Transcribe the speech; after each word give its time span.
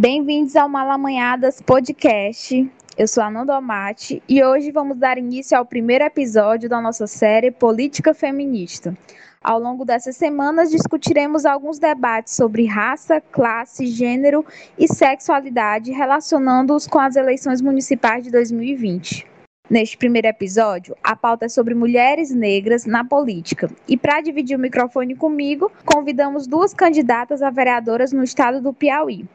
Bem-vindos 0.00 0.56
ao 0.56 0.66
Malamanhadas 0.66 1.60
Podcast. 1.60 2.66
Eu 2.96 3.06
sou 3.06 3.22
a 3.22 3.30
Nanda 3.30 3.54
Amati 3.54 4.22
e 4.26 4.42
hoje 4.42 4.70
vamos 4.70 4.96
dar 4.96 5.18
início 5.18 5.58
ao 5.58 5.66
primeiro 5.66 6.02
episódio 6.02 6.70
da 6.70 6.80
nossa 6.80 7.06
série 7.06 7.50
Política 7.50 8.14
Feminista. 8.14 8.96
Ao 9.44 9.60
longo 9.60 9.84
dessas 9.84 10.16
semanas 10.16 10.70
discutiremos 10.70 11.44
alguns 11.44 11.78
debates 11.78 12.34
sobre 12.34 12.64
raça, 12.64 13.20
classe, 13.20 13.88
gênero 13.88 14.42
e 14.78 14.88
sexualidade, 14.88 15.92
relacionando-os 15.92 16.86
com 16.86 16.98
as 16.98 17.14
eleições 17.14 17.60
municipais 17.60 18.24
de 18.24 18.30
2020. 18.30 19.26
Neste 19.68 19.98
primeiro 19.98 20.28
episódio, 20.28 20.96
a 21.04 21.14
pauta 21.14 21.44
é 21.44 21.48
sobre 21.50 21.74
mulheres 21.74 22.34
negras 22.34 22.86
na 22.86 23.04
política. 23.04 23.68
E 23.86 23.98
para 23.98 24.22
dividir 24.22 24.56
o 24.56 24.60
microfone 24.60 25.14
comigo, 25.14 25.70
convidamos 25.84 26.46
duas 26.46 26.72
candidatas 26.72 27.42
a 27.42 27.50
vereadoras 27.50 28.14
no 28.14 28.24
estado 28.24 28.62
do 28.62 28.72
Piauí. 28.72 29.28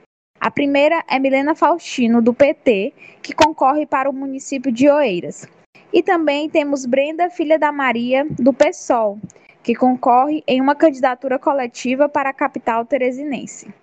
A 0.46 0.52
primeira 0.52 1.04
é 1.08 1.18
Milena 1.18 1.56
Faustino, 1.56 2.22
do 2.22 2.32
PT, 2.32 2.94
que 3.20 3.34
concorre 3.34 3.88
para 3.88 4.08
o 4.08 4.14
município 4.14 4.72
de 4.72 4.88
Oeiras. 4.88 5.48
E 5.92 6.04
também 6.04 6.48
temos 6.48 6.86
Brenda 6.86 7.32
Filha 7.32 7.58
da 7.58 7.72
Maria, 7.72 8.28
do 8.30 8.54
PSOL, 8.54 9.18
que 9.64 9.74
concorre 9.74 10.44
em 10.48 10.62
uma 10.62 10.76
candidatura 10.76 11.40
coletiva 11.40 12.08
para 12.08 12.30
a 12.30 12.34
capital 12.34 12.86
teresinense. 12.86 13.74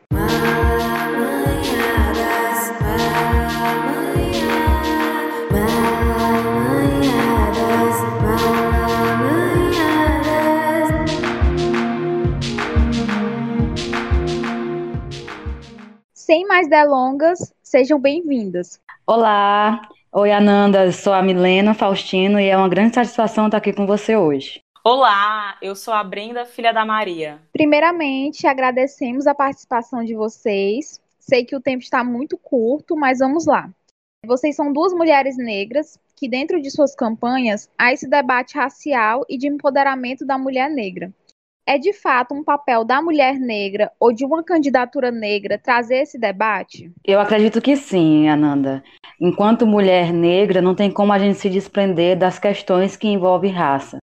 Sem 16.25 16.47
mais 16.47 16.69
delongas, 16.69 17.53
sejam 17.65 18.01
bem-vindas. 18.01 18.81
Olá, 19.05 19.89
oi 20.13 20.31
Ananda, 20.31 20.93
sou 20.93 21.13
a 21.13 21.21
Milena 21.21 21.75
Faustino 21.75 22.39
e 22.39 22.47
é 22.47 22.57
uma 22.57 22.69
grande 22.69 22.95
satisfação 22.95 23.47
estar 23.47 23.59
aqui 23.59 23.73
com 23.73 23.89
você 23.89 24.15
hoje. 24.15 24.63
Olá, 24.85 25.57
eu 25.61 25.75
sou 25.75 25.93
a 25.93 26.05
Brenda, 26.05 26.45
filha 26.45 26.73
da 26.73 26.85
Maria. 26.85 27.41
Primeiramente, 27.53 28.47
agradecemos 28.47 29.27
a 29.27 29.35
participação 29.35 30.05
de 30.05 30.15
vocês. 30.15 31.01
Sei 31.19 31.45
que 31.45 31.57
o 31.57 31.61
tempo 31.61 31.83
está 31.83 32.05
muito 32.05 32.39
curto, 32.39 32.97
mas 32.97 33.19
vamos 33.19 33.45
lá. 33.45 33.69
Vocês 34.25 34.55
são 34.55 34.73
duas 34.73 34.93
mulheres 34.93 35.37
negras 35.37 35.99
que, 36.15 36.29
dentro 36.29 36.63
de 36.63 36.71
suas 36.71 36.95
campanhas, 36.95 37.69
há 37.77 37.93
esse 37.93 38.09
debate 38.09 38.57
racial 38.57 39.27
e 39.29 39.37
de 39.37 39.49
empoderamento 39.49 40.25
da 40.25 40.39
mulher 40.39 40.71
negra. 40.71 41.13
É 41.67 41.79
de 41.79 41.93
fato 41.93 42.35
um 42.35 42.43
papel 42.43 42.85
da 42.85 43.01
mulher 43.01 43.39
negra 43.39 43.91
ou 44.01 44.13
de 44.13 44.25
uma 44.25 44.43
candidatura 44.43 45.13
negra 45.13 45.59
trazer 45.59 45.99
esse 45.99 46.19
debate? 46.19 46.91
Eu 47.05 47.21
acredito 47.21 47.61
que 47.61 47.77
sim, 47.77 48.29
Ananda. 48.29 48.83
Enquanto 49.21 49.67
mulher 49.67 50.13
negra, 50.13 50.61
não 50.61 50.75
tem 50.75 50.91
como 50.91 51.13
a 51.13 51.19
gente 51.19 51.39
se 51.39 51.49
desprender 51.49 52.19
das 52.19 52.39
questões 52.39 52.97
que 52.97 53.07
envolvem 53.07 53.53
raça. 53.53 53.99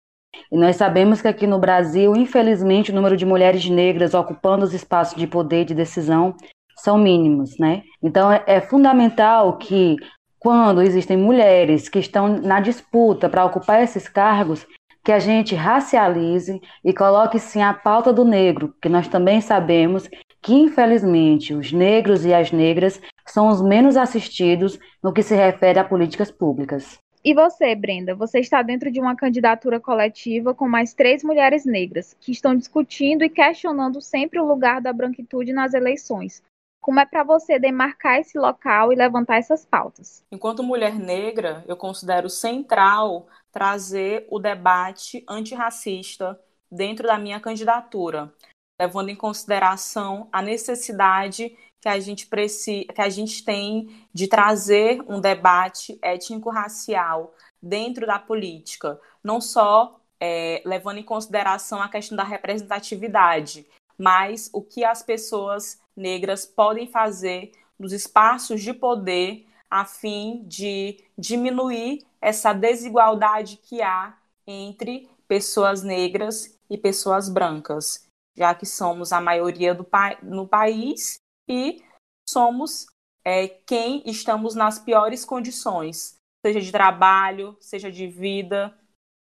E 0.52 0.56
nós 0.56 0.76
sabemos 0.76 1.22
que 1.22 1.28
aqui 1.28 1.46
no 1.46 1.58
Brasil, 1.58 2.14
infelizmente, 2.14 2.92
o 2.92 2.94
número 2.94 3.16
de 3.16 3.24
mulheres 3.24 3.66
negras 3.68 4.12
ocupando 4.12 4.64
os 4.64 4.74
espaços 4.74 5.18
de 5.18 5.26
poder 5.26 5.62
e 5.62 5.66
de 5.66 5.74
decisão 5.74 6.36
são 6.76 6.98
mínimos, 6.98 7.58
né? 7.58 7.82
Então 8.02 8.30
é, 8.30 8.44
é 8.46 8.60
fundamental 8.60 9.56
que 9.56 9.96
quando 10.38 10.82
existem 10.82 11.16
mulheres 11.16 11.88
que 11.88 11.98
estão 11.98 12.28
na 12.28 12.60
disputa 12.60 13.28
para 13.30 13.44
ocupar 13.46 13.82
esses 13.82 14.08
cargos, 14.08 14.66
que 15.06 15.12
a 15.12 15.20
gente 15.20 15.54
racialize 15.54 16.60
e 16.84 16.92
coloque 16.92 17.38
sim 17.38 17.62
a 17.62 17.72
pauta 17.72 18.12
do 18.12 18.24
negro, 18.24 18.74
que 18.82 18.88
nós 18.88 19.06
também 19.06 19.40
sabemos 19.40 20.10
que, 20.42 20.52
infelizmente, 20.52 21.54
os 21.54 21.70
negros 21.72 22.24
e 22.24 22.34
as 22.34 22.50
negras 22.50 23.00
são 23.24 23.46
os 23.46 23.62
menos 23.62 23.96
assistidos 23.96 24.76
no 25.00 25.12
que 25.12 25.22
se 25.22 25.36
refere 25.36 25.78
a 25.78 25.84
políticas 25.84 26.32
públicas. 26.32 26.98
E 27.24 27.32
você, 27.32 27.72
Brenda, 27.76 28.16
você 28.16 28.40
está 28.40 28.62
dentro 28.62 28.90
de 28.90 29.00
uma 29.00 29.14
candidatura 29.14 29.78
coletiva 29.78 30.52
com 30.52 30.68
mais 30.68 30.92
três 30.92 31.22
mulheres 31.22 31.64
negras 31.64 32.16
que 32.20 32.32
estão 32.32 32.56
discutindo 32.56 33.22
e 33.22 33.30
questionando 33.30 34.00
sempre 34.00 34.40
o 34.40 34.44
lugar 34.44 34.80
da 34.80 34.92
branquitude 34.92 35.52
nas 35.52 35.72
eleições. 35.72 36.42
Como 36.80 36.98
é 36.98 37.06
para 37.06 37.22
você 37.22 37.60
demarcar 37.60 38.20
esse 38.20 38.36
local 38.38 38.92
e 38.92 38.96
levantar 38.96 39.38
essas 39.38 39.64
pautas? 39.64 40.24
Enquanto 40.32 40.64
mulher 40.64 40.94
negra, 40.94 41.64
eu 41.66 41.76
considero 41.76 42.28
central 42.28 43.26
trazer 43.56 44.26
o 44.30 44.38
debate 44.38 45.24
antirracista 45.26 46.38
dentro 46.70 47.06
da 47.06 47.16
minha 47.16 47.40
candidatura, 47.40 48.30
levando 48.78 49.08
em 49.08 49.16
consideração 49.16 50.28
a 50.30 50.42
necessidade 50.42 51.56
que 51.80 51.88
a 51.88 51.98
gente 51.98 52.26
precisa, 52.26 52.92
que 52.92 53.00
a 53.00 53.08
gente 53.08 53.42
tem 53.42 54.06
de 54.12 54.28
trazer 54.28 55.02
um 55.08 55.22
debate 55.22 55.98
étnico-racial 56.02 57.34
dentro 57.62 58.06
da 58.06 58.18
política, 58.18 59.00
não 59.24 59.40
só 59.40 59.98
é, 60.20 60.60
levando 60.66 60.98
em 60.98 61.02
consideração 61.02 61.80
a 61.80 61.88
questão 61.88 62.14
da 62.14 62.24
representatividade, 62.24 63.66
mas 63.96 64.50
o 64.52 64.60
que 64.60 64.84
as 64.84 65.02
pessoas 65.02 65.80
negras 65.96 66.44
podem 66.44 66.86
fazer 66.86 67.52
nos 67.78 67.94
espaços 67.94 68.60
de 68.60 68.74
poder 68.74 69.45
a 69.70 69.84
fim 69.84 70.44
de 70.46 71.04
diminuir 71.18 72.06
essa 72.20 72.52
desigualdade 72.52 73.56
que 73.56 73.82
há 73.82 74.16
entre 74.46 75.08
pessoas 75.28 75.82
negras 75.82 76.58
e 76.70 76.78
pessoas 76.78 77.28
brancas, 77.28 78.08
já 78.36 78.54
que 78.54 78.66
somos 78.66 79.12
a 79.12 79.20
maioria 79.20 79.74
do 79.74 79.84
pa 79.84 80.16
no 80.22 80.46
país 80.46 81.18
e 81.48 81.82
somos 82.28 82.86
é, 83.24 83.48
quem 83.48 84.02
estamos 84.06 84.54
nas 84.54 84.78
piores 84.78 85.24
condições, 85.24 86.16
seja 86.44 86.60
de 86.60 86.70
trabalho, 86.70 87.56
seja 87.60 87.90
de 87.90 88.06
vida, 88.06 88.76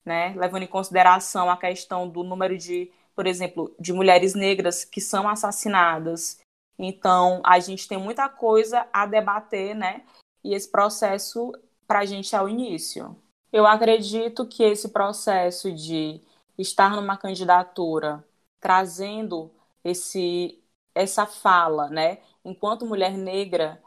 né? 0.05 0.35
levando 0.37 0.63
em 0.63 0.69
consideração 0.69 1.51
a 1.51 1.57
questão 1.57 2.09
do 2.09 2.23
número 2.23 2.57
de, 2.57 2.91
por 3.15 3.27
exemplo, 3.27 3.75
de 3.79 3.93
mulheres 3.93 4.35
negras 4.35 4.85
que 4.85 5.01
são 5.01 5.29
assassinadas. 5.29 6.41
Então, 6.79 7.43
a 7.45 7.61
gente 7.61 7.87
tem 7.87 7.99
muita 7.99 8.29
coisa 8.29 8.89
a 8.93 9.05
debater, 9.05 9.75
né? 9.75 10.03
E 10.45 10.55
esse 10.55 10.71
processo, 10.71 11.53
para 11.87 12.01
a 12.01 12.05
gente, 12.05 12.35
é 12.35 12.43
o 12.43 12.49
início. 12.49 13.17
Eu 13.53 13.67
acredito 13.67 14.47
que 14.47 14.63
esse 14.63 14.89
processo 14.91 15.73
de 15.73 16.21
estar 16.59 16.97
numa 16.97 17.17
candidatura 17.17 18.25
trazendo 18.61 19.53
esse 19.85 20.59
essa 20.95 21.27
fala, 21.27 21.89
né, 21.89 22.19
enquanto 22.45 22.85
mulher 22.87 23.13
negra, 23.17 23.83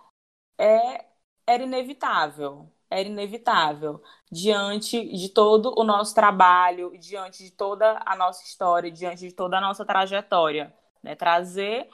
é, 0.57 1.05
era 1.47 1.63
inevitável. 1.63 2.71
Era 2.89 3.07
inevitável 3.09 4.01
diante 4.31 5.03
de 5.15 5.29
todo 5.29 5.73
o 5.77 5.83
nosso 5.83 6.13
trabalho, 6.15 6.97
diante 6.99 7.43
de 7.43 7.51
toda 7.51 8.01
a 8.05 8.15
nossa 8.15 8.43
história, 8.43 8.91
diante 8.91 9.27
de 9.27 9.33
toda 9.33 9.57
a 9.57 9.61
nossa 9.61 9.85
trajetória. 9.85 10.73
Né? 11.03 11.15
Trazer 11.15 11.89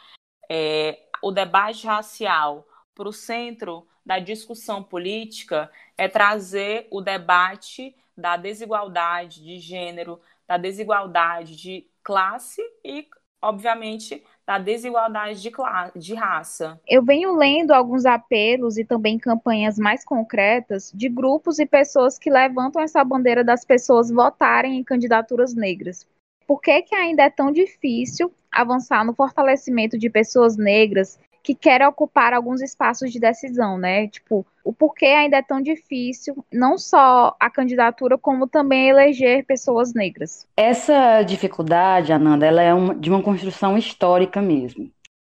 é, 0.50 1.08
o 1.24 1.32
debate 1.32 1.88
racial 1.88 2.66
para 2.96 3.08
o 3.08 3.14
centro 3.14 3.88
da 4.06 4.20
discussão 4.20 4.84
política 4.84 5.72
é 5.98 6.08
trazer 6.08 6.88
o 6.92 7.02
debate 7.02 7.96
da 8.18 8.38
desigualdade 8.38 9.44
de 9.44 9.60
gênero, 9.60 10.20
da 10.48 10.58
desigualdade 10.58 11.56
de 11.56 11.88
classe 12.04 12.62
e, 12.84 13.08
obviamente, 13.42 14.24
da 14.46 14.58
desigualdade 14.58 15.42
de, 15.42 15.50
classe, 15.50 15.98
de 15.98 16.14
raça. 16.14 16.80
Eu 16.88 17.04
venho 17.04 17.36
lendo 17.36 17.72
alguns 17.72 18.06
apelos 18.06 18.78
e 18.78 18.84
também 18.84 19.18
campanhas 19.18 19.78
mais 19.80 20.04
concretas 20.04 20.92
de 20.94 21.08
grupos 21.08 21.58
e 21.60 21.66
pessoas 21.66 22.20
que 22.20 22.30
levantam 22.30 22.82
essa 22.82 23.04
bandeira 23.04 23.44
das 23.44 23.64
pessoas 23.64 24.10
votarem 24.10 24.78
em 24.78 24.84
candidaturas 24.84 25.54
negras. 25.54 26.06
Por 26.46 26.60
que, 26.60 26.82
que 26.82 26.96
ainda 26.96 27.24
é 27.24 27.30
tão 27.30 27.52
difícil 27.52 28.34
avançar 28.52 29.06
no 29.06 29.14
fortalecimento 29.14 29.98
de 29.98 30.10
pessoas 30.10 30.58
negras 30.58 31.18
que 31.44 31.56
querem 31.56 31.88
ocupar 31.88 32.34
alguns 32.34 32.62
espaços 32.62 33.12
de 33.12 33.20
decisão, 33.20 33.78
né? 33.78 34.08
Tipo, 34.08 34.46
o 34.64 34.72
porquê 34.72 35.08
ainda 35.08 35.38
é 35.38 35.42
tão 35.42 35.62
difícil, 35.62 36.46
não 36.52 36.78
só 36.78 37.36
a 37.40 37.50
candidatura, 37.50 38.18
como 38.18 38.48
também 38.48 38.90
eleger 38.90 39.46
pessoas 39.46 39.94
negras. 39.94 40.48
Essa 40.56 41.24
dificuldade, 41.24 42.14
Ananda, 42.14 42.46
ela 42.46 42.62
é 42.62 42.74
uma, 42.74 42.96
de 42.96 43.10
uma 43.10 43.22
construção 43.22 43.78
histórica 43.78 44.42
mesmo. 44.42 44.90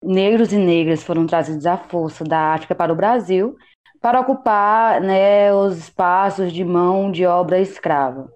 Negros 0.03 0.53
e 0.53 0.57
negras 0.57 1.05
foram 1.05 1.27
trazidos 1.27 1.67
à 1.67 1.77
força 1.77 2.25
da 2.25 2.55
África 2.55 2.75
para 2.75 2.93
o 2.93 2.97
Brasil 2.97 3.57
para 4.01 4.21
ocupar 4.21 5.01
né, 5.01 5.55
os 5.55 5.79
espaços 5.79 6.53
de 6.53 6.65
mão 6.65 7.13
de 7.13 7.25
obra 7.25 7.61
escrava. 7.61 8.29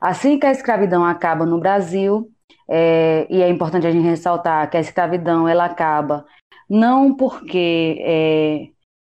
Assim 0.00 0.38
que 0.38 0.46
a 0.46 0.52
escravidão 0.52 1.04
acaba 1.04 1.44
no 1.44 1.58
Brasil, 1.58 2.30
é, 2.68 3.26
e 3.28 3.42
é 3.42 3.48
importante 3.48 3.84
a 3.84 3.90
gente 3.90 4.04
ressaltar 4.04 4.70
que 4.70 4.76
a 4.76 4.80
escravidão 4.80 5.48
ela 5.48 5.64
acaba 5.64 6.24
não 6.68 7.14
porque 7.14 7.96
é, 8.00 8.68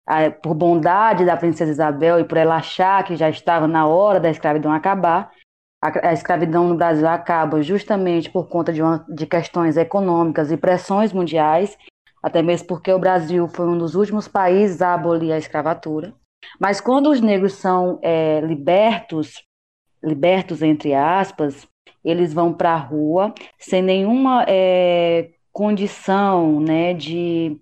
a, 0.06 0.32
por 0.32 0.54
bondade 0.54 1.26
da 1.26 1.38
princesa 1.38 1.72
Isabel 1.72 2.20
e 2.20 2.24
por 2.24 2.38
ela 2.38 2.56
achar 2.56 3.04
que 3.04 3.16
já 3.16 3.30
estava 3.30 3.68
na 3.68 3.88
hora 3.88 4.20
da 4.20 4.30
escravidão 4.30 4.72
acabar, 4.72 5.32
a, 5.82 6.10
a 6.10 6.14
escravidão 6.14 6.68
no 6.68 6.76
Brasil 6.76 7.08
acaba 7.08 7.62
justamente 7.62 8.30
por 8.30 8.48
conta 8.48 8.72
de, 8.72 8.82
uma, 8.82 9.06
de 9.10 9.26
questões 9.26 9.78
econômicas 9.78 10.52
e 10.52 10.58
pressões 10.58 11.12
mundiais, 11.12 11.78
até 12.22 12.42
mesmo 12.42 12.68
porque 12.68 12.92
o 12.94 13.00
Brasil 13.00 13.48
foi 13.48 13.68
um 13.68 13.78
dos 13.78 13.96
últimos 13.96 14.28
países 14.28 14.82
a 14.82 14.94
abolir 14.94 15.32
a 15.32 15.38
escravatura. 15.38 16.14
Mas 16.60 16.80
quando 16.80 17.10
os 17.10 17.22
negros 17.22 17.54
são 17.54 18.00
é, 18.02 18.42
libertos, 18.42 19.44
libertos 20.04 20.62
entre 20.62 20.94
aspas, 20.94 21.68
eles 22.04 22.34
vão 22.34 22.54
para 22.54 22.74
a 22.74 22.78
rua 22.78 23.34
sem 23.60 23.82
nenhuma 23.82 24.46
é, 24.48 25.32
condição, 25.52 26.60
né, 26.60 26.94
de 26.94 27.60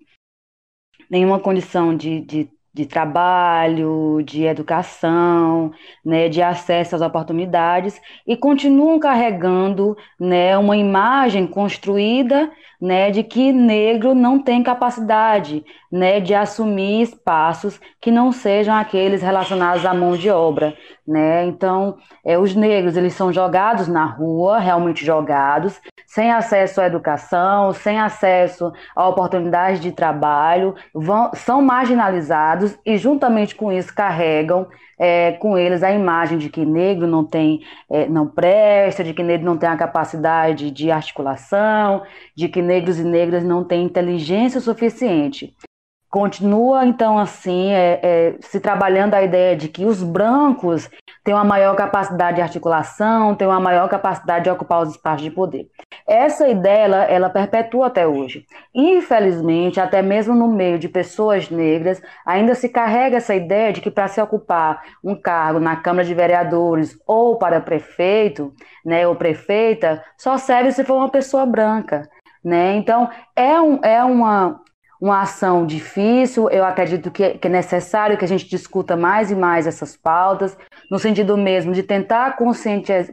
nenhuma 1.10 1.40
condição 1.40 1.96
de, 1.96 2.20
de 2.20 2.50
de 2.72 2.86
trabalho, 2.86 4.22
de 4.24 4.44
educação, 4.44 5.72
né, 6.04 6.28
de 6.28 6.40
acesso 6.40 6.94
às 6.94 7.02
oportunidades 7.02 8.00
e 8.26 8.36
continuam 8.36 8.98
carregando, 9.00 9.96
né, 10.18 10.56
uma 10.56 10.76
imagem 10.76 11.46
construída, 11.46 12.50
né, 12.80 13.10
de 13.10 13.22
que 13.22 13.52
negro 13.52 14.14
não 14.14 14.42
tem 14.42 14.62
capacidade, 14.62 15.64
né, 15.92 16.18
de 16.18 16.34
assumir 16.34 17.02
espaços 17.02 17.80
que 18.00 18.10
não 18.10 18.32
sejam 18.32 18.74
aqueles 18.74 19.22
relacionados 19.22 19.84
à 19.84 19.92
mão 19.92 20.16
de 20.16 20.30
obra, 20.30 20.74
né? 21.06 21.44
Então, 21.44 21.98
é, 22.24 22.38
os 22.38 22.54
negros 22.54 22.96
eles 22.96 23.14
são 23.14 23.32
jogados 23.32 23.88
na 23.88 24.04
rua, 24.04 24.58
realmente 24.58 25.04
jogados, 25.04 25.80
sem 26.06 26.30
acesso 26.30 26.80
à 26.80 26.86
educação, 26.86 27.72
sem 27.72 28.00
acesso 28.00 28.72
a 28.96 29.08
oportunidades 29.08 29.80
de 29.80 29.92
trabalho, 29.92 30.74
vão, 30.94 31.30
são 31.34 31.60
marginalizados 31.60 32.78
e, 32.86 32.96
juntamente 32.96 33.54
com 33.54 33.70
isso, 33.70 33.94
carregam 33.94 34.66
é, 35.00 35.32
com 35.32 35.56
eles 35.56 35.82
a 35.82 35.90
imagem 35.90 36.36
de 36.36 36.50
que 36.50 36.66
negro 36.66 37.06
não 37.06 37.24
tem, 37.24 37.62
é, 37.88 38.06
não 38.06 38.26
presta, 38.26 39.02
de 39.02 39.14
que 39.14 39.22
negro 39.22 39.46
não 39.46 39.56
tem 39.56 39.68
a 39.70 39.76
capacidade 39.76 40.70
de 40.70 40.90
articulação, 40.90 42.02
de 42.36 42.48
que 42.48 42.60
negros 42.60 42.98
e 42.98 43.04
negras 43.04 43.42
não 43.42 43.64
têm 43.64 43.82
inteligência 43.82 44.60
suficiente. 44.60 45.56
Continua, 46.10 46.84
então, 46.84 47.16
assim, 47.20 47.70
é, 47.70 48.00
é, 48.02 48.34
se 48.40 48.58
trabalhando 48.58 49.14
a 49.14 49.22
ideia 49.22 49.54
de 49.54 49.68
que 49.68 49.84
os 49.84 50.02
brancos 50.02 50.90
têm 51.22 51.32
uma 51.32 51.44
maior 51.44 51.76
capacidade 51.76 52.36
de 52.36 52.42
articulação, 52.42 53.36
têm 53.36 53.46
uma 53.46 53.60
maior 53.60 53.88
capacidade 53.88 54.42
de 54.42 54.50
ocupar 54.50 54.82
os 54.82 54.90
espaços 54.90 55.22
de 55.22 55.30
poder. 55.30 55.68
Essa 56.04 56.48
ideia, 56.48 56.82
ela, 56.82 57.04
ela 57.04 57.30
perpetua 57.30 57.86
até 57.86 58.08
hoje. 58.08 58.44
Infelizmente, 58.74 59.78
até 59.78 60.02
mesmo 60.02 60.34
no 60.34 60.48
meio 60.48 60.80
de 60.80 60.88
pessoas 60.88 61.48
negras, 61.48 62.02
ainda 62.26 62.56
se 62.56 62.68
carrega 62.68 63.18
essa 63.18 63.36
ideia 63.36 63.72
de 63.72 63.80
que 63.80 63.90
para 63.90 64.08
se 64.08 64.20
ocupar 64.20 64.82
um 65.04 65.14
cargo 65.14 65.60
na 65.60 65.76
Câmara 65.76 66.04
de 66.04 66.12
Vereadores 66.12 66.98
ou 67.06 67.36
para 67.36 67.60
prefeito, 67.60 68.52
né, 68.84 69.06
ou 69.06 69.14
prefeita, 69.14 70.02
só 70.18 70.36
serve 70.36 70.72
se 70.72 70.82
for 70.82 70.96
uma 70.96 71.08
pessoa 71.08 71.46
branca. 71.46 72.10
Né? 72.42 72.74
Então, 72.74 73.08
é, 73.36 73.60
um, 73.60 73.78
é 73.84 74.02
uma, 74.02 74.60
uma 75.00 75.22
ação 75.22 75.64
difícil. 75.64 76.50
Eu 76.50 76.64
acredito 76.64 77.10
que, 77.10 77.38
é 77.40 77.48
necessário 77.48 78.18
que 78.18 78.24
a 78.24 78.28
gente 78.28 78.48
discuta 78.48 78.96
mais 78.96 79.30
e 79.30 79.34
mais 79.34 79.66
essas 79.66 79.96
pautas, 79.96 80.56
no 80.90 80.98
sentido 80.98 81.36
mesmo 81.36 81.72
de 81.72 81.82
tentar 81.82 82.36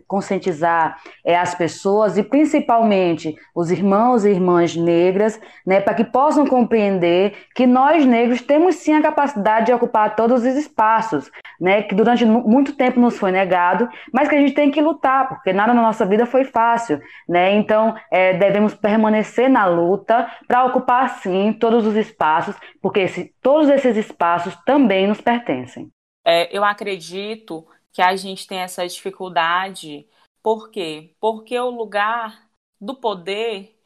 conscientizar, 0.07 0.97
é, 1.23 1.37
as 1.37 1.55
pessoas 1.55 2.17
e 2.17 2.23
principalmente 2.23 3.35
os 3.55 3.71
irmãos 3.71 4.25
e 4.25 4.29
irmãs 4.29 4.75
negras, 4.75 5.39
né, 5.65 5.79
para 5.79 5.93
que 5.93 6.03
possam 6.03 6.45
compreender 6.45 7.35
que 7.55 7.65
nós 7.65 8.05
negros 8.05 8.41
temos 8.41 8.75
sim 8.75 8.93
a 8.93 9.01
capacidade 9.01 9.67
de 9.67 9.73
ocupar 9.73 10.15
todos 10.15 10.43
os 10.43 10.55
espaços, 10.55 11.31
né, 11.59 11.83
que 11.83 11.95
durante 11.95 12.25
muito 12.25 12.73
tempo 12.73 12.99
nos 12.99 13.17
foi 13.17 13.31
negado, 13.31 13.87
mas 14.11 14.27
que 14.27 14.35
a 14.35 14.39
gente 14.39 14.53
tem 14.53 14.71
que 14.71 14.81
lutar, 14.81 15.29
porque 15.29 15.53
nada 15.53 15.73
na 15.73 15.81
nossa 15.81 16.05
vida 16.05 16.25
foi 16.25 16.43
fácil, 16.45 16.99
né? 17.27 17.53
Então 17.55 17.95
é, 18.11 18.33
devemos 18.33 18.73
permanecer 18.73 19.49
na 19.49 19.65
luta 19.65 20.27
para 20.47 20.65
ocupar 20.65 21.09
sim 21.21 21.53
todos 21.53 21.76
todos 21.77 21.87
os 21.87 21.95
espaços, 21.95 22.55
porque 22.81 23.01
esse, 23.01 23.35
todos 23.41 23.69
esses 23.69 23.95
espaços 23.97 24.55
também 24.65 25.07
nos 25.07 25.21
pertencem. 25.21 25.91
É, 26.25 26.55
eu 26.55 26.63
acredito 26.63 27.67
que 27.93 28.01
a 28.01 28.15
gente 28.15 28.47
tem 28.47 28.59
essa 28.59 28.87
dificuldade, 28.87 30.07
por 30.41 30.71
quê? 30.71 31.15
Porque 31.19 31.57
o 31.59 31.69
lugar 31.69 32.49
do 32.81 32.95
poder 32.95 33.79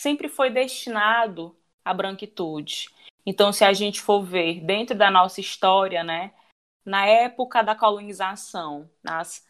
sempre 0.00 0.28
foi 0.28 0.50
destinado 0.50 1.56
à 1.84 1.94
branquitude. 1.94 2.88
Então, 3.24 3.52
se 3.52 3.64
a 3.64 3.72
gente 3.72 4.00
for 4.00 4.22
ver 4.22 4.60
dentro 4.60 4.96
da 4.96 5.10
nossa 5.10 5.40
história, 5.40 6.02
né, 6.02 6.32
na 6.84 7.06
época 7.06 7.62
da 7.62 7.76
colonização, 7.76 8.90
nas 9.02 9.46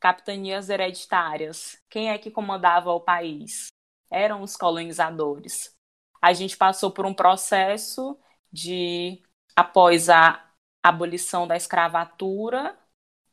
capitanias 0.00 0.68
hereditárias, 0.68 1.82
quem 1.88 2.10
é 2.10 2.18
que 2.18 2.30
comandava 2.30 2.92
o 2.92 3.00
país? 3.00 3.68
Eram 4.10 4.42
os 4.42 4.56
colonizadores 4.56 5.79
a 6.20 6.32
gente 6.32 6.56
passou 6.56 6.90
por 6.90 7.06
um 7.06 7.14
processo 7.14 8.18
de, 8.52 9.22
após 9.56 10.08
a 10.08 10.44
abolição 10.82 11.46
da 11.46 11.56
escravatura, 11.56 12.78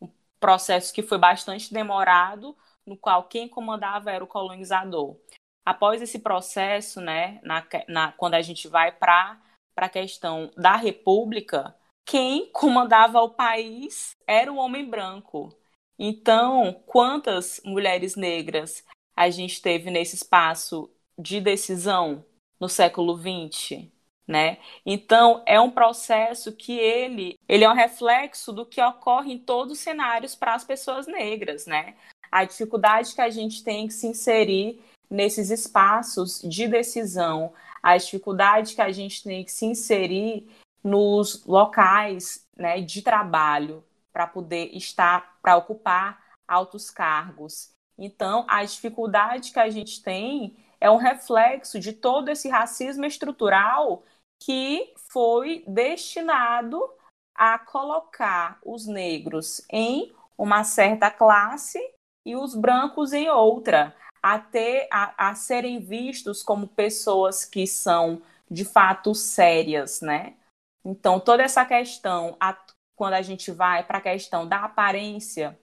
um 0.02 0.10
processo 0.40 0.94
que 0.94 1.04
foi 1.04 1.18
bastante 1.18 1.74
demorado, 1.74 2.56
no 2.86 2.98
qual 2.98 3.24
quem 3.24 3.50
comandava 3.50 4.12
era 4.12 4.24
o 4.24 4.28
colonizador. 4.28 5.18
Após 5.66 6.02
esse 6.02 6.20
processo, 6.20 7.02
né, 7.02 7.42
na, 7.44 7.66
na, 7.90 8.12
quando 8.14 8.36
a 8.36 8.42
gente 8.42 8.70
vai 8.70 8.92
para 8.92 9.38
a 9.76 9.90
questão 9.90 10.50
da 10.56 10.78
república, 10.78 11.76
quem 12.06 12.50
comandava 12.54 13.20
o 13.20 13.32
país 13.32 14.16
era 14.26 14.52
o 14.52 14.56
homem 14.56 14.90
branco. 14.90 15.54
Então, 16.00 16.82
quantas 16.86 17.60
mulheres 17.66 18.16
negras 18.16 18.86
a 19.14 19.30
gente 19.30 19.62
teve 19.62 19.92
nesse 19.92 20.16
espaço 20.16 20.90
de 21.20 21.42
decisão? 21.42 22.24
No 22.60 22.68
século 22.68 23.18
XX, 23.18 23.88
né? 24.28 24.58
Então 24.86 25.44
é 25.46 25.60
um 25.60 25.72
processo 25.72 26.52
que 26.52 26.78
ele 26.78 27.38
ele 27.48 27.64
é 27.64 27.70
um 27.70 27.76
reflexo 27.76 28.52
do 28.52 28.66
que 28.66 28.82
ocorre 28.82 29.34
em 29.34 29.40
todos 29.40 29.74
os 29.74 29.80
cenários 29.80 30.36
para 30.36 30.54
as 30.54 30.64
pessoas 30.64 31.08
negras, 31.08 31.66
né? 31.66 31.96
A 32.32 32.44
dificuldade 32.44 33.16
que 33.16 33.22
a 33.22 33.30
gente 33.30 33.64
tem 33.64 33.88
que 33.88 33.94
se 33.94 34.08
inserir 34.08 34.82
nesses 35.10 35.50
espaços 35.50 36.42
de 36.42 36.68
decisão, 36.68 37.54
a 37.82 37.96
dificuldade 37.98 38.76
que 38.76 38.82
a 38.82 38.92
gente 38.92 39.24
tem 39.24 39.44
que 39.44 39.52
se 39.52 39.66
inserir 39.66 40.48
nos 40.84 41.46
locais, 41.46 42.46
né, 42.56 42.82
de 42.82 43.02
trabalho 43.02 43.84
para 44.12 44.28
poder 44.28 44.76
estar, 44.76 45.38
para 45.42 45.58
ocupar 45.58 46.22
altos 46.48 46.90
cargos. 46.90 47.72
Então, 47.98 48.46
a 48.48 48.64
dificuldade 48.64 49.52
que 49.52 49.60
a 49.60 49.70
gente 49.70 50.02
tem 50.02 50.56
é 50.80 50.90
um 50.90 50.98
reflexo 50.98 51.80
de 51.80 51.94
todo 51.94 52.30
esse 52.30 52.50
racismo 52.50 53.06
estrutural 53.06 54.04
que 54.42 54.94
foi 55.12 55.64
destinado 55.68 56.82
a 57.36 57.58
colocar 57.58 58.60
os 58.64 58.88
negros 58.88 59.66
em 59.72 60.14
uma 60.38 60.64
certa 60.64 61.10
classe 61.10 61.80
e 62.26 62.36
os 62.36 62.56
brancos 62.56 63.14
em 63.14 63.30
outra, 63.30 63.96
a, 64.22 64.38
ter, 64.38 64.88
a, 64.92 65.30
a 65.30 65.36
serem 65.36 65.80
vistos 65.80 66.44
como 66.44 66.68
pessoas 66.68 67.46
que 67.46 67.66
são 67.66 68.22
de 68.50 68.66
fato 68.66 69.16
sérias, 69.16 70.02
né? 70.02 70.36
Então, 70.84 71.20
toda 71.20 71.44
essa 71.44 71.66
questão, 71.66 72.36
a, 72.40 72.58
quando 72.96 73.14
a 73.14 73.22
gente 73.22 73.52
vai 73.52 73.84
para 73.84 73.98
a 73.98 74.02
questão 74.02 74.48
da 74.48 74.64
aparência, 74.64 75.58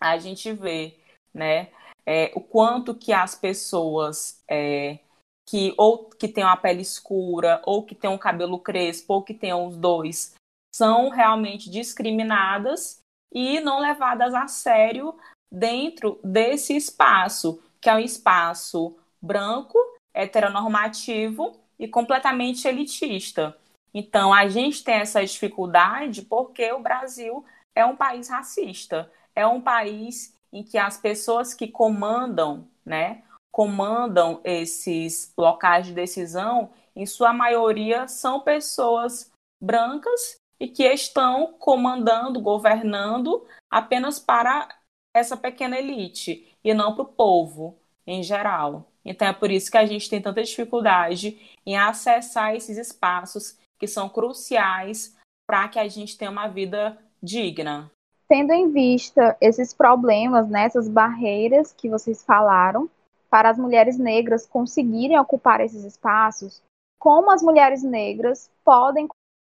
a 0.00 0.18
gente 0.18 0.52
vê, 0.52 0.98
né, 1.32 1.70
é, 2.06 2.32
o 2.34 2.40
quanto 2.40 2.94
que 2.94 3.12
as 3.12 3.34
pessoas 3.34 4.42
é, 4.48 4.98
que 5.48 5.74
ou 5.76 6.08
que 6.08 6.28
têm 6.28 6.44
uma 6.44 6.56
pele 6.56 6.82
escura, 6.82 7.60
ou 7.64 7.84
que 7.84 7.94
têm 7.94 8.10
um 8.10 8.18
cabelo 8.18 8.58
crespo, 8.58 9.14
ou 9.14 9.22
que 9.22 9.34
tenham 9.34 9.66
os 9.66 9.76
dois, 9.76 10.34
são 10.74 11.10
realmente 11.10 11.70
discriminadas 11.70 12.98
e 13.32 13.60
não 13.60 13.78
levadas 13.78 14.34
a 14.34 14.46
sério 14.46 15.14
dentro 15.50 16.18
desse 16.24 16.74
espaço, 16.74 17.62
que 17.80 17.88
é 17.88 17.94
um 17.94 17.98
espaço 17.98 18.96
branco, 19.20 19.78
heteronormativo 20.14 21.58
e 21.78 21.86
completamente 21.86 22.66
elitista. 22.66 23.56
Então, 23.94 24.32
a 24.32 24.48
gente 24.48 24.82
tem 24.82 24.94
essa 24.94 25.24
dificuldade 25.24 26.22
porque 26.22 26.72
o 26.72 26.80
Brasil 26.80 27.44
é 27.74 27.84
um 27.84 27.96
país 27.96 28.28
racista, 28.28 29.10
é 29.34 29.46
um 29.46 29.60
país 29.60 30.34
em 30.52 30.62
que 30.62 30.76
as 30.76 30.96
pessoas 30.96 31.54
que 31.54 31.66
comandam, 31.66 32.68
né, 32.84 33.22
comandam 33.50 34.40
esses 34.44 35.32
locais 35.36 35.86
de 35.86 35.92
decisão, 35.92 36.70
em 36.94 37.06
sua 37.06 37.32
maioria 37.32 38.06
são 38.06 38.40
pessoas 38.40 39.30
brancas 39.60 40.36
e 40.60 40.68
que 40.68 40.84
estão 40.84 41.54
comandando, 41.58 42.40
governando 42.40 43.46
apenas 43.70 44.18
para 44.18 44.68
essa 45.14 45.36
pequena 45.36 45.78
elite 45.78 46.54
e 46.62 46.74
não 46.74 46.94
para 46.94 47.02
o 47.02 47.12
povo 47.12 47.78
em 48.06 48.22
geral. 48.22 48.90
Então 49.04 49.26
é 49.26 49.32
por 49.32 49.50
isso 49.50 49.70
que 49.70 49.76
a 49.76 49.86
gente 49.86 50.08
tem 50.08 50.20
tanta 50.20 50.42
dificuldade 50.42 51.56
em 51.66 51.76
acessar 51.76 52.54
esses 52.54 52.76
espaços 52.76 53.58
que 53.78 53.86
são 53.86 54.08
cruciais 54.08 55.16
para 55.46 55.68
que 55.68 55.78
a 55.78 55.88
gente 55.88 56.16
tenha 56.16 56.30
uma 56.30 56.46
vida 56.46 56.98
digna 57.22 57.90
tendo 58.32 58.50
em 58.50 58.70
vista 58.72 59.36
esses 59.42 59.74
problemas, 59.74 60.48
né, 60.48 60.64
essas 60.64 60.88
barreiras 60.88 61.70
que 61.70 61.86
vocês 61.86 62.24
falaram, 62.24 62.88
para 63.28 63.50
as 63.50 63.58
mulheres 63.58 63.98
negras 63.98 64.46
conseguirem 64.46 65.18
ocupar 65.18 65.60
esses 65.60 65.84
espaços, 65.84 66.62
como 66.98 67.30
as 67.30 67.42
mulheres 67.42 67.82
negras 67.82 68.50
podem 68.64 69.06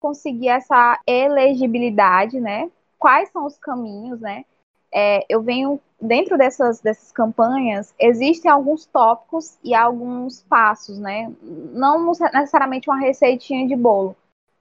conseguir 0.00 0.49
essa 0.49 0.99
elegibilidade, 1.07 2.41
né? 2.41 2.71
Quais 2.99 3.29
são 3.29 3.45
os 3.45 3.59
caminhos, 3.59 4.19
né? 4.23 4.47
É, 4.91 5.26
eu 5.29 5.43
venho 5.43 5.79
dentro 6.00 6.38
dessas, 6.38 6.81
dessas 6.81 7.12
campanhas 7.12 7.95
existem 7.99 8.50
alguns 8.50 8.87
tópicos 8.87 9.59
e 9.62 9.75
alguns 9.75 10.45
passos, 10.45 10.99
né? 10.99 11.31
Não 11.43 12.07
necessariamente 12.07 12.88
uma 12.88 12.99
receitinha 12.99 13.69
de 13.69 13.76
bolo, 13.76 14.17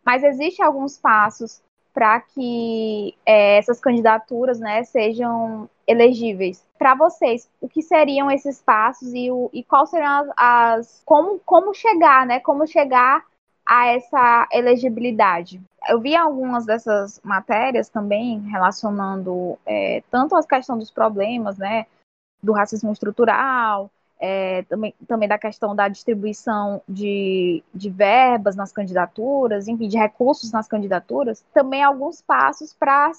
mas 0.06 0.22
existem 0.22 0.66
alguns 0.66 0.98
passos 0.98 1.62
para 1.94 2.22
que 2.22 3.16
é, 3.26 3.58
essas 3.58 3.80
candidaturas, 3.80 4.60
né, 4.60 4.84
sejam 4.84 5.70
elegíveis. 5.86 6.66
Para 6.78 6.96
vocês, 6.96 7.50
o 7.60 7.68
que 7.68 7.82
seriam 7.82 8.32
esses 8.32 8.62
passos 8.62 9.14
e, 9.14 9.30
o, 9.30 9.50
e 9.54 9.64
qual 9.64 9.86
seriam 9.86 10.10
as, 10.10 10.30
as 10.38 11.02
como, 11.06 11.40
como 11.40 11.74
chegar, 11.74 12.26
né? 12.26 12.40
Como 12.40 12.66
chegar 12.66 13.26
a 13.66 13.88
essa 13.88 14.48
elegibilidade. 14.52 15.62
Eu 15.88 16.00
vi 16.00 16.16
algumas 16.16 16.66
dessas 16.66 17.20
matérias 17.24 17.90
também 17.90 18.40
relacionando 18.42 19.58
é, 19.66 20.04
tanto 20.10 20.36
as 20.36 20.46
questões 20.46 20.80
dos 20.80 20.92
problemas, 20.92 21.58
né, 21.58 21.86
do 22.42 22.54
racismo 22.54 22.92
estrutural, 22.92 23.90
é, 24.22 24.62
também, 24.64 24.94
também 25.08 25.28
da 25.28 25.40
questão 25.40 25.76
da 25.76 25.88
distribuição 25.88 26.82
de, 26.88 27.64
de 27.74 27.90
verbas 27.90 28.56
nas 28.56 28.72
candidaturas, 28.72 29.68
enfim, 29.68 29.88
de 29.88 29.98
recursos 29.98 30.52
nas 30.52 30.68
candidaturas, 30.68 31.44
também 31.52 31.82
alguns 31.82 32.22
passos 32.22 32.72
para 32.74 33.12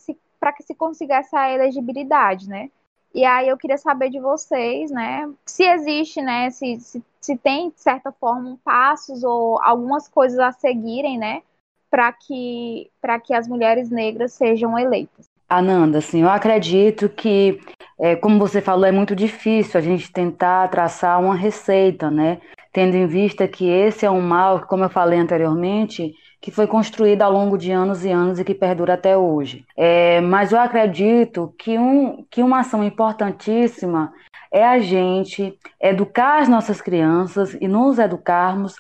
que 0.57 0.63
se 0.63 0.75
consiga 0.77 1.17
essa 1.17 1.51
elegibilidade, 1.51 2.49
né? 2.49 2.71
E 3.13 3.25
aí 3.25 3.49
eu 3.49 3.59
queria 3.59 3.77
saber 3.77 4.09
de 4.09 4.21
vocês, 4.21 4.91
né, 4.91 5.29
se 5.45 5.65
existe, 5.65 6.23
né, 6.23 6.49
se, 6.49 6.81
se, 6.81 7.05
se 7.21 7.37
tem, 7.37 7.69
de 7.69 7.79
certa 7.79 8.11
forma, 8.11 8.59
passos 8.65 9.23
ou 9.23 9.61
algumas 9.63 10.09
coisas 10.09 10.39
a 10.39 10.51
seguirem, 10.51 11.19
né, 11.19 11.43
para 11.91 12.11
que, 12.11 12.91
que 13.23 13.35
as 13.35 13.47
mulheres 13.47 13.91
negras 13.91 14.33
sejam 14.33 14.79
eleitas. 14.79 15.27
Ananda, 15.47 15.99
assim, 15.99 16.23
eu 16.23 16.31
acredito 16.31 17.11
que, 17.11 17.61
é, 18.03 18.17
como 18.17 18.37
você 18.37 18.61
falou, 18.61 18.85
é 18.85 18.91
muito 18.91 19.15
difícil 19.15 19.79
a 19.79 19.81
gente 19.81 20.11
tentar 20.11 20.67
traçar 20.67 21.21
uma 21.21 21.37
receita, 21.37 22.11
né? 22.11 22.41
Tendo 22.73 22.97
em 22.97 23.07
vista 23.07 23.47
que 23.47 23.69
esse 23.69 24.05
é 24.05 24.11
um 24.11 24.21
mal, 24.21 24.67
como 24.67 24.83
eu 24.83 24.91
falei 24.91 25.21
anteriormente, 25.21 26.13
que 26.41 26.51
foi 26.51 26.67
construída 26.67 27.25
ao 27.25 27.33
longo 27.33 27.57
de 27.57 27.71
anos 27.71 28.05
e 28.05 28.11
anos 28.11 28.41
e 28.41 28.45
que 28.45 28.55
perdura 28.55 28.95
até 28.95 29.17
hoje. 29.17 29.65
É, 29.77 30.21
mas 30.21 30.51
eu 30.51 30.59
acredito 30.59 31.55
que, 31.57 31.79
um, 31.79 32.27
que 32.29 32.43
uma 32.43 32.59
ação 32.59 32.83
importantíssima 32.83 34.13
é 34.51 34.67
a 34.67 34.81
gente 34.81 35.57
educar 35.81 36.41
as 36.41 36.49
nossas 36.49 36.81
crianças 36.81 37.57
e 37.61 37.69
nos 37.69 38.01
educarmos 38.01 38.75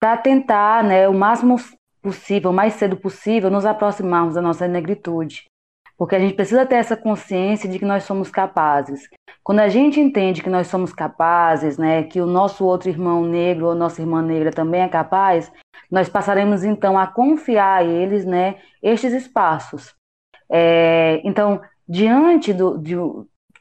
para 0.00 0.16
tentar, 0.16 0.84
né, 0.84 1.08
o 1.08 1.14
máximo 1.14 1.56
possível, 2.00 2.52
o 2.52 2.54
mais 2.54 2.74
cedo 2.74 2.96
possível, 2.96 3.50
nos 3.50 3.66
aproximarmos 3.66 4.36
da 4.36 4.40
nossa 4.40 4.68
negritude. 4.68 5.46
Porque 5.98 6.14
a 6.14 6.20
gente 6.20 6.34
precisa 6.34 6.64
ter 6.64 6.76
essa 6.76 6.96
consciência 6.96 7.68
de 7.68 7.76
que 7.78 7.84
nós 7.84 8.04
somos 8.04 8.30
capazes. 8.30 9.08
Quando 9.42 9.58
a 9.58 9.68
gente 9.68 9.98
entende 9.98 10.42
que 10.42 10.48
nós 10.48 10.68
somos 10.68 10.92
capazes, 10.92 11.76
né, 11.76 12.04
que 12.04 12.20
o 12.20 12.26
nosso 12.26 12.64
outro 12.64 12.88
irmão 12.88 13.24
negro 13.24 13.66
ou 13.66 13.74
nossa 13.74 14.00
irmã 14.00 14.22
negra 14.22 14.52
também 14.52 14.82
é 14.82 14.88
capaz, 14.88 15.50
nós 15.90 16.08
passaremos 16.08 16.62
então 16.62 16.96
a 16.96 17.06
confiar 17.06 17.78
a 17.78 17.84
eles, 17.84 18.24
né, 18.24 18.56
estes 18.80 19.12
espaços. 19.12 19.92
É, 20.48 21.20
então, 21.24 21.60
diante 21.88 22.52
do, 22.52 22.78
de, 22.78 22.94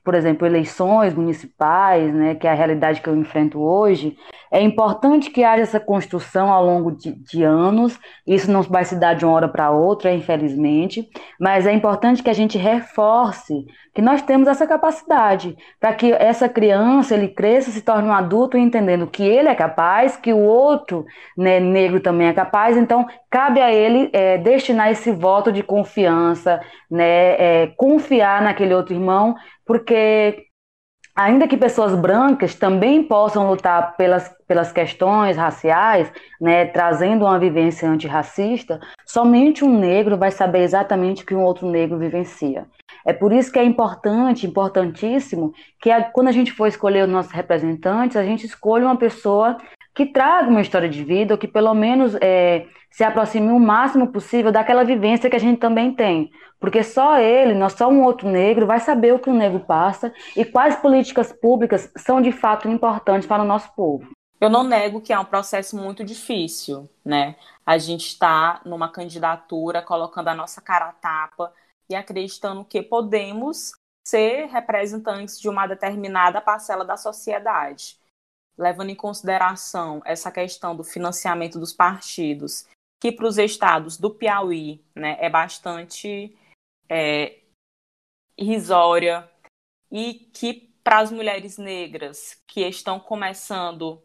por 0.07 0.15
exemplo, 0.15 0.47
eleições 0.47 1.13
municipais, 1.13 2.13
né, 2.13 2.33
que 2.33 2.47
é 2.47 2.49
a 2.49 2.53
realidade 2.53 3.01
que 3.01 3.09
eu 3.09 3.15
enfrento 3.17 3.59
hoje, 3.59 4.15
é 4.49 4.61
importante 4.61 5.29
que 5.29 5.43
haja 5.43 5.63
essa 5.63 5.81
construção 5.81 6.49
ao 6.49 6.65
longo 6.65 6.93
de, 6.93 7.11
de 7.11 7.43
anos. 7.43 7.99
Isso 8.25 8.49
não 8.49 8.61
vai 8.61 8.85
se 8.85 8.95
dar 8.95 9.15
de 9.15 9.25
uma 9.25 9.33
hora 9.33 9.49
para 9.49 9.69
outra, 9.69 10.13
infelizmente, 10.13 11.05
mas 11.37 11.67
é 11.67 11.73
importante 11.73 12.23
que 12.23 12.29
a 12.29 12.33
gente 12.33 12.57
reforce 12.57 13.65
que 13.97 14.01
nós 14.03 14.21
temos 14.21 14.47
essa 14.47 14.67
capacidade 14.67 15.57
para 15.79 15.91
que 15.91 16.13
essa 16.13 16.47
criança 16.47 17.15
ele 17.15 17.29
cresça, 17.29 17.71
se 17.71 17.81
torne 17.81 18.07
um 18.07 18.13
adulto 18.13 18.55
entendendo 18.55 19.07
que 19.07 19.23
ele 19.23 19.49
é 19.49 19.55
capaz, 19.55 20.15
que 20.15 20.31
o 20.31 20.37
outro 20.37 21.03
né, 21.35 21.59
negro 21.59 21.99
também 21.99 22.27
é 22.27 22.33
capaz. 22.33 22.77
Então, 22.77 23.07
cabe 23.27 23.59
a 23.59 23.73
ele 23.73 24.11
é, 24.13 24.37
destinar 24.37 24.91
esse 24.91 25.11
voto 25.11 25.51
de 25.51 25.63
confiança, 25.63 26.61
né, 26.91 27.63
é, 27.63 27.73
confiar 27.75 28.43
naquele 28.43 28.75
outro 28.75 28.93
irmão 28.93 29.33
porque 29.65 30.45
ainda 31.15 31.47
que 31.47 31.57
pessoas 31.57 31.95
brancas 31.95 32.53
também 32.53 33.01
possam 33.01 33.49
lutar 33.49 33.97
pelas, 33.97 34.31
pelas 34.47 34.71
questões 34.71 35.35
raciais, 35.35 36.11
né, 36.39 36.65
trazendo 36.65 37.25
uma 37.25 37.39
vivência 37.39 37.89
antirracista, 37.89 38.79
somente 39.07 39.65
um 39.65 39.79
negro 39.79 40.15
vai 40.15 40.29
saber 40.29 40.59
exatamente 40.59 41.23
o 41.23 41.25
que 41.25 41.33
um 41.33 41.41
outro 41.41 41.67
negro 41.67 41.97
vivencia. 41.97 42.67
É 43.07 43.13
por 43.13 43.31
isso 43.31 43.49
que 43.49 43.57
é 43.57 43.63
importante, 43.63 44.45
importantíssimo, 44.45 45.53
que 45.79 45.89
a, 45.89 46.03
quando 46.03 46.27
a 46.27 46.31
gente 46.33 46.51
for 46.51 46.67
escolher 46.67 47.05
os 47.05 47.09
nossos 47.09 47.31
representantes, 47.31 48.17
a 48.17 48.23
gente 48.23 48.45
escolha 48.45 48.83
uma 48.83 48.97
pessoa 48.97 49.57
que 49.95 50.07
traga 50.07 50.49
uma 50.49 50.59
história 50.59 50.89
de 50.89 51.05
vida, 51.05 51.33
ou 51.33 51.37
que 51.37 51.47
pelo 51.47 51.73
menos 51.73 52.17
é, 52.19 52.67
se 52.91 53.05
aproxime 53.05 53.49
o 53.49 53.59
máximo 53.59 54.11
possível 54.11 54.51
daquela 54.51 54.83
vivência 54.83 55.29
que 55.29 55.37
a 55.37 55.39
gente 55.39 55.57
também 55.57 55.93
tem. 55.93 56.29
Porque 56.59 56.83
só 56.83 57.17
ele, 57.17 57.53
nós 57.53 57.73
só 57.73 57.87
um 57.87 58.03
outro 58.03 58.27
negro, 58.27 58.67
vai 58.67 58.81
saber 58.81 59.13
o 59.13 59.19
que 59.19 59.29
o 59.29 59.33
negro 59.33 59.61
passa 59.61 60.11
e 60.35 60.43
quais 60.43 60.75
políticas 60.75 61.31
públicas 61.31 61.89
são 61.95 62.21
de 62.21 62.33
fato 62.33 62.67
importantes 62.67 63.25
para 63.25 63.41
o 63.41 63.47
nosso 63.47 63.73
povo. 63.73 64.05
Eu 64.41 64.49
não 64.49 64.63
nego 64.63 64.99
que 64.99 65.13
é 65.13 65.17
um 65.17 65.25
processo 65.25 65.77
muito 65.77 66.03
difícil, 66.03 66.89
né? 67.05 67.37
A 67.65 67.77
gente 67.77 68.07
está 68.07 68.59
numa 68.65 68.89
candidatura, 68.89 69.81
colocando 69.81 70.27
a 70.27 70.35
nossa 70.35 70.59
cara 70.59 70.89
a 70.89 70.91
tapa 70.91 71.53
e 71.89 71.95
acreditando 71.95 72.65
que 72.65 72.81
podemos 72.81 73.71
ser 74.07 74.45
representantes 74.47 75.39
de 75.39 75.49
uma 75.49 75.67
determinada 75.67 76.41
parcela 76.41 76.85
da 76.85 76.95
sociedade. 76.95 77.97
Levando 78.57 78.89
em 78.89 78.95
consideração 78.95 80.01
essa 80.05 80.31
questão 80.31 80.75
do 80.75 80.83
financiamento 80.83 81.59
dos 81.59 81.73
partidos, 81.73 82.67
que 82.99 83.11
para 83.11 83.27
os 83.27 83.37
estados 83.37 83.97
do 83.97 84.09
Piauí 84.09 84.83
né, 84.95 85.17
é 85.19 85.29
bastante 85.29 86.35
é, 86.89 87.39
irrisória 88.37 89.29
e 89.91 90.13
que 90.33 90.73
para 90.83 90.99
as 90.99 91.11
mulheres 91.11 91.57
negras 91.57 92.41
que 92.47 92.61
estão 92.61 92.99
começando 92.99 94.01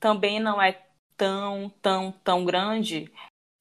também 0.00 0.40
não 0.40 0.60
é 0.60 0.84
tão, 1.16 1.68
tão, 1.82 2.12
tão 2.12 2.44
grande, 2.44 3.12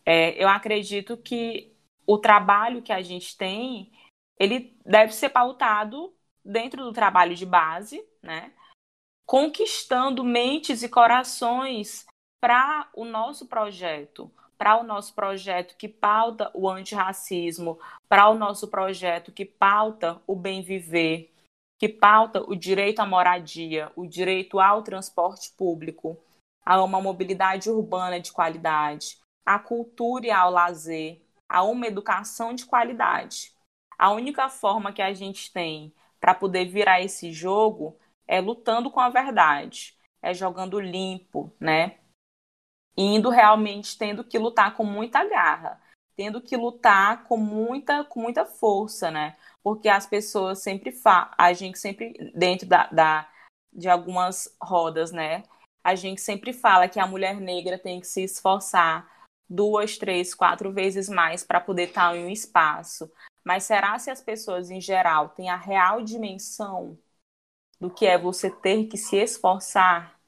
é, 0.05 0.41
eu 0.41 0.47
acredito 0.47 1.17
que 1.17 1.76
o 2.07 2.17
trabalho 2.17 2.81
que 2.81 2.93
a 2.93 3.01
gente 3.01 3.35
tem, 3.35 3.91
ele 4.39 4.79
deve 4.85 5.13
ser 5.13 5.29
pautado 5.29 6.15
dentro 6.43 6.83
do 6.83 6.93
trabalho 6.93 7.35
de 7.35 7.45
base, 7.45 8.03
né? 8.23 8.53
Conquistando 9.25 10.23
mentes 10.23 10.81
e 10.81 10.89
corações 10.89 12.05
para 12.39 12.89
o 12.95 13.03
nosso 13.03 13.45
projeto, 13.47 14.31
para 14.57 14.79
o 14.79 14.83
nosso 14.83 15.13
projeto 15.13 15.75
que 15.75 15.89
pauta 15.89 16.49
o 16.53 16.69
antirracismo, 16.69 17.77
para 18.07 18.29
o 18.29 18.35
nosso 18.35 18.69
projeto 18.69 19.33
que 19.33 19.43
pauta 19.43 20.21
o 20.25 20.33
bem 20.33 20.61
viver, 20.61 21.33
que 21.77 21.89
pauta 21.89 22.41
o 22.41 22.55
direito 22.55 23.01
à 23.01 23.05
moradia, 23.05 23.91
o 23.97 24.07
direito 24.07 24.59
ao 24.59 24.81
transporte 24.81 25.51
público, 25.51 26.17
a 26.65 26.81
uma 26.81 27.01
mobilidade 27.01 27.69
urbana 27.69 28.19
de 28.19 28.31
qualidade, 28.31 29.17
a 29.45 29.59
cultura 29.59 30.27
e 30.27 30.31
ao 30.31 30.49
lazer, 30.49 31.21
a 31.49 31.63
uma 31.63 31.87
educação 31.87 32.53
de 32.53 32.65
qualidade. 32.65 33.53
A 33.97 34.11
única 34.11 34.49
forma 34.49 34.93
que 34.93 35.01
a 35.01 35.13
gente 35.13 35.51
tem 35.51 35.93
para 36.19 36.33
poder 36.33 36.65
virar 36.65 37.01
esse 37.01 37.31
jogo 37.31 37.97
é 38.27 38.41
lutando 38.41 38.91
com 38.91 38.99
a 38.99 39.09
verdade, 39.09 39.97
é 40.21 40.33
jogando 40.33 40.79
limpo, 40.79 41.51
né? 41.59 41.97
indo 42.97 43.29
realmente 43.29 43.97
tendo 43.97 44.23
que 44.23 44.39
lutar 44.39 44.75
com 44.75 44.83
muita 44.83 45.23
garra, 45.23 45.79
tendo 46.15 46.41
que 46.41 46.57
lutar 46.57 47.23
com 47.25 47.37
muita, 47.37 48.03
com 48.03 48.19
muita 48.19 48.43
força, 48.43 49.11
né? 49.11 49.37
Porque 49.63 49.87
as 49.87 50.07
pessoas 50.07 50.63
sempre 50.63 50.91
falam, 50.91 51.29
a 51.37 51.53
gente 51.53 51.77
sempre, 51.77 52.31
dentro 52.35 52.67
da, 52.67 52.87
da, 52.87 53.29
de 53.71 53.87
algumas 53.87 54.55
rodas, 54.61 55.11
né? 55.11 55.43
A 55.83 55.93
gente 55.93 56.19
sempre 56.19 56.51
fala 56.51 56.89
que 56.89 56.99
a 56.99 57.05
mulher 57.05 57.39
negra 57.39 57.77
tem 57.77 57.99
que 57.99 58.07
se 58.07 58.23
esforçar 58.23 59.07
duas, 59.49 59.97
três, 59.97 60.33
quatro 60.33 60.71
vezes 60.71 61.07
mais 61.07 61.43
para 61.43 61.61
poder 61.61 61.89
estar 61.89 62.15
em 62.15 62.25
um 62.25 62.29
espaço. 62.29 63.11
Mas 63.43 63.63
será 63.63 63.97
se 63.97 64.09
as 64.11 64.21
pessoas 64.21 64.69
em 64.69 64.81
geral 64.81 65.29
têm 65.29 65.49
a 65.49 65.55
real 65.55 66.01
dimensão 66.01 66.97
do 67.79 67.89
que 67.89 68.05
é 68.05 68.17
você 68.17 68.49
ter 68.49 68.85
que 68.87 68.97
se 68.97 69.15
esforçar 69.15 70.19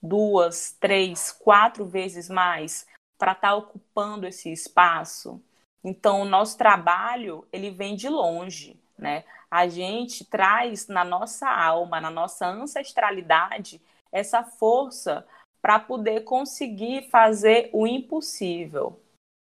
duas, 0.00 0.72
três, 0.80 1.32
quatro 1.32 1.84
vezes 1.86 2.28
mais 2.28 2.86
para 3.18 3.32
estar 3.32 3.48
tá 3.48 3.54
ocupando 3.54 4.26
esse 4.26 4.50
espaço. 4.50 5.42
Então, 5.84 6.22
o 6.22 6.24
nosso 6.24 6.56
trabalho, 6.56 7.46
ele 7.52 7.70
vem 7.70 7.94
de 7.94 8.08
longe, 8.08 8.80
né? 8.96 9.24
A 9.50 9.68
gente 9.68 10.24
traz 10.24 10.88
na 10.88 11.04
nossa 11.04 11.48
alma, 11.48 12.00
na 12.00 12.10
nossa 12.10 12.46
ancestralidade, 12.46 13.80
essa 14.10 14.42
força 14.42 15.26
para 15.62 15.78
poder 15.78 16.24
conseguir 16.24 17.08
fazer 17.08 17.70
o 17.72 17.86
impossível. 17.86 19.00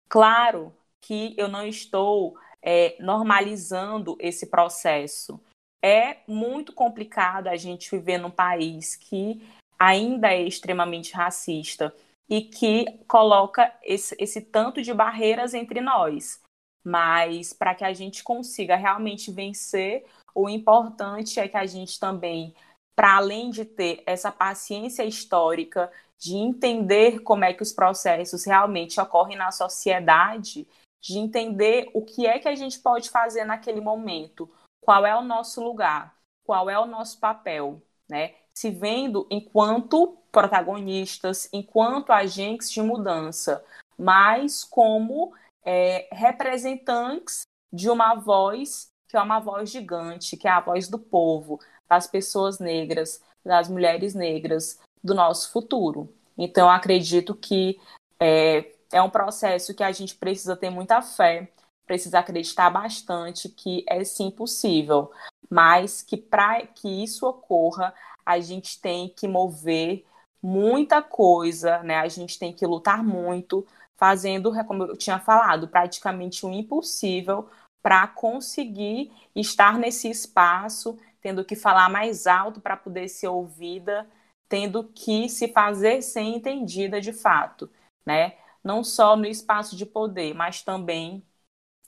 Claro 0.09 0.75
que 1.01 1.35
eu 1.39 1.49
não 1.49 1.67
estou 1.67 2.37
é, 2.61 2.97
normalizando 3.01 4.17
esse 4.21 4.47
processo. 4.47 5.41
É 5.83 6.19
muito 6.27 6.73
complicado 6.73 7.47
a 7.49 7.57
gente 7.57 7.91
viver 7.91 8.19
num 8.19 8.31
país 8.31 8.97
que 8.97 9.43
ainda 9.79 10.33
é 10.33 10.43
extremamente 10.43 11.13
racista 11.13 11.95
e 12.29 12.43
que 12.43 12.87
coloca 13.09 13.75
esse, 13.83 14.15
esse 14.19 14.41
tanto 14.41 14.81
de 14.81 14.95
barreiras 14.95 15.55
entre 15.55 15.81
nós. 15.81 16.41
Mas 16.85 17.53
para 17.53 17.75
que 17.75 17.85
a 17.85 17.93
gente 17.93 18.23
consiga 18.25 18.77
realmente 18.77 19.31
vencer, 19.31 20.05
o 20.35 20.49
importante 20.49 21.39
é 21.39 21.49
que 21.49 21.57
a 21.57 21.67
gente 21.67 21.99
também, 21.99 22.55
para 22.95 23.17
além 23.17 23.51
de 23.51 23.65
ter 23.65 24.03
essa 24.07 24.31
paciência 24.31 25.05
histórica, 25.05 25.91
de 26.19 26.37
entender 26.37 27.21
como 27.21 27.45
é 27.45 27.53
que 27.53 27.63
os 27.63 27.73
processos 27.73 28.45
realmente 28.45 29.01
ocorrem 29.01 29.37
na 29.37 29.51
sociedade, 29.51 30.69
de 31.01 31.19
entender 31.19 31.91
o 31.93 32.03
que 32.03 32.27
é 32.27 32.39
que 32.39 32.49
a 32.49 32.55
gente 32.55 32.79
pode 32.79 33.11
fazer 33.11 33.45
naquele 33.45 33.81
momento, 33.81 34.49
qual 34.81 35.05
é 35.05 35.17
o 35.17 35.23
nosso 35.23 35.63
lugar, 35.63 36.15
qual 36.45 36.71
é 36.71 36.79
o 36.79 36.87
nosso 36.87 37.19
papel, 37.19 37.83
né? 38.09 38.35
Se 38.55 38.71
vendo 38.71 39.27
enquanto 39.31 40.19
protagonistas, 40.31 41.49
enquanto 41.53 42.13
agentes 42.13 42.71
de 42.71 42.83
mudança, 42.83 43.65
mas 43.99 44.63
como 44.63 45.35
é, 45.65 46.09
representantes 46.13 47.43
de 47.73 47.91
uma 47.91 48.15
voz 48.15 48.93
que 49.13 49.17
é 49.19 49.21
uma 49.21 49.39
voz 49.39 49.69
gigante, 49.69 50.39
que 50.39 50.49
é 50.49 50.51
a 50.51 50.61
voz 50.61 50.89
do 50.89 50.99
povo, 50.99 51.61
das 51.93 52.07
pessoas 52.07 52.59
negras, 52.59 53.23
das 53.45 53.69
mulheres 53.69 54.15
negras, 54.15 54.81
do 55.05 55.15
nosso 55.15 55.53
futuro. 55.53 56.09
Então, 56.39 56.71
acredito 56.71 57.35
que 57.35 57.79
é, 58.19 58.73
é 58.91 59.03
um 59.03 59.11
processo 59.11 59.75
que 59.75 59.85
a 59.85 59.93
gente 59.93 60.15
precisa 60.15 60.57
ter 60.57 60.71
muita 60.71 61.03
fé, 61.03 61.53
precisa 61.87 62.21
acreditar 62.21 62.71
bastante 62.71 63.51
que 63.51 63.85
é 63.87 64.03
sim 64.05 64.31
possível, 64.31 65.11
mas 65.51 66.01
que 66.01 66.17
para 66.17 66.67
que 66.67 66.89
isso 66.89 67.27
ocorra, 67.27 67.93
a 68.25 68.41
gente 68.41 68.81
tem 68.81 69.11
que 69.11 69.29
mover 69.29 70.07
muita 70.43 71.03
coisa, 71.03 71.83
né? 71.83 71.97
A 71.97 72.09
gente 72.09 72.39
tem 72.39 72.55
que 72.55 72.67
lutar 72.67 73.05
muito, 73.05 73.67
fazendo, 73.99 74.51
como 74.67 74.85
eu 74.85 74.97
tinha 74.97 75.19
falado, 75.19 75.69
praticamente 75.69 76.47
o 76.47 76.51
impossível 76.51 77.51
para 77.83 78.07
conseguir 78.07 79.13
estar 79.37 79.79
nesse 79.79 80.09
espaço, 80.09 80.99
tendo 81.23 81.45
que 81.45 81.57
falar 81.57 81.89
mais 81.89 82.27
alto 82.27 82.61
para 82.61 82.77
poder 82.77 83.09
ser 83.09 83.29
ouvida, 83.29 84.07
tendo 84.49 84.85
que 84.85 85.29
se 85.29 85.49
fazer 85.49 86.03
ser 86.03 86.21
entendida 86.21 87.01
de 87.01 87.13
fato, 87.13 87.71
né? 88.05 88.35
não 88.63 88.85
só 88.85 89.17
no 89.17 89.27
espaço 89.27 89.77
de 89.77 89.85
poder, 89.85 90.35
mas 90.35 90.63
também 90.63 91.25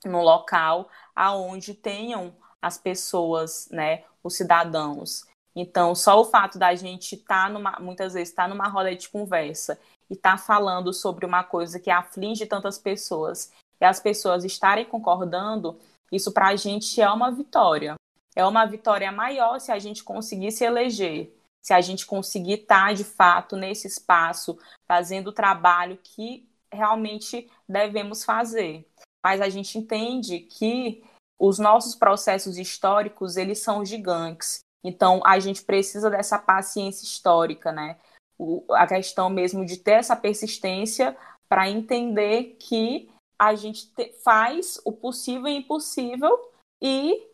no 0.04 0.20
local 0.22 0.88
aonde 1.14 1.74
tenham 1.74 2.34
as 2.60 2.76
pessoas, 2.76 3.68
né, 3.70 4.04
os 4.22 4.36
cidadãos. 4.36 5.26
Então, 5.54 5.94
só 5.94 6.20
o 6.20 6.24
fato 6.24 6.58
da 6.58 6.74
gente 6.74 7.14
estar 7.14 7.52
tá 7.52 7.80
muitas 7.80 8.14
vezes 8.14 8.30
estar 8.30 8.44
tá 8.44 8.48
numa 8.48 8.68
roda 8.68 8.94
de 8.94 9.08
conversa 9.08 9.78
e 10.10 10.14
estar 10.14 10.32
tá 10.32 10.38
falando 10.38 10.92
sobre 10.92 11.24
uma 11.24 11.44
coisa 11.44 11.78
que 11.78 11.90
aflige 11.90 12.46
tantas 12.46 12.78
pessoas 12.78 13.52
e 13.80 13.84
as 13.84 14.00
pessoas 14.00 14.44
estarem 14.44 14.84
concordando, 14.84 15.78
isso 16.10 16.32
para 16.32 16.48
a 16.48 16.56
gente 16.56 17.00
é 17.00 17.08
uma 17.08 17.30
vitória. 17.30 17.94
É 18.34 18.44
uma 18.44 18.66
vitória 18.66 19.10
maior 19.12 19.58
se 19.60 19.70
a 19.70 19.78
gente 19.78 20.02
conseguir 20.02 20.50
se 20.50 20.64
eleger, 20.64 21.32
se 21.62 21.72
a 21.72 21.80
gente 21.80 22.04
conseguir 22.04 22.54
estar 22.54 22.88
tá, 22.88 22.92
de 22.92 23.04
fato 23.04 23.56
nesse 23.56 23.86
espaço, 23.86 24.58
fazendo 24.86 25.28
o 25.28 25.32
trabalho 25.32 25.98
que 26.02 26.48
realmente 26.72 27.50
devemos 27.68 28.24
fazer. 28.24 28.86
Mas 29.24 29.40
a 29.40 29.48
gente 29.48 29.78
entende 29.78 30.40
que 30.40 31.02
os 31.38 31.58
nossos 31.58 31.94
processos 31.94 32.58
históricos, 32.58 33.36
eles 33.36 33.58
são 33.58 33.84
gigantes. 33.84 34.60
Então, 34.84 35.22
a 35.24 35.38
gente 35.38 35.64
precisa 35.64 36.10
dessa 36.10 36.38
paciência 36.38 37.04
histórica, 37.04 37.72
né? 37.72 37.98
O, 38.38 38.64
a 38.72 38.86
questão 38.86 39.30
mesmo 39.30 39.64
de 39.64 39.78
ter 39.78 39.92
essa 39.92 40.14
persistência 40.16 41.16
para 41.48 41.70
entender 41.70 42.56
que 42.58 43.08
a 43.38 43.54
gente 43.54 43.92
te, 43.94 44.12
faz 44.22 44.80
o 44.84 44.92
possível 44.92 45.48
e 45.48 45.56
impossível 45.56 46.50
e 46.82 47.33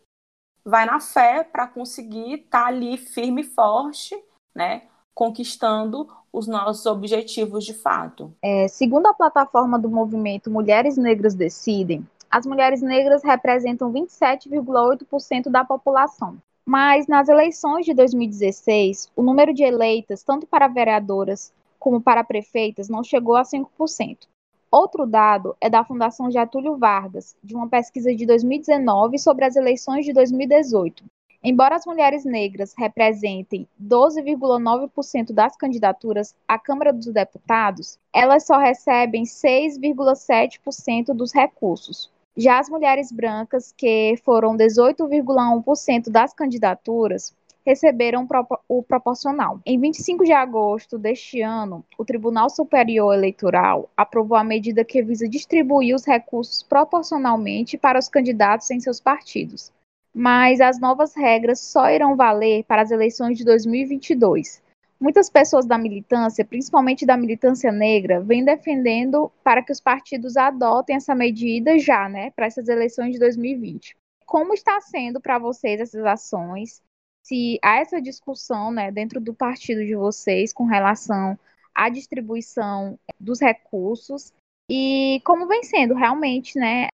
vai 0.65 0.87
na 0.87 1.01
fé 1.01 1.45
para 1.45 1.67
conseguir 1.67 2.35
estar 2.35 2.63
tá 2.63 2.67
ali 2.67 2.97
firme 2.97 3.43
e 3.43 3.45
forte, 3.45 4.17
né? 4.55 4.83
Conquistando 5.15 6.09
os 6.33 6.47
nossos 6.47 6.87
objetivos 6.87 7.65
de 7.65 7.75
fato. 7.75 8.33
É, 8.43 8.69
segundo 8.69 9.07
a 9.07 9.15
plataforma 9.15 9.79
do 9.79 9.91
movimento 9.91 10.51
Mulheres 10.51 10.97
Negras 10.97 11.35
Decidem, 11.35 12.07
as 12.31 12.47
mulheres 12.47 12.81
negras 12.81 13.25
representam 13.25 13.93
27,8% 13.93 15.51
da 15.51 15.65
população. 15.65 16.39
Mas 16.65 17.09
nas 17.09 17.29
eleições 17.29 17.85
de 17.85 17.93
2016, 17.93 19.11
o 19.17 19.23
número 19.23 19.53
de 19.53 19.65
eleitas, 19.65 20.23
tanto 20.23 20.47
para 20.47 20.69
vereadoras 20.69 21.53
como 21.79 22.01
para 22.01 22.23
prefeitas, 22.23 22.89
não 22.89 23.03
chegou 23.03 23.35
a 23.35 23.43
5%. 23.43 24.29
Outro 24.71 25.07
dado 25.07 25.57
é 25.61 25.69
da 25.69 25.85
Fundação 25.85 26.31
Getúlio 26.31 26.77
Vargas, 26.77 27.37
de 27.43 27.55
uma 27.57 27.69
pesquisa 27.69 28.15
de 28.15 28.25
2019 28.25 29.19
sobre 29.19 29.45
as 29.45 29.57
eleições 29.57 30.05
de 30.05 30.13
2018, 30.13 31.05
Embora 31.43 31.75
as 31.75 31.87
mulheres 31.87 32.23
negras 32.23 32.75
representem 32.77 33.67
12,9% 33.83 35.33
das 35.33 35.57
candidaturas 35.57 36.37
à 36.47 36.59
Câmara 36.59 36.93
dos 36.93 37.07
Deputados, 37.07 37.99
elas 38.13 38.45
só 38.45 38.59
recebem 38.59 39.25
6,7% 39.25 41.15
dos 41.15 41.33
recursos. 41.33 42.11
Já 42.37 42.59
as 42.59 42.69
mulheres 42.69 43.11
brancas, 43.11 43.73
que 43.73 44.17
foram 44.23 44.55
18,1% 44.55 46.11
das 46.11 46.35
candidaturas, 46.35 47.35
receberam 47.65 48.27
o 48.69 48.83
proporcional. 48.83 49.61
Em 49.67 49.79
25 49.79 50.25
de 50.25 50.33
agosto 50.33 50.99
deste 50.99 51.41
ano, 51.41 51.85
o 51.99 52.05
Tribunal 52.05 52.49
Superior 52.51 53.15
Eleitoral 53.15 53.89
aprovou 53.97 54.37
a 54.37 54.45
medida 54.45 54.85
que 54.85 55.03
visa 55.03 55.29
distribuir 55.29 55.95
os 55.95 56.07
recursos 56.07 56.63
proporcionalmente 56.63 57.77
para 57.79 57.99
os 57.99 58.09
candidatos 58.09 58.71
em 58.71 58.81
seus 58.81 59.01
partidos 59.01 59.73
mas 60.15 60.61
as 60.61 60.79
novas 60.81 61.15
regras 61.15 61.61
só 61.61 61.91
irão 61.91 62.17
valer 62.17 62.65
para 62.65 62.83
as 62.83 62.91
eleições 62.91 63.39
de 63.39 63.45
2022. 63.45 64.63
Muitas 65.01 65.31
pessoas 65.31 65.65
da 65.65 65.79
militância, 65.79 66.45
principalmente 66.45 67.07
da 67.07 67.17
militância 67.17 67.73
negra, 67.73 68.21
vêm 68.21 68.45
defendendo 68.45 69.33
para 69.43 69.63
que 69.63 69.73
os 69.73 69.81
partidos 69.81 70.37
adotem 70.37 70.97
essa 70.97 71.15
medida 71.15 71.79
já, 71.79 72.09
né, 72.09 72.31
para 72.33 72.47
essas 72.47 72.69
eleições 72.69 73.13
de 73.13 73.19
2020. 73.19 73.97
Como 74.27 74.53
está 74.53 74.79
sendo 74.81 75.21
para 75.21 75.39
vocês 75.39 75.81
essas 75.81 76.05
ações? 76.05 76.83
Se 77.25 77.59
há 77.63 77.77
essa 77.77 78.01
discussão, 78.01 78.71
né, 78.71 78.91
dentro 78.91 79.21
do 79.21 79.35
partido 79.35 79.85
de 79.85 79.95
vocês 79.95 80.53
com 80.53 80.65
relação 80.65 81.39
à 81.75 81.89
distribuição 81.89 82.99
dos 83.19 83.41
recursos 83.41 84.33
e 84.71 85.21
como 85.25 85.47
vem 85.47 85.63
sendo 85.63 85.95
realmente, 85.95 86.59
né, 86.59 86.89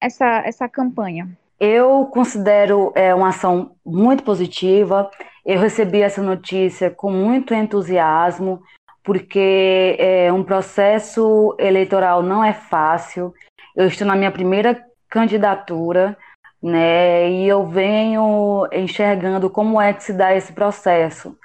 essa 0.00 0.42
essa 0.44 0.68
campanha? 0.68 1.28
Eu 1.64 2.06
considero 2.06 2.92
é, 2.94 3.14
uma 3.14 3.28
ação 3.28 3.76
muito 3.86 4.24
positiva. 4.24 5.08
Eu 5.46 5.60
recebi 5.60 6.00
essa 6.00 6.20
notícia 6.20 6.90
com 6.90 7.10
muito 7.12 7.54
entusiasmo, 7.54 8.60
porque 9.04 9.96
é, 9.96 10.32
um 10.32 10.42
processo 10.42 11.54
eleitoral 11.60 12.20
não 12.20 12.42
é 12.42 12.52
fácil. 12.52 13.32
Eu 13.76 13.86
estou 13.86 14.06
na 14.06 14.16
minha 14.16 14.32
primeira 14.32 14.84
candidatura, 15.08 16.16
né? 16.62 17.30
E 17.30 17.48
eu 17.48 17.66
venho 17.66 18.68
enxergando 18.72 19.50
como 19.50 19.80
é 19.80 19.92
que 19.92 20.04
se 20.04 20.12
dá 20.12 20.34
esse 20.34 20.52
processo. 20.52 21.36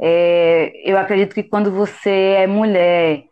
É, 0.00 0.72
eu 0.84 0.98
acredito 0.98 1.34
que 1.34 1.42
quando 1.42 1.70
você 1.70 2.36
é 2.38 2.46
mulher, 2.46 3.24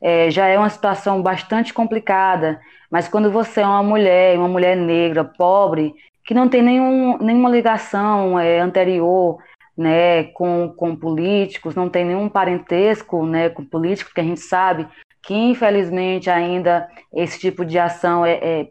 é, 0.00 0.30
já 0.30 0.46
é 0.46 0.58
uma 0.58 0.70
situação 0.70 1.22
bastante 1.22 1.72
complicada 1.72 2.60
mas 2.92 3.08
quando 3.08 3.30
você 3.30 3.62
é 3.62 3.66
uma 3.66 3.82
mulher, 3.82 4.38
uma 4.38 4.48
mulher 4.48 4.76
negra, 4.76 5.24
pobre, 5.24 5.94
que 6.26 6.34
não 6.34 6.46
tem 6.46 6.60
nenhum, 6.60 7.16
nenhuma 7.16 7.48
ligação 7.48 8.38
é, 8.38 8.60
anterior 8.60 9.38
né, 9.74 10.24
com, 10.24 10.68
com 10.76 10.94
políticos, 10.94 11.74
não 11.74 11.88
tem 11.88 12.04
nenhum 12.04 12.28
parentesco 12.28 13.24
né, 13.24 13.48
com 13.48 13.64
políticos, 13.64 14.12
que 14.12 14.20
a 14.20 14.24
gente 14.24 14.40
sabe 14.40 14.86
que 15.22 15.32
infelizmente 15.32 16.28
ainda 16.28 16.86
esse 17.14 17.40
tipo 17.40 17.64
de 17.64 17.78
ação 17.78 18.26
é, 18.26 18.68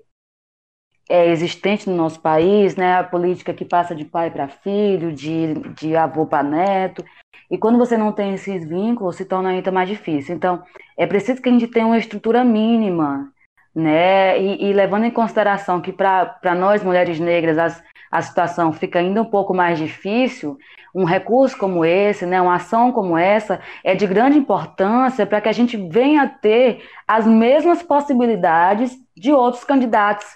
é, 1.09 1.29
existente 1.29 1.89
no 1.89 1.95
nosso 1.95 2.19
país, 2.19 2.75
né, 2.75 2.95
a 2.95 3.03
política 3.03 3.53
que 3.53 3.65
passa 3.65 3.95
de 3.95 4.05
pai 4.05 4.31
para 4.31 4.47
filho, 4.47 5.11
de, 5.11 5.53
de 5.75 5.95
avô 5.95 6.25
para 6.25 6.43
neto, 6.43 7.03
e 7.49 7.57
quando 7.57 7.77
você 7.77 7.97
não 7.97 8.11
tem 8.11 8.33
esses 8.33 8.67
vínculos, 8.67 9.17
se 9.17 9.25
torna 9.25 9.49
ainda 9.49 9.71
mais 9.71 9.89
difícil. 9.89 10.35
Então, 10.35 10.63
é 10.97 11.05
preciso 11.05 11.41
que 11.41 11.49
a 11.49 11.51
gente 11.51 11.67
tenha 11.67 11.85
uma 11.85 11.97
estrutura 11.97 12.43
mínima 12.43 13.31
né? 13.73 14.37
E, 14.39 14.65
e 14.65 14.73
levando 14.73 15.05
em 15.05 15.11
consideração 15.11 15.79
que 15.79 15.93
para 15.93 16.55
nós 16.55 16.83
mulheres 16.83 17.19
negras 17.19 17.57
as 17.57 17.81
a 18.11 18.21
situação 18.21 18.73
fica 18.73 18.99
ainda 18.99 19.21
um 19.21 19.25
pouco 19.25 19.53
mais 19.53 19.79
difícil, 19.79 20.57
um 20.93 21.05
recurso 21.05 21.57
como 21.57 21.85
esse, 21.85 22.25
né, 22.25 22.41
uma 22.41 22.55
ação 22.55 22.91
como 22.91 23.17
essa, 23.17 23.61
é 23.85 23.95
de 23.95 24.05
grande 24.05 24.37
importância 24.37 25.25
para 25.25 25.39
que 25.39 25.47
a 25.47 25.53
gente 25.53 25.77
venha 25.77 26.23
a 26.23 26.27
ter 26.27 26.83
as 27.07 27.25
mesmas 27.25 27.81
possibilidades 27.81 28.91
de 29.15 29.31
outros 29.31 29.63
candidatos. 29.63 30.33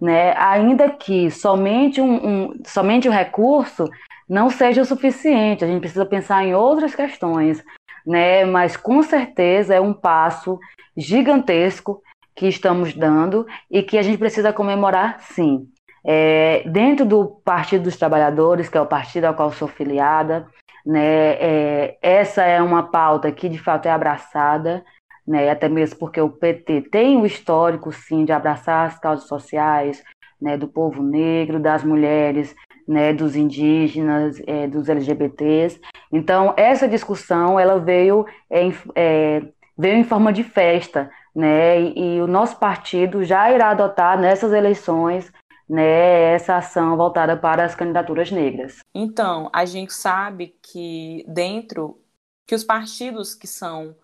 Né, 0.00 0.36
ainda 0.36 0.90
que 0.90 1.30
somente 1.30 2.02
um, 2.02 2.14
um, 2.14 2.62
somente 2.66 3.08
o 3.08 3.12
recurso 3.12 3.88
não 4.28 4.50
seja 4.50 4.82
o 4.82 4.84
suficiente, 4.84 5.64
a 5.64 5.66
gente 5.66 5.80
precisa 5.80 6.04
pensar 6.04 6.44
em 6.44 6.54
outras 6.54 6.94
questões, 6.94 7.64
né, 8.06 8.44
mas 8.44 8.76
com 8.76 9.02
certeza 9.02 9.74
é 9.74 9.80
um 9.80 9.94
passo 9.94 10.60
gigantesco 10.96 12.02
que 12.34 12.46
estamos 12.46 12.92
dando 12.92 13.46
e 13.70 13.82
que 13.82 13.96
a 13.96 14.02
gente 14.02 14.18
precisa 14.18 14.52
comemorar 14.52 15.18
sim. 15.20 15.66
É, 16.04 16.62
dentro 16.68 17.04
do 17.04 17.26
Partido 17.44 17.84
dos 17.84 17.96
Trabalhadores, 17.96 18.68
que 18.68 18.78
é 18.78 18.80
o 18.80 18.86
partido 18.86 19.24
ao 19.24 19.34
qual 19.34 19.50
sou 19.50 19.66
filiada, 19.66 20.46
né, 20.84 21.32
é, 21.32 21.98
essa 22.00 22.44
é 22.44 22.62
uma 22.62 22.84
pauta 22.84 23.32
que 23.32 23.48
de 23.48 23.58
fato 23.58 23.86
é 23.86 23.90
abraçada, 23.90 24.84
né, 25.26 25.50
até 25.50 25.68
mesmo 25.68 25.98
porque 25.98 26.20
o 26.20 26.30
PT 26.30 26.82
tem 26.90 27.16
o 27.16 27.26
histórico, 27.26 27.92
sim, 27.92 28.24
de 28.24 28.32
abraçar 28.32 28.86
as 28.86 28.98
causas 28.98 29.26
sociais, 29.26 30.02
né, 30.40 30.56
do 30.56 30.68
povo 30.68 31.02
negro, 31.02 31.58
das 31.58 31.82
mulheres, 31.82 32.54
né, 32.86 33.12
dos 33.12 33.34
indígenas, 33.34 34.40
é, 34.46 34.66
dos 34.66 34.88
LGBTs. 34.88 35.80
Então, 36.12 36.54
essa 36.56 36.86
discussão 36.86 37.58
ela 37.58 37.78
veio, 37.80 38.24
é, 38.48 38.68
é, 38.94 39.42
veio 39.76 39.96
em 39.96 40.04
forma 40.04 40.32
de 40.32 40.44
festa, 40.44 41.10
né, 41.34 41.80
e, 41.80 42.16
e 42.16 42.20
o 42.20 42.26
nosso 42.26 42.58
partido 42.58 43.24
já 43.24 43.50
irá 43.50 43.70
adotar 43.70 44.18
nessas 44.18 44.52
eleições 44.52 45.32
né, 45.68 46.34
essa 46.34 46.56
ação 46.56 46.96
voltada 46.96 47.36
para 47.36 47.64
as 47.64 47.74
candidaturas 47.74 48.30
negras. 48.30 48.78
Então, 48.94 49.50
a 49.52 49.64
gente 49.64 49.92
sabe 49.92 50.54
que 50.62 51.24
dentro 51.28 52.00
que 52.46 52.54
os 52.54 52.62
partidos 52.62 53.34
que 53.34 53.46
são 53.46 53.96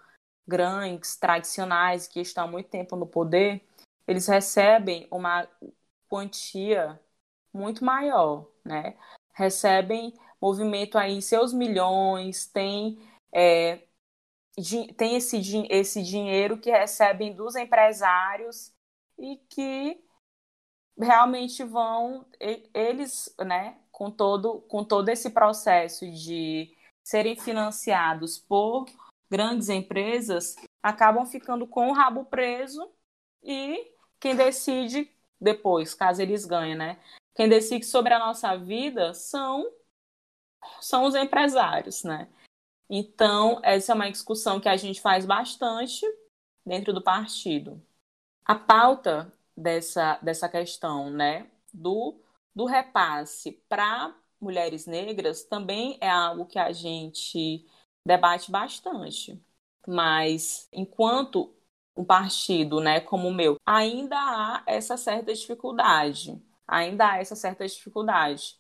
grandes, 0.47 1.17
tradicionais, 1.17 2.07
que 2.07 2.21
estão 2.21 2.45
há 2.45 2.47
muito 2.49 2.69
tempo 2.69 2.97
no 2.97 3.07
poder, 3.07 3.65
eles 4.07 4.27
recebem 4.27 5.07
uma 5.11 5.49
quantia 6.09 7.01
muito 7.53 7.85
maior, 7.85 8.47
né? 8.65 8.97
Recebem 9.35 10.13
movimento 10.41 10.99
aí 10.99 11.23
seus 11.23 11.53
milhões, 11.53 12.47
tem 12.47 12.99
é, 13.33 13.83
tem 14.97 15.17
esse, 15.17 15.41
esse 15.71 16.03
dinheiro 16.03 16.59
que 16.59 16.71
recebem 16.71 17.35
dos 17.35 17.57
empresários 17.57 18.73
e 19.19 19.37
que 19.49 19.99
realmente 20.99 21.65
vão 21.65 22.27
eles, 22.75 23.35
né, 23.41 23.79
com 23.91 24.11
todo 24.11 24.61
com 24.63 24.85
todo 24.85 25.09
esse 25.09 25.31
processo 25.31 26.11
de 26.11 26.71
serem 27.03 27.37
financiados 27.37 28.39
por 28.39 28.87
grandes 29.33 29.71
empresas, 29.71 30.57
acabam 30.83 31.25
ficando 31.25 31.67
com 31.67 31.89
o 31.89 31.95
rabo 31.95 32.27
preso 32.27 32.93
e 33.43 33.91
quem 34.21 34.37
decide 34.37 35.11
depois, 35.41 35.95
caso 35.95 36.21
eles 36.21 36.45
ganhem, 36.45 36.77
né? 36.77 37.01
Quem 37.35 37.49
decide 37.49 37.87
sobre 37.87 38.13
a 38.13 38.19
nossa 38.19 38.55
vida 38.59 39.15
são 39.15 39.65
são 40.81 41.05
os 41.05 41.15
empresários, 41.15 42.05
né? 42.05 42.29
Então, 42.91 43.59
essa 43.65 43.93
é 43.93 43.95
uma 43.95 44.11
discussão 44.11 44.61
que 44.61 44.69
a 44.69 44.77
gente 44.77 45.01
faz 45.01 45.25
bastante 45.25 46.05
dentro 46.65 46.93
do 46.93 47.03
partido. 47.03 47.83
A 48.45 48.55
pauta 48.55 49.33
dessa, 49.57 50.19
dessa 50.23 50.47
questão, 50.47 51.09
né, 51.09 51.51
do, 51.73 52.21
do 52.55 52.67
repasse 52.67 53.53
para 53.67 54.15
mulheres 54.39 54.87
negras 54.87 55.43
também 55.43 55.97
é 56.03 56.11
algo 56.11 56.45
que 56.45 56.59
a 56.59 56.71
gente 56.71 57.67
debate 58.07 58.51
bastante. 58.51 59.41
Mas 59.87 60.69
enquanto 60.73 61.55
um 61.97 62.05
partido, 62.05 62.81
né, 62.81 63.01
como 63.01 63.29
o 63.29 63.35
meu, 63.35 63.57
ainda 63.67 64.17
há 64.17 64.63
essa 64.67 64.97
certa 64.97 65.33
dificuldade, 65.35 66.41
ainda 66.67 67.11
há 67.11 67.19
essa 67.19 67.37
certa 67.37 67.67
dificuldade. 67.67 68.57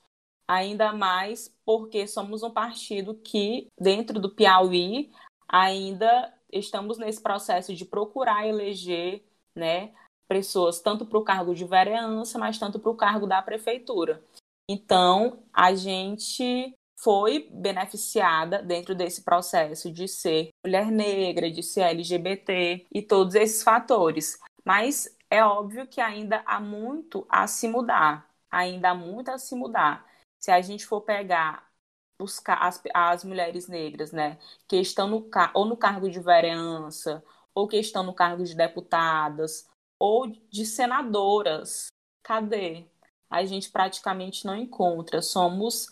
Ainda 0.47 0.93
mais 0.93 1.55
porque 1.65 2.07
somos 2.07 2.43
um 2.43 2.51
partido 2.51 3.15
que, 3.15 3.69
dentro 3.81 4.21
do 4.21 4.35
Piauí, 4.35 5.11
ainda 5.49 6.33
estamos 6.53 6.99
nesse 6.99 7.23
processo 7.23 7.75
de 7.75 7.85
procurar 7.85 8.47
eleger 8.47 9.25
né, 9.55 9.95
pessoas 10.29 10.81
tanto 10.81 11.07
para 11.07 11.19
o 11.19 11.25
cargo 11.25 11.55
de 11.55 11.65
vereança, 11.65 12.39
mas 12.39 12.59
tanto 12.59 12.79
para 12.79 12.91
o 12.91 12.97
cargo 12.97 13.27
da 13.27 13.41
prefeitura. 13.41 14.23
Então, 14.69 15.43
a 15.53 15.75
gente 15.75 16.75
foi 17.03 17.49
beneficiada 17.51 18.63
dentro 18.63 18.95
desse 18.95 19.23
processo 19.23 19.91
de 19.91 20.07
ser 20.07 20.51
mulher 20.65 20.91
negra, 20.91 21.51
de 21.51 21.63
ser 21.63 21.83
LGBT 21.83 22.87
e 22.93 23.03
todos 23.03 23.35
esses 23.35 23.63
fatores. 23.63 24.39
Mas 24.65 25.15
é 25.29 25.45
óbvio 25.45 25.87
que 25.87 26.01
ainda 26.01 26.43
há 26.47 26.61
muito 26.61 27.27
a 27.29 27.47
se 27.47 27.67
mudar, 27.69 28.29
ainda 28.51 28.91
há 28.91 28.95
muito 28.95 29.31
a 29.31 29.39
se 29.39 29.55
mudar. 29.55 30.07
Se 30.39 30.51
a 30.51 30.61
gente 30.61 30.87
for 30.87 31.01
pegar 31.01 31.71
buscar 32.19 32.59
as, 32.63 32.81
as 32.95 33.25
mulheres 33.25 33.67
negras, 33.67 34.13
né, 34.13 34.39
que 34.69 34.77
estão 34.77 35.09
no 35.09 35.29
ou 35.55 35.65
no 35.65 35.77
cargo 35.77 36.09
de 36.09 36.21
vereança, 36.21 37.25
ou 37.53 37.67
que 37.67 37.77
estão 37.77 38.05
no 38.05 38.15
cargo 38.15 38.45
de 38.45 38.55
deputadas, 38.55 39.69
ou 39.99 40.29
de 40.29 40.65
senadoras. 40.65 41.89
Cadê? 42.23 42.87
A 43.29 43.45
gente 43.45 43.71
praticamente 43.71 44.47
não 44.47 44.55
encontra. 44.55 45.21
Somos, 45.21 45.89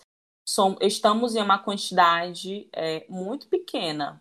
estamos 0.81 1.37
em 1.37 1.43
uma 1.43 1.59
quantidade 1.59 2.69
é, 2.73 3.07
muito 3.09 3.49
pequena 3.49 4.21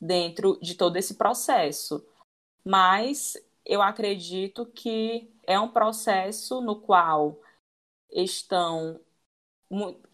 dentro 0.00 0.58
de 0.60 0.74
todo 0.74 0.96
esse 0.96 1.14
processo. 1.16 2.06
Mas 2.64 3.36
eu 3.64 3.82
acredito 3.82 4.66
que 4.66 5.30
é 5.46 5.58
um 5.58 5.68
processo 5.68 6.60
no 6.60 6.80
qual 6.80 7.40
estão 8.10 9.00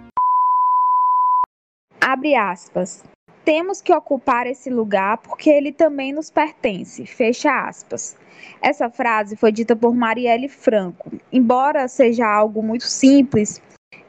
Abre 2.02 2.36
aspas 2.36 3.04
temos 3.50 3.82
que 3.82 3.92
ocupar 3.92 4.46
esse 4.46 4.70
lugar 4.70 5.18
porque 5.18 5.50
ele 5.50 5.72
também 5.72 6.14
nos 6.14 6.30
pertence. 6.30 7.04
Fecha 7.08 7.68
aspas. 7.68 8.16
Essa 8.62 8.92
frase 8.92 9.36
foi 9.36 9.52
dita 9.52 9.76
por 9.76 9.96
Marielle 9.96 10.48
Franco. 10.48 11.12
Embora 11.32 11.88
seja 11.88 12.28
algo 12.28 12.62
muito 12.62 12.84
simples, 12.84 13.60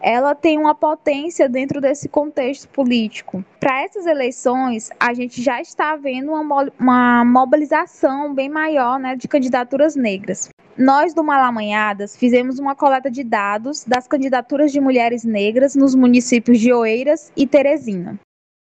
ela 0.00 0.34
tem 0.34 0.58
uma 0.58 0.74
potência 0.74 1.48
dentro 1.48 1.80
desse 1.80 2.08
contexto 2.08 2.68
político. 2.68 3.44
Para 3.58 3.82
essas 3.82 4.06
eleições, 4.06 4.90
a 4.98 5.12
gente 5.12 5.42
já 5.42 5.60
está 5.60 5.96
vendo 5.96 6.32
uma, 6.32 6.68
uma 6.78 7.24
mobilização 7.24 8.34
bem 8.34 8.48
maior 8.48 8.98
né, 8.98 9.16
de 9.16 9.28
candidaturas 9.28 9.94
negras. 9.94 10.48
Nós 10.76 11.12
do 11.12 11.22
Malamanhadas 11.22 12.16
fizemos 12.16 12.58
uma 12.58 12.74
coleta 12.74 13.10
de 13.10 13.22
dados 13.22 13.84
das 13.84 14.08
candidaturas 14.08 14.72
de 14.72 14.80
mulheres 14.80 15.24
negras 15.24 15.74
nos 15.74 15.94
municípios 15.94 16.58
de 16.58 16.72
Oeiras 16.72 17.30
e 17.36 17.46
Teresina. 17.46 18.18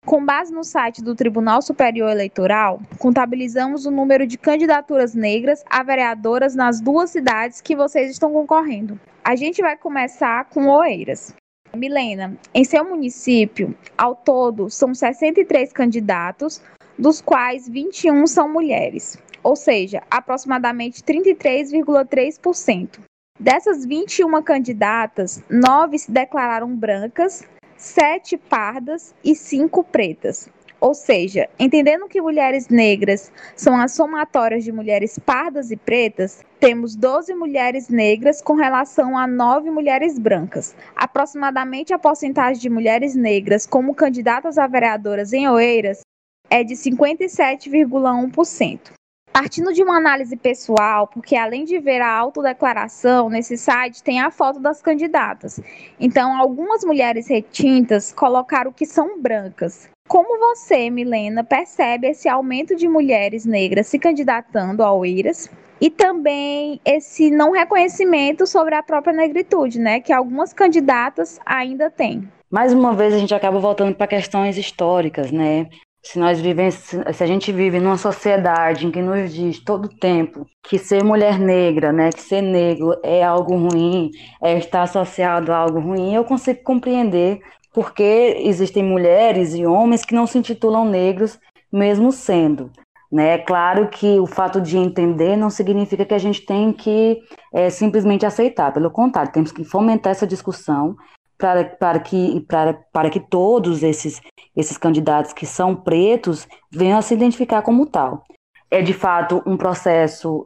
Com 0.08 0.24
base 0.24 0.54
no 0.54 0.63
site 0.63 1.04
do 1.04 1.13
Tribunal 1.13 1.62
Superior 1.62 2.10
Eleitoral, 2.10 2.80
contabilizamos 2.98 3.86
o 3.86 3.91
número 3.91 4.26
de 4.26 4.38
candidaturas 4.38 5.13
negras 5.13 5.65
a 5.70 5.84
vereadoras 5.84 6.56
nas 6.56 6.80
duas 6.80 7.10
cidades 7.10 7.60
que 7.60 7.76
vocês 7.76 8.10
estão 8.12 8.32
concorrendo. 8.32 8.98
A 9.22 9.36
gente 9.36 9.62
vai 9.62 9.76
começar 9.76 10.46
com 10.46 10.70
Oeiras. 10.70 11.36
Milena, 11.76 12.38
em 12.54 12.63
seu 12.63 12.86
município, 12.86 13.76
ao 13.98 14.15
todo, 14.15 14.70
são 14.70 14.93
63 14.93 15.74
candidatos, 15.74 16.62
dos 16.98 17.20
quais 17.20 17.67
21 17.67 18.26
são 18.28 18.48
mulheres, 18.48 19.17
ou 19.43 19.58
seja, 19.58 20.02
aproximadamente 20.10 21.04
33,3%. 21.04 23.00
Dessas 23.38 23.86
21 23.86 24.41
candidatas, 24.41 25.43
nove 25.50 26.00
se 26.00 26.10
declararam 26.10 26.74
brancas 26.74 27.46
sete 27.78 28.38
pardas 28.38 29.13
e 29.24 29.36
cinco 29.36 29.84
pretas. 29.84 30.50
Ou 30.80 30.94
seja, 30.94 31.50
entendendo 31.58 32.08
que 32.08 32.22
mulheres 32.22 32.68
negras 32.68 33.32
são 33.56 33.76
as 33.76 33.94
somatórias 33.94 34.63
de 34.63 34.72
mulheres 34.72 35.18
pardas 35.18 35.72
e 35.72 35.76
pretas, 35.76 36.46
temos 36.60 36.96
12 36.96 37.34
mulheres 37.34 37.90
negras 37.90 38.44
com 38.44 38.54
relação 38.54 39.18
a 39.18 39.26
9 39.26 39.72
mulheres 39.72 40.20
brancas. 40.20 40.76
Aproximadamente 40.96 41.92
a 41.94 42.00
porcentagem 42.00 42.62
de 42.62 42.70
mulheres 42.70 43.16
negras 43.16 43.66
como 43.66 43.96
candidatas 43.96 44.60
a 44.60 44.68
vereadoras 44.68 45.34
em 45.34 45.48
Oeiras 45.48 46.02
é 46.50 46.63
de 46.63 46.76
57,1%. 46.76 48.97
Partindo 49.39 49.71
de 49.71 49.84
uma 49.84 49.97
análise 49.97 50.36
pessoal, 50.36 51.06
porque 51.06 51.36
além 51.36 51.63
de 51.63 51.78
ver 51.78 52.02
a 52.02 52.12
autodeclaração, 52.12 53.30
nesse 53.30 53.56
site 53.56 54.02
tem 54.02 54.19
a 54.19 54.32
foto 54.32 54.60
das 54.60 54.82
candidatas. 54.82 55.62
Então, 56.00 56.36
algumas 56.36 56.84
mulheres 56.84 57.28
retintas 57.28 58.12
colocaram 58.12 58.73
que 58.73 58.84
são 58.84 59.21
brancas. 59.21 59.88
Como 60.08 60.39
você, 60.39 60.89
Milena, 60.89 61.43
percebe 61.43 62.08
esse 62.08 62.28
aumento 62.28 62.76
de 62.76 62.88
mulheres 62.88 63.45
negras 63.45 63.86
se 63.86 64.00
candidatando 64.00 64.82
ao 64.82 65.06
IRAS? 65.06 65.52
E 65.80 65.91
também 65.91 66.82
esse 66.84 67.30
não 67.30 67.52
reconhecimento 67.52 68.47
sobre 68.47 68.73
a 68.73 68.82
própria 68.82 69.13
negritude, 69.13 69.80
né? 69.80 70.00
Que 70.00 70.12
algumas 70.12 70.52
candidatas 70.52 71.39
ainda 71.45 71.91
têm. 71.91 72.28
Mais 72.50 72.73
uma 72.73 72.95
vez 72.95 73.13
a 73.13 73.19
gente 73.19 73.36
acaba 73.36 73.60
voltando 73.60 73.93
para 73.93 74.08
questões 74.08 74.58
históricas, 74.58 75.32
né? 75.32 75.67
Se 76.08 76.17
nós 76.17 76.39
vivemos, 76.39 76.76
se 76.76 77.24
a 77.24 77.28
gente 77.28 77.52
vive 77.52 77.80
numa 77.80 77.98
sociedade 77.98 78.88
em 78.88 78.91
que 78.91 79.02
nos 79.02 79.34
diz 79.34 79.60
todo 79.60 79.89
tempo 79.89 80.48
que 80.63 80.78
ser 80.78 81.04
mulher 81.04 81.38
negra, 81.38 81.91
né, 81.91 82.12
que 82.12 82.22
ser 82.22 82.41
negro 82.41 82.98
é 83.04 83.22
algo 83.24 83.58
ruim, 83.58 84.12
é 84.41 84.58
estar 84.58 84.84
associado 84.84 85.52
a 85.52 85.58
algo 85.58 85.80
ruim, 85.80 86.13
eu 86.13 86.24
consigo 86.24 86.63
compreender 86.63 87.41
porque 87.74 88.38
existem 88.39 88.84
mulheres 88.84 89.54
e 89.54 89.65
homens 89.65 90.06
que 90.06 90.15
não 90.15 90.26
se 90.26 90.38
intitulam 90.38 90.86
negros, 90.86 91.38
mesmo 91.72 92.12
sendo. 92.12 92.72
Né? 93.12 93.36
É 93.36 93.38
claro 93.38 93.89
que 93.89 94.17
o 94.20 94.26
fato 94.26 94.62
de 94.62 94.78
entender 94.78 95.36
não 95.36 95.50
significa 95.50 96.06
que 96.06 96.13
a 96.13 96.17
gente 96.17 96.46
tem 96.46 96.72
que 96.72 97.20
é, 97.54 97.70
simplesmente 97.70 98.26
aceitar, 98.26 98.74
pelo 98.74 98.89
contrário, 98.89 99.32
temos 99.32 99.52
que 99.52 99.63
fomentar 99.63 100.12
essa 100.12 100.26
discussão 100.26 100.96
para, 101.38 101.65
para, 101.65 102.00
que, 102.00 102.41
para, 102.41 102.73
para 102.91 103.10
que 103.10 103.19
todos 103.19 103.84
esses, 103.84 104.21
esses 104.56 104.78
candidatos 104.78 105.34
que 105.34 105.45
são 105.45 105.76
pretos 105.76 106.47
venham 106.71 106.97
a 106.97 107.02
se 107.02 107.13
identificar 107.13 107.62
como 107.62 107.86
tal. 107.86 108.23
É 108.69 108.82
de 108.82 108.93
fato 108.93 109.41
um 109.45 109.56
processo 109.56 110.45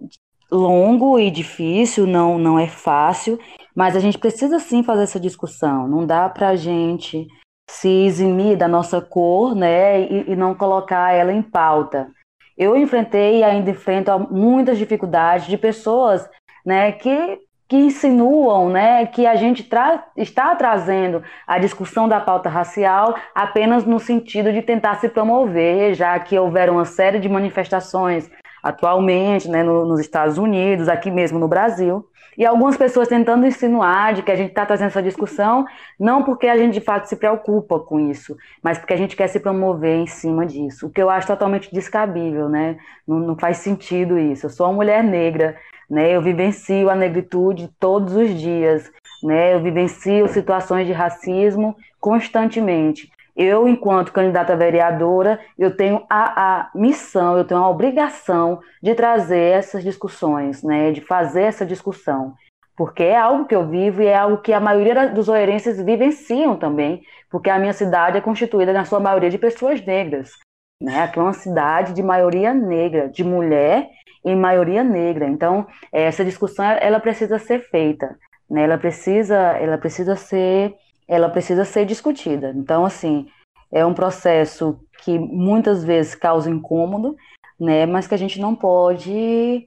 longo 0.52 1.18
e 1.18 1.32
difícil, 1.32 2.06
não, 2.06 2.38
não 2.38 2.60
é 2.60 2.68
fácil, 2.68 3.40
mas 3.74 3.96
a 3.96 4.00
gente 4.00 4.18
precisa 4.18 4.60
sim 4.60 4.84
fazer 4.84 5.04
essa 5.04 5.20
discussão. 5.20 5.88
Não 5.88 6.06
dá 6.06 6.28
para 6.28 6.50
a 6.50 6.56
gente 6.56 7.28
se 7.70 7.88
eximir 7.88 8.58
da 8.58 8.68
nossa 8.68 9.00
cor 9.00 9.56
né, 9.56 10.02
e, 10.02 10.32
e 10.32 10.36
não 10.36 10.54
colocar 10.54 11.14
ela 11.14 11.32
em 11.32 11.42
pauta. 11.42 12.12
Eu 12.58 12.76
enfrentei 12.76 13.40
e 13.40 13.44
ainda 13.44 13.72
enfrento 13.72 14.12
muitas 14.30 14.78
dificuldades 14.78 15.48
de 15.48 15.58
pessoas 15.58 16.30
né, 16.66 16.92
que 16.92 17.40
que 17.72 17.78
insinuam 17.78 18.68
né, 18.68 19.06
que 19.06 19.26
a 19.26 19.38
gente 19.38 19.64
tra 19.64 20.04
está 20.18 20.54
trazendo 20.58 21.24
a 21.48 21.58
discussão 21.58 22.06
da 22.06 22.20
pauta 22.20 22.50
racial 22.50 23.16
apenas 23.34 23.86
no 23.86 23.98
sentido 23.98 24.52
de 24.52 24.62
tentar 24.62 24.96
se 24.96 25.08
promover, 25.08 25.94
já 25.94 26.20
que 26.20 26.38
houveram 26.38 26.74
uma 26.74 26.84
série 26.84 27.18
de 27.18 27.30
manifestações 27.30 28.30
atualmente 28.62 29.48
né, 29.48 29.64
no, 29.64 29.86
nos 29.86 30.02
Estados 30.02 30.38
Unidos, 30.38 30.90
aqui 30.90 31.10
mesmo 31.10 31.40
no 31.40 31.48
Brasil, 31.48 32.06
e 32.38 32.46
algumas 32.46 32.76
pessoas 32.76 33.08
tentando 33.08 33.48
insinuar 33.48 34.16
de 34.16 34.22
que 34.22 34.32
a 34.32 34.36
gente 34.36 34.50
está 34.50 34.66
trazendo 34.66 34.88
essa 34.88 35.02
discussão 35.02 35.66
não 35.98 36.24
porque 36.24 36.48
a 36.48 36.58
gente 36.58 36.74
de 36.74 36.82
fato 36.82 37.06
se 37.06 37.16
preocupa 37.16 37.80
com 37.80 38.02
isso, 38.02 38.36
mas 38.62 38.78
porque 38.78 38.94
a 38.94 38.98
gente 38.98 39.16
quer 39.16 39.30
se 39.30 39.40
promover 39.40 39.96
em 39.96 40.08
cima 40.08 40.46
disso, 40.46 40.88
o 40.88 40.90
que 40.90 41.02
eu 41.02 41.10
acho 41.10 41.26
totalmente 41.26 41.74
descabível, 41.74 42.50
né? 42.50 42.76
Não, 43.08 43.18
não 43.18 43.38
faz 43.38 43.58
sentido 43.58 44.20
isso. 44.20 44.48
Eu 44.48 44.50
sou 44.50 44.68
uma 44.68 44.74
mulher 44.74 45.02
negra 45.02 45.56
né? 45.92 46.16
Eu 46.16 46.22
vivencio 46.22 46.90
a 46.90 46.96
negritude 46.96 47.70
todos 47.78 48.16
os 48.16 48.30
dias, 48.30 48.90
né? 49.22 49.54
Eu 49.54 49.60
vivencio 49.60 50.26
situações 50.30 50.88
de 50.88 50.94
racismo 50.94 51.76
constantemente. 52.00 53.12
Eu, 53.36 53.68
enquanto 53.68 54.14
candidata 54.14 54.56
vereadora, 54.56 55.40
eu 55.60 55.76
tenho 55.76 56.06
a, 56.10 56.62
a 56.62 56.72
missão, 56.74 57.38
eu 57.38 57.44
tenho 57.44 57.60
a 57.60 57.70
obrigação 57.70 58.62
de 58.82 58.96
trazer 58.96 59.58
essas 59.58 59.84
discussões, 59.84 60.64
né? 60.64 60.92
De 60.92 61.02
fazer 61.02 61.44
essa 61.44 61.66
discussão 61.66 62.36
porque 62.74 63.04
é 63.04 63.16
algo 63.16 63.46
que 63.46 63.54
eu 63.54 63.68
vivo 63.68 64.02
e 64.02 64.08
é 64.08 64.18
algo 64.18 64.40
que 64.40 64.52
a 64.52 64.60
maioria 64.60 65.08
dos 65.08 65.30
oeirenses 65.30 65.80
vivenciam 65.80 66.56
também, 66.56 67.04
porque 67.30 67.48
a 67.48 67.60
minha 67.60 67.74
cidade 67.74 68.18
é 68.18 68.22
constituída, 68.22 68.74
na 68.74 68.86
sua 68.86 69.00
maioria, 69.00 69.30
de 69.30 69.38
pessoas 69.38 69.86
negras. 69.86 70.32
Né? 70.82 71.00
Aqui 71.04 71.20
é 71.20 71.22
uma 71.22 71.34
cidade 71.34 71.94
de 71.94 72.02
maioria 72.02 72.56
negra, 72.56 73.08
de 73.08 73.24
mulher 73.24 73.88
em 74.24 74.36
maioria 74.36 74.84
negra. 74.84 75.28
Então, 75.28 75.68
essa 75.92 76.24
discussão 76.24 76.66
ela 76.66 77.00
precisa 77.00 77.40
ser 77.40 77.60
feita, 77.70 78.18
né? 78.50 78.64
Ela 78.64 78.78
precisa, 78.78 79.36
ela 79.36 79.78
precisa 79.78 80.16
ser, 80.16 80.76
ela 81.08 81.30
precisa 81.30 81.66
ser 81.66 81.86
discutida. 81.86 82.54
Então, 82.56 82.86
assim, 82.86 83.28
é 83.72 83.86
um 83.86 83.94
processo 83.94 84.80
que 85.04 85.18
muitas 85.18 85.84
vezes 85.84 86.16
causa 86.16 86.50
incômodo, 86.50 87.16
né? 87.60 87.86
Mas 87.86 88.08
que 88.08 88.14
a 88.14 88.18
gente 88.18 88.40
não 88.40 88.56
pode 88.56 89.66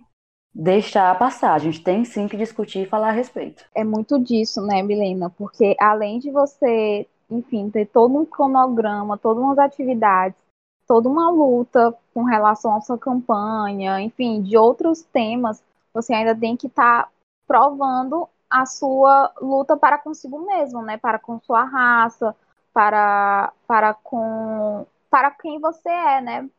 deixar 0.55 1.19
passar. 1.19 1.55
A 1.55 1.59
gente 1.59 1.83
tem 1.83 2.05
sim 2.05 2.29
que 2.29 2.37
discutir 2.37 2.81
e 2.81 2.87
falar 2.87 3.09
a 3.09 3.12
respeito. 3.12 3.64
É 3.75 3.83
muito 3.83 4.23
disso, 4.23 4.61
né, 4.64 4.83
Milena? 4.83 5.29
Porque 5.31 5.75
além 5.81 6.21
de 6.21 6.31
você, 6.31 7.07
enfim, 7.29 7.71
ter 7.71 7.87
todo 7.87 8.17
um 8.17 8.25
cronograma, 8.25 9.19
todas 9.19 9.43
umas 9.43 9.59
atividades 9.59 10.43
toda 10.87 11.09
uma 11.09 11.31
luta 11.31 11.97
com 12.12 12.25
relação 12.25 12.77
à 12.77 12.81
sua 12.81 12.99
campanha, 12.99 14.01
enfim, 14.01 14.42
de 14.42 14.57
outros 14.57 15.03
temas, 15.03 15.62
você 15.92 16.14
ainda 16.14 16.35
tem 16.35 16.57
que 16.57 16.66
estar 16.66 17.05
tá 17.05 17.11
provando 17.47 18.29
a 18.51 18.66
sua 18.66 19.33
luta 19.40 19.77
para 19.77 19.99
consigo 19.99 20.38
mesmo, 20.47 20.83
né? 20.83 20.97
Para 20.97 21.18
com 21.18 21.40
sua 21.40 21.64
raça, 21.64 22.35
para 22.73 23.53
para 23.66 23.94
com 23.94 24.87
para 25.11 25.31
quem 25.31 25.61
você 25.61 25.88
é, 25.88 26.20
né? 26.20 26.51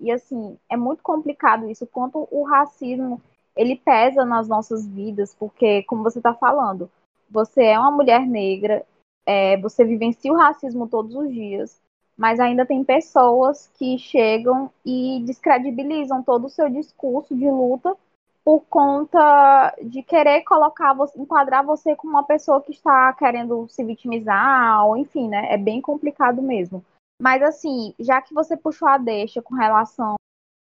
E 0.00 0.10
assim, 0.10 0.58
é 0.68 0.76
muito 0.76 1.02
complicado 1.02 1.68
isso, 1.70 1.86
quanto 1.86 2.28
o 2.30 2.42
racismo 2.44 3.20
ele 3.56 3.76
pesa 3.76 4.24
nas 4.24 4.48
nossas 4.48 4.86
vidas, 4.86 5.34
porque 5.34 5.82
como 5.84 6.02
você 6.02 6.18
está 6.18 6.34
falando, 6.34 6.90
você 7.30 7.64
é 7.64 7.78
uma 7.78 7.90
mulher 7.90 8.26
negra, 8.26 8.84
é, 9.24 9.56
você 9.58 9.84
vivencia 9.84 10.32
o 10.32 10.36
racismo 10.36 10.88
todos 10.88 11.14
os 11.14 11.32
dias, 11.32 11.80
mas 12.16 12.38
ainda 12.38 12.64
tem 12.64 12.84
pessoas 12.84 13.70
que 13.74 13.98
chegam 13.98 14.70
e 14.84 15.20
descredibilizam 15.24 16.22
todo 16.22 16.46
o 16.46 16.50
seu 16.50 16.68
discurso 16.70 17.34
de 17.34 17.50
luta 17.50 17.96
por 18.44 18.60
conta 18.68 19.74
de 19.82 20.02
querer 20.02 20.42
colocar 20.42 20.94
enquadrar 21.16 21.64
você 21.64 21.96
como 21.96 22.12
uma 22.12 22.22
pessoa 22.22 22.60
que 22.60 22.72
está 22.72 23.12
querendo 23.14 23.66
se 23.68 23.82
vitimizar, 23.82 24.86
ou 24.86 24.96
enfim, 24.96 25.28
né? 25.28 25.52
É 25.52 25.56
bem 25.56 25.80
complicado 25.80 26.42
mesmo. 26.42 26.84
Mas 27.20 27.42
assim, 27.42 27.94
já 27.98 28.20
que 28.20 28.34
você 28.34 28.56
puxou 28.56 28.86
a 28.86 28.98
deixa 28.98 29.40
com 29.40 29.54
relação 29.54 30.16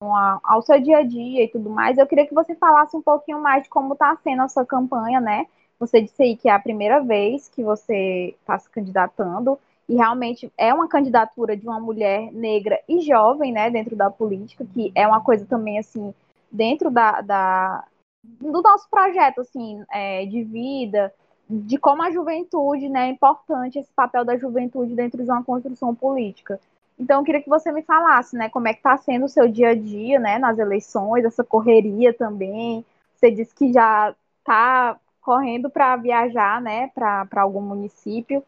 a, 0.04 0.40
ao 0.44 0.62
seu 0.62 0.80
dia 0.82 0.98
a 0.98 1.04
dia 1.04 1.46
e 1.46 1.48
tudo 1.48 1.70
mais, 1.70 1.98
eu 1.98 2.06
queria 2.06 2.28
que 2.28 2.34
você 2.34 2.54
falasse 2.54 2.98
um 2.98 3.02
pouquinho 3.02 3.42
mais 3.42 3.64
de 3.64 3.70
como 3.70 3.94
está 3.94 4.16
sendo 4.18 4.42
a 4.42 4.50
sua 4.50 4.66
campanha, 4.66 5.22
né? 5.22 5.48
Você 5.80 6.02
disse 6.02 6.22
aí 6.22 6.36
que 6.36 6.50
é 6.50 6.52
a 6.52 6.60
primeira 6.60 7.00
vez 7.02 7.48
que 7.48 7.64
você 7.64 8.36
está 8.42 8.60
se 8.60 8.70
candidatando 8.70 9.58
e 9.90 9.96
realmente 9.96 10.54
é 10.56 10.72
uma 10.72 10.88
candidatura 10.88 11.58
de 11.58 11.68
uma 11.68 11.80
mulher 11.80 12.32
negra 12.32 12.80
e 12.88 13.02
jovem, 13.02 13.52
né, 13.52 13.72
dentro 13.72 13.96
da 13.96 14.12
política, 14.12 14.64
que 14.72 14.92
é 14.94 15.08
uma 15.08 15.20
coisa 15.20 15.48
também, 15.48 15.80
assim, 15.80 16.14
dentro 16.52 16.92
da, 16.92 17.22
da 17.22 17.84
do 18.24 18.62
nosso 18.62 18.88
projeto, 18.90 19.42
assim, 19.42 19.84
é, 19.92 20.26
de 20.28 20.44
vida, 20.44 21.12
de 21.50 21.80
como 21.80 22.04
a 22.04 22.12
juventude 22.12 22.88
né, 22.88 23.08
é 23.08 23.10
importante 23.10 23.80
esse 23.80 23.92
papel 23.94 24.24
da 24.24 24.38
juventude 24.38 24.94
dentro 24.94 25.24
de 25.24 25.32
uma 25.32 25.44
construção 25.44 25.96
política. 25.96 26.60
Então, 27.00 27.22
eu 27.22 27.24
queria 27.26 27.42
que 27.42 27.50
você 27.50 27.72
me 27.72 27.82
falasse, 27.82 28.36
né, 28.36 28.50
como 28.50 28.68
é 28.68 28.74
que 28.74 28.80
está 28.80 28.96
sendo 28.98 29.26
o 29.26 29.30
seu 29.30 29.48
dia 29.48 29.70
a 29.70 29.76
dia, 29.76 30.20
né, 30.20 30.38
nas 30.38 30.60
eleições, 30.60 31.26
essa 31.26 31.44
correria 31.44 32.14
também. 32.14 32.86
Você 33.16 33.32
disse 33.32 33.56
que 33.56 33.74
já 33.74 34.14
está 34.40 35.00
correndo 35.22 35.70
para 35.70 35.96
viajar, 35.96 36.62
né, 36.62 36.92
para 36.94 37.42
algum 37.42 37.62
município. 37.62 38.44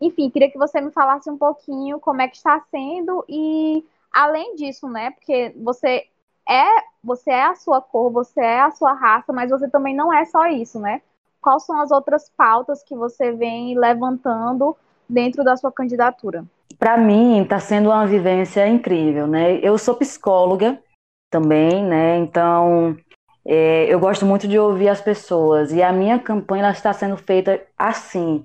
Enfim, 0.00 0.30
queria 0.30 0.50
que 0.50 0.58
você 0.58 0.80
me 0.80 0.90
falasse 0.90 1.28
um 1.30 1.38
pouquinho 1.38 1.98
como 2.00 2.22
é 2.22 2.28
que 2.28 2.36
está 2.36 2.60
sendo 2.70 3.24
e, 3.28 3.84
além 4.12 4.54
disso, 4.54 4.88
né, 4.88 5.10
porque 5.10 5.54
você 5.56 6.04
é, 6.48 6.66
você 7.02 7.30
é 7.30 7.44
a 7.44 7.54
sua 7.54 7.80
cor, 7.80 8.10
você 8.10 8.40
é 8.40 8.60
a 8.60 8.70
sua 8.70 8.92
raça, 8.94 9.32
mas 9.32 9.50
você 9.50 9.68
também 9.68 9.94
não 9.94 10.12
é 10.12 10.24
só 10.24 10.46
isso, 10.46 10.78
né? 10.80 11.02
quais 11.40 11.64
são 11.64 11.80
as 11.80 11.90
outras 11.90 12.30
pautas 12.36 12.82
que 12.82 12.94
você 12.94 13.32
vem 13.32 13.78
levantando 13.78 14.76
dentro 15.08 15.42
da 15.42 15.56
sua 15.56 15.72
candidatura? 15.72 16.44
Para 16.78 16.96
mim, 16.96 17.42
está 17.42 17.58
sendo 17.58 17.88
uma 17.88 18.06
vivência 18.06 18.66
incrível, 18.68 19.26
né? 19.26 19.58
Eu 19.62 19.78
sou 19.78 19.94
psicóloga 19.94 20.78
também, 21.30 21.82
né? 21.82 22.18
Então, 22.18 22.96
é, 23.46 23.86
eu 23.92 23.98
gosto 23.98 24.24
muito 24.24 24.46
de 24.46 24.58
ouvir 24.58 24.88
as 24.88 25.00
pessoas 25.00 25.72
e 25.72 25.82
a 25.82 25.92
minha 25.92 26.18
campanha 26.18 26.70
está 26.70 26.92
sendo 26.92 27.16
feita 27.16 27.60
assim, 27.76 28.44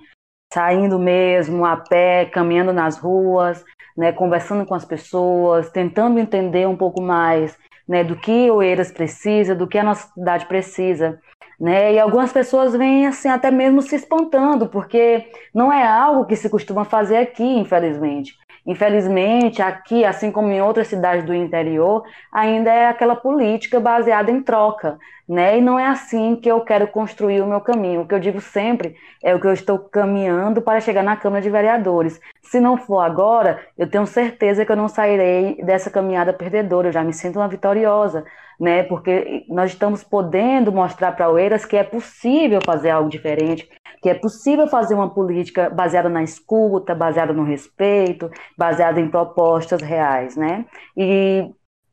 saindo 0.53 0.99
mesmo 0.99 1.65
a 1.65 1.77
pé, 1.77 2.25
caminhando 2.25 2.71
nas 2.71 2.97
ruas, 2.97 3.63
né? 3.97 4.11
Conversando 4.11 4.65
com 4.65 4.75
as 4.75 4.85
pessoas, 4.85 5.69
tentando 5.69 6.19
entender 6.19 6.67
um 6.67 6.77
pouco 6.77 7.01
mais, 7.01 7.57
né? 7.87 8.03
Do 8.03 8.15
que 8.15 8.49
o 8.51 8.61
Eiras 8.61 8.91
precisa, 8.91 9.55
do 9.55 9.67
que 9.67 9.77
a 9.77 9.83
nossa 9.83 10.11
cidade 10.13 10.45
precisa 10.45 11.19
né? 11.63 11.93
E 11.93 11.99
algumas 11.99 12.33
pessoas 12.33 12.75
vêm 12.75 13.07
assim 13.07 13.29
até 13.29 13.49
mesmo 13.49 13.81
se 13.81 13.95
espantando, 13.95 14.67
porque 14.67 15.25
não 15.53 15.71
é 15.71 15.87
algo 15.87 16.25
que 16.25 16.35
se 16.35 16.49
costuma 16.49 16.83
fazer 16.83 17.15
aqui, 17.15 17.43
infelizmente. 17.43 18.37
Infelizmente, 18.65 19.61
aqui, 19.61 20.05
assim 20.05 20.31
como 20.31 20.49
em 20.49 20.61
outras 20.61 20.87
cidades 20.87 21.25
do 21.25 21.33
interior, 21.33 22.03
ainda 22.31 22.71
é 22.71 22.87
aquela 22.87 23.15
política 23.15 23.77
baseada 23.79 24.31
em 24.31 24.41
troca, 24.41 24.97
né? 25.27 25.57
E 25.57 25.61
não 25.61 25.77
é 25.77 25.85
assim 25.85 26.37
que 26.37 26.49
eu 26.49 26.61
quero 26.61 26.87
construir 26.87 27.41
o 27.41 27.47
meu 27.47 27.59
caminho. 27.59 28.01
O 28.01 28.07
que 28.07 28.15
eu 28.15 28.19
digo 28.19 28.39
sempre 28.39 28.95
é 29.21 29.35
o 29.35 29.39
que 29.39 29.47
eu 29.47 29.53
estou 29.53 29.77
caminhando 29.77 30.61
para 30.61 30.79
chegar 30.79 31.03
na 31.03 31.17
Câmara 31.17 31.41
de 31.41 31.49
Vereadores. 31.49 32.21
Se 32.41 32.59
não 32.59 32.77
for 32.77 32.99
agora, 33.01 33.59
eu 33.77 33.89
tenho 33.89 34.05
certeza 34.05 34.65
que 34.65 34.71
eu 34.71 34.77
não 34.77 34.87
sairei 34.87 35.61
dessa 35.63 35.89
caminhada 35.89 36.31
perdedora. 36.31 36.87
Eu 36.87 36.93
já 36.93 37.03
me 37.03 37.13
sinto 37.13 37.39
uma 37.39 37.47
vitoriosa, 37.49 38.23
né? 38.63 38.81
Porque 38.83 39.43
nós 39.49 39.71
estamos 39.71 40.05
podendo 40.05 40.71
mostrar 40.71 41.11
para 41.11 41.29
o 41.29 41.37
Eiras 41.37 41.65
que 41.65 41.75
é 41.75 41.83
possível 41.83 42.61
fazer 42.65 42.91
algo 42.91 43.09
diferente, 43.09 43.67
que 44.01 44.09
é 44.09 44.13
possível 44.13 44.67
fazer 44.67 44.93
uma 44.95 45.13
política 45.13 45.69
baseada 45.69 46.07
na 46.07 46.23
escuta, 46.23 46.95
baseada 46.95 47.33
no 47.33 47.43
respeito, 47.43 48.31
baseada 48.57 49.01
em 49.01 49.09
propostas 49.09 49.81
reais, 49.81 50.37
né? 50.37 50.65
E 50.95 51.45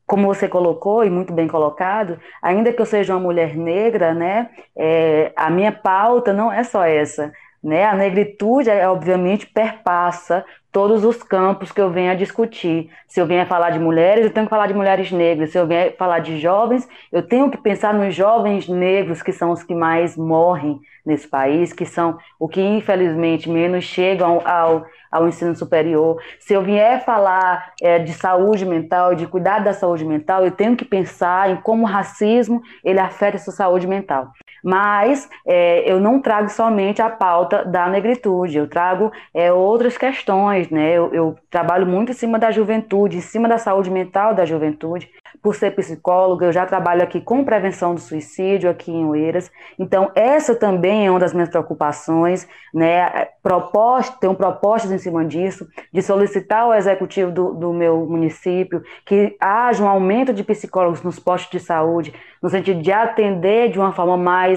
como 0.07 0.27
você 0.27 0.47
colocou 0.47 1.03
e 1.03 1.09
muito 1.09 1.33
bem 1.33 1.47
colocado, 1.47 2.17
ainda 2.41 2.71
que 2.71 2.81
eu 2.81 2.85
seja 2.85 3.13
uma 3.13 3.19
mulher 3.19 3.55
negra, 3.55 4.13
né, 4.13 4.49
é, 4.77 5.31
a 5.37 5.49
minha 5.49 5.71
pauta 5.71 6.33
não 6.33 6.51
é 6.51 6.63
só 6.63 6.83
essa, 6.85 7.33
né? 7.61 7.83
A 7.83 7.95
negritude, 7.95 8.69
é, 8.69 8.87
obviamente, 8.87 9.45
perpassa 9.45 10.45
todos 10.71 11.03
os 11.03 11.21
campos 11.21 11.71
que 11.71 11.81
eu 11.81 11.89
venho 11.89 12.11
a 12.11 12.15
discutir. 12.15 12.89
Se 13.07 13.19
eu 13.19 13.25
venho 13.25 13.41
a 13.41 13.45
falar 13.45 13.71
de 13.71 13.79
mulheres, 13.79 14.25
eu 14.25 14.31
tenho 14.31 14.45
que 14.45 14.49
falar 14.49 14.67
de 14.67 14.73
mulheres 14.73 15.11
negras. 15.11 15.51
Se 15.51 15.57
eu 15.57 15.67
venho 15.67 15.89
a 15.89 15.91
falar 15.91 16.19
de 16.19 16.39
jovens, 16.39 16.87
eu 17.11 17.21
tenho 17.21 17.49
que 17.51 17.57
pensar 17.57 17.93
nos 17.93 18.15
jovens 18.15 18.67
negros, 18.67 19.21
que 19.21 19.31
são 19.31 19.51
os 19.51 19.63
que 19.63 19.75
mais 19.75 20.15
morrem 20.15 20.79
nesse 21.05 21.27
país, 21.27 21.73
que 21.73 21.85
são 21.85 22.17
o 22.39 22.47
que, 22.47 22.61
infelizmente, 22.61 23.49
menos 23.49 23.83
chegam 23.83 24.41
ao, 24.45 24.85
ao 25.11 25.27
ensino 25.27 25.55
superior. 25.55 26.21
Se 26.39 26.53
eu 26.53 26.61
vier 26.61 27.03
falar 27.03 27.73
é, 27.81 27.99
de 27.99 28.13
saúde 28.13 28.65
mental, 28.65 29.15
de 29.15 29.27
cuidar 29.27 29.59
da 29.59 29.73
saúde 29.73 30.05
mental, 30.05 30.45
eu 30.45 30.51
tenho 30.51 30.75
que 30.75 30.85
pensar 30.85 31.49
em 31.49 31.55
como 31.57 31.83
o 31.83 31.87
racismo 31.87 32.61
ele 32.83 32.99
afeta 32.99 33.37
essa 33.37 33.51
saúde 33.51 33.87
mental. 33.87 34.31
Mas 34.63 35.29
é, 35.45 35.89
eu 35.91 35.99
não 35.99 36.21
trago 36.21 36.49
somente 36.49 37.01
a 37.01 37.09
pauta 37.09 37.65
da 37.65 37.87
negritude, 37.87 38.57
eu 38.57 38.67
trago 38.67 39.11
é, 39.33 39.51
outras 39.51 39.97
questões, 39.97 40.69
né? 40.69 40.91
Eu, 40.91 41.13
eu, 41.13 41.35
trabalho 41.49 41.85
muito 41.85 42.11
em 42.11 42.15
cima 42.15 42.39
da 42.39 42.51
juventude, 42.51 43.17
em 43.17 43.21
cima 43.21 43.47
da 43.47 43.57
saúde 43.57 43.89
mental 43.89 44.33
da 44.33 44.45
juventude. 44.45 45.09
Por 45.41 45.55
ser 45.55 45.71
psicóloga, 45.71 46.45
eu 46.45 46.51
já 46.51 46.65
trabalho 46.65 47.03
aqui 47.03 47.19
com 47.19 47.43
prevenção 47.43 47.95
do 47.95 47.99
suicídio 47.99 48.69
aqui 48.69 48.91
em 48.91 49.05
Oeiras. 49.05 49.51
Então, 49.77 50.11
essa 50.13 50.55
também 50.55 51.07
é 51.07 51.09
uma 51.09 51.19
das 51.19 51.33
minhas 51.33 51.49
preocupações, 51.49 52.47
né? 52.73 53.27
Proposta, 53.41 54.17
tenho 54.19 54.35
propostas 54.35 54.91
em 54.91 54.97
cima 54.97 55.25
disso, 55.25 55.67
de 55.91 56.01
solicitar 56.01 56.63
ao 56.63 56.73
executivo 56.73 57.31
do, 57.31 57.53
do 57.53 57.73
meu 57.73 58.05
município 58.05 58.83
que 59.05 59.35
haja 59.39 59.83
um 59.83 59.87
aumento 59.87 60.33
de 60.33 60.43
psicólogos 60.43 61.01
nos 61.01 61.19
postos 61.19 61.51
de 61.51 61.59
saúde, 61.59 62.13
no 62.41 62.49
sentido 62.49 62.81
de 62.81 62.91
atender 62.91 63.71
de 63.71 63.79
uma 63.79 63.91
forma 63.91 64.17
mais 64.17 64.50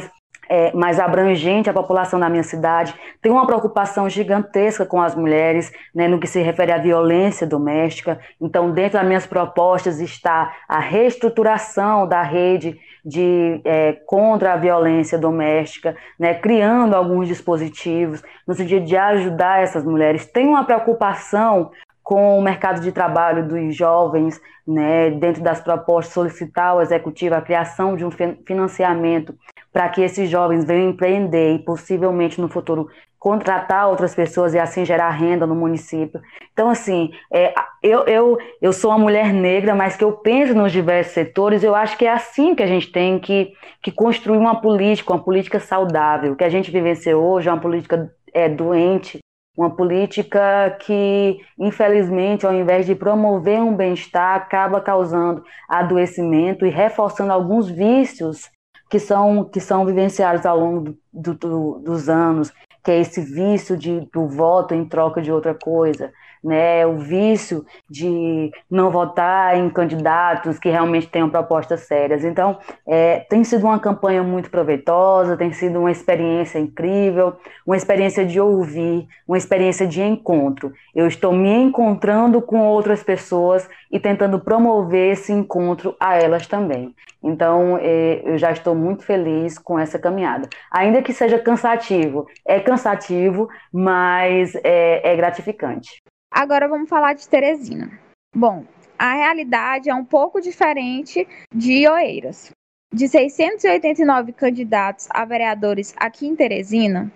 é, 0.49 0.73
mais 0.73 0.99
abrangente 0.99 1.71
a 1.71 1.73
população 1.73 2.19
da 2.19 2.29
minha 2.29 2.43
cidade. 2.43 2.95
Tem 3.21 3.31
uma 3.31 3.47
preocupação 3.47 4.09
gigantesca 4.09 4.85
com 4.85 5.01
as 5.01 5.15
mulheres, 5.15 5.73
né, 5.95 6.09
no 6.09 6.19
que 6.19 6.27
se 6.27 6.41
refere 6.41 6.73
à 6.73 6.79
violência 6.79 7.47
doméstica. 7.47 8.19
Então, 8.41 8.71
dentro 8.71 8.99
das 8.99 9.07
minhas 9.07 9.27
propostas 9.27 10.01
está 10.01 10.53
a 10.69 10.79
reestruturação 10.79 12.07
da 12.07 12.23
rede 12.23 12.79
de 13.05 13.61
é, 13.65 13.93
contra 14.07 14.55
a 14.55 14.57
violência 14.57 15.19
doméstica, 15.19 15.95
né, 16.19 16.35
criando 16.35 16.95
alguns 16.95 17.29
dispositivos 17.29 18.23
no 18.47 18.55
sentido 18.55 18.87
de 18.87 18.97
ajudar 18.97 19.63
essas 19.63 19.85
mulheres. 19.85 20.27
Tem 20.27 20.47
uma 20.47 20.65
preocupação 20.65 21.71
com 22.03 22.39
o 22.39 22.43
mercado 22.43 22.81
de 22.81 22.93
trabalho 22.93 23.49
dos 23.49 23.75
jovens, 23.75 24.41
né, 24.67 25.11
dentro 25.11 25.43
das 25.43 25.61
propostas, 25.61 26.13
solicitar 26.13 26.69
ao 26.69 26.83
executivo 26.83 27.35
a 27.35 27.41
criação 27.41 27.97
de 27.97 28.05
um 28.05 28.11
financiamento 28.47 29.35
para 29.75 29.89
que 29.89 30.01
esses 30.01 30.31
jovens 30.31 30.65
venham 30.65 30.91
empreender 30.91 31.57
e 31.57 31.59
possivelmente 31.59 32.41
no 32.41 32.49
futuro 32.49 32.89
contratar 33.19 33.89
outras 33.89 34.15
pessoas 34.15 34.55
e 34.55 34.59
assim 34.59 34.85
gerar 34.85 35.11
renda 35.11 35.49
no 35.49 35.55
município. 35.57 36.21
Então, 36.53 36.71
assim, 36.71 37.11
é, 37.33 37.53
eu, 37.83 38.05
eu, 38.05 38.39
eu 38.63 38.73
sou 38.73 38.91
uma 38.91 38.99
mulher 38.99 39.33
negra, 39.33 39.75
mas 39.75 39.97
que 39.97 40.05
eu 40.05 40.13
penso 40.13 40.55
nos 40.55 40.71
diversos 40.71 41.15
setores, 41.15 41.65
eu 41.65 41.75
acho 41.75 41.99
que 41.99 42.07
é 42.07 42.13
assim 42.13 42.55
que 42.55 42.63
a 42.63 42.69
gente 42.69 42.93
tem 42.93 43.19
que, 43.19 43.53
que 43.83 43.91
construir 43.91 44.37
uma 44.37 44.61
política, 44.61 45.13
uma 45.13 45.25
política 45.25 45.59
saudável. 45.59 46.35
O 46.35 46.37
que 46.37 46.45
a 46.45 46.51
gente 46.51 46.71
vivenciou 46.71 47.25
hoje 47.25 47.49
é 47.49 47.53
uma 47.53 47.61
política 47.61 48.13
é, 48.33 48.49
doente, 48.49 49.19
uma 49.57 49.75
política 49.75 50.77
que, 50.81 51.41
infelizmente, 51.59 52.47
ao 52.47 52.55
invés 52.55 52.87
de 52.87 52.95
promover 52.95 53.61
um 53.61 53.75
bem-estar, 53.75 54.37
acaba 54.37 54.81
causando 54.81 55.43
adoecimento 55.69 56.65
e 56.65 56.71
reforçando 56.71 57.33
alguns 57.33 57.69
vícios 57.69 58.54
que 58.95 59.01
são, 59.01 59.45
que 59.45 59.59
são 59.61 59.85
vivenciados 59.85 60.47
ao 60.47 60.57
longo 60.57 60.97
do, 61.13 61.35
do, 61.35 61.81
dos 61.81 62.09
anos, 62.09 62.53
que 62.85 62.93
é 62.93 63.01
esse 63.01 63.21
vício 63.21 63.77
de, 63.77 64.09
do 64.13 64.29
voto 64.29 64.73
em 64.73 64.85
troca 64.85 65.21
de 65.21 65.33
outra 65.33 65.53
coisa, 65.53 66.13
né, 66.45 66.87
o 66.87 66.99
vício 66.99 67.65
de 67.89 68.53
não 68.71 68.91
votar 68.91 69.57
em 69.57 69.71
candidatos 69.71 70.59
que 70.59 70.69
realmente 70.69 71.09
tenham 71.09 71.31
propostas 71.31 71.81
sérias. 71.81 72.23
Então, 72.23 72.59
é, 72.87 73.21
tem 73.21 73.43
sido 73.43 73.65
uma 73.65 73.79
campanha 73.79 74.23
muito 74.23 74.51
proveitosa, 74.51 75.39
tem 75.39 75.53
sido 75.53 75.81
uma 75.81 75.91
experiência 75.91 76.59
incrível, 76.59 77.35
uma 77.67 77.77
experiência 77.77 78.27
de 78.27 78.39
ouvir, 78.39 79.09
uma 79.27 79.39
experiência 79.39 79.87
de 79.87 80.03
encontro. 80.03 80.73
Eu 80.95 81.07
estou 81.07 81.33
me 81.33 81.51
encontrando 81.51 82.43
com 82.43 82.61
outras 82.61 83.03
pessoas 83.03 83.67
e 83.91 83.99
tentando 83.99 84.39
promover 84.39 85.13
esse 85.13 85.33
encontro 85.33 85.97
a 85.99 86.15
elas 86.17 86.47
também. 86.47 86.95
Então, 87.23 87.79
é, 87.81 88.21
eu 88.23 88.37
já 88.37 88.53
estou 88.53 88.75
muito 88.75 89.03
feliz 89.03 89.59
com 89.59 89.79
essa 89.79 89.99
caminhada. 89.99 90.47
Ainda 90.71 91.01
que 91.01 91.15
seja 91.15 91.39
cansativo, 91.39 92.27
é 92.47 92.61
cansativo, 92.61 93.49
mas 93.73 94.55
é, 94.57 95.13
é 95.13 95.17
gratificante. 95.17 96.03
Agora 96.35 96.67
vamos 96.67 96.89
falar 96.89 97.13
de 97.13 97.29
Teresina. 97.29 97.97
Bom, 98.35 98.65
a 98.99 99.15
realidade 99.15 99.89
é 99.89 99.95
um 99.95 100.05
pouco 100.05 100.41
diferente 100.41 101.29
de 101.55 101.87
Oeiras. 101.87 102.51
De 102.93 103.07
689 103.07 104.33
candidatos 104.33 105.07
a 105.11 105.25
vereadores 105.25 105.95
aqui 105.97 106.27
em 106.27 106.35
Teresina, 106.35 107.09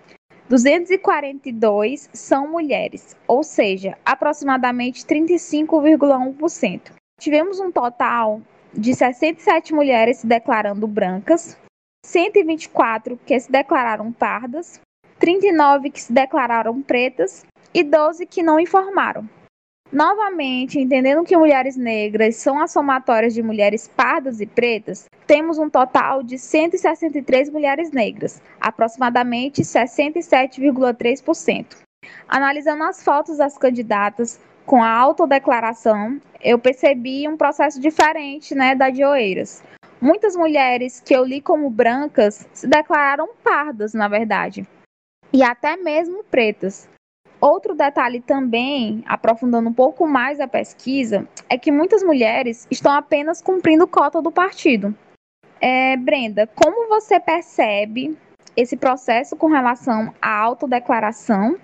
242 0.47 2.09
são 2.13 2.49
mulheres, 2.49 3.17
ou 3.27 3.43
seja, 3.43 3.97
aproximadamente 4.05 5.05
35,1%. 5.05 6.93
Tivemos 7.19 7.59
um 7.59 7.73
total 7.73 8.41
de 8.73 8.95
67 8.95 9.73
mulheres 9.73 10.19
se 10.19 10.27
declarando 10.27 10.87
brancas, 10.87 11.57
124 12.05 13.19
que 13.25 13.37
se 13.37 13.51
declararam 13.51 14.13
pardas, 14.13 14.79
39 15.19 15.89
que 15.89 16.01
se 16.01 16.13
declararam 16.13 16.81
pretas 16.81 17.45
e 17.73 17.83
12 17.83 18.25
que 18.25 18.43
não 18.43 18.59
informaram. 18.59 19.27
Novamente, 19.91 20.79
entendendo 20.79 21.23
que 21.23 21.35
mulheres 21.35 21.75
negras 21.75 22.35
são 22.35 22.61
as 22.61 22.71
somatórias 22.71 23.33
de 23.33 23.41
mulheres 23.41 23.87
pardas 23.87 24.39
e 24.39 24.45
pretas, 24.45 25.07
temos 25.25 25.57
um 25.57 25.67
total 25.67 26.21
de 26.21 26.37
163 26.37 27.49
mulheres 27.49 27.91
negras, 27.91 28.39
aproximadamente 28.61 29.63
67,3%. 29.63 31.75
Analisando 32.27 32.83
as 32.83 33.03
fotos 33.03 33.37
das 33.37 33.57
candidatas 33.57 34.39
com 34.63 34.83
a 34.83 34.91
autodeclaração, 34.91 36.21
eu 36.39 36.59
percebi 36.59 37.27
um 37.27 37.35
processo 37.35 37.81
diferente 37.81 38.53
né, 38.53 38.75
da 38.75 38.91
de 38.91 39.03
Oeiras. 39.03 39.63
Muitas 39.99 40.35
mulheres 40.35 40.99
que 40.99 41.15
eu 41.15 41.25
li 41.25 41.41
como 41.41 41.67
brancas 41.69 42.47
se 42.53 42.67
declararam 42.67 43.29
pardas, 43.43 43.95
na 43.95 44.07
verdade, 44.07 44.67
e 45.33 45.41
até 45.43 45.75
mesmo 45.75 46.23
pretas. 46.23 46.87
Outro 47.41 47.73
detalhe 47.73 48.19
também, 48.19 49.03
aprofundando 49.07 49.69
um 49.69 49.73
pouco 49.73 50.05
mais 50.05 50.39
a 50.39 50.47
pesquisa, 50.47 51.27
é 51.49 51.57
que 51.57 51.71
muitas 51.71 52.03
mulheres 52.03 52.67
estão 52.69 52.91
apenas 52.91 53.41
cumprindo 53.41 53.87
cota 53.87 54.21
do 54.21 54.31
partido. 54.31 54.93
É, 55.61 55.95
Brenda, 55.95 56.47
como 56.47 56.89
você 56.89 57.19
percebe 57.19 58.17
esse 58.55 58.75
processo 58.75 59.37
com 59.37 59.47
relação 59.47 60.13
à 60.21 60.37
autodeclaração, 60.37 61.57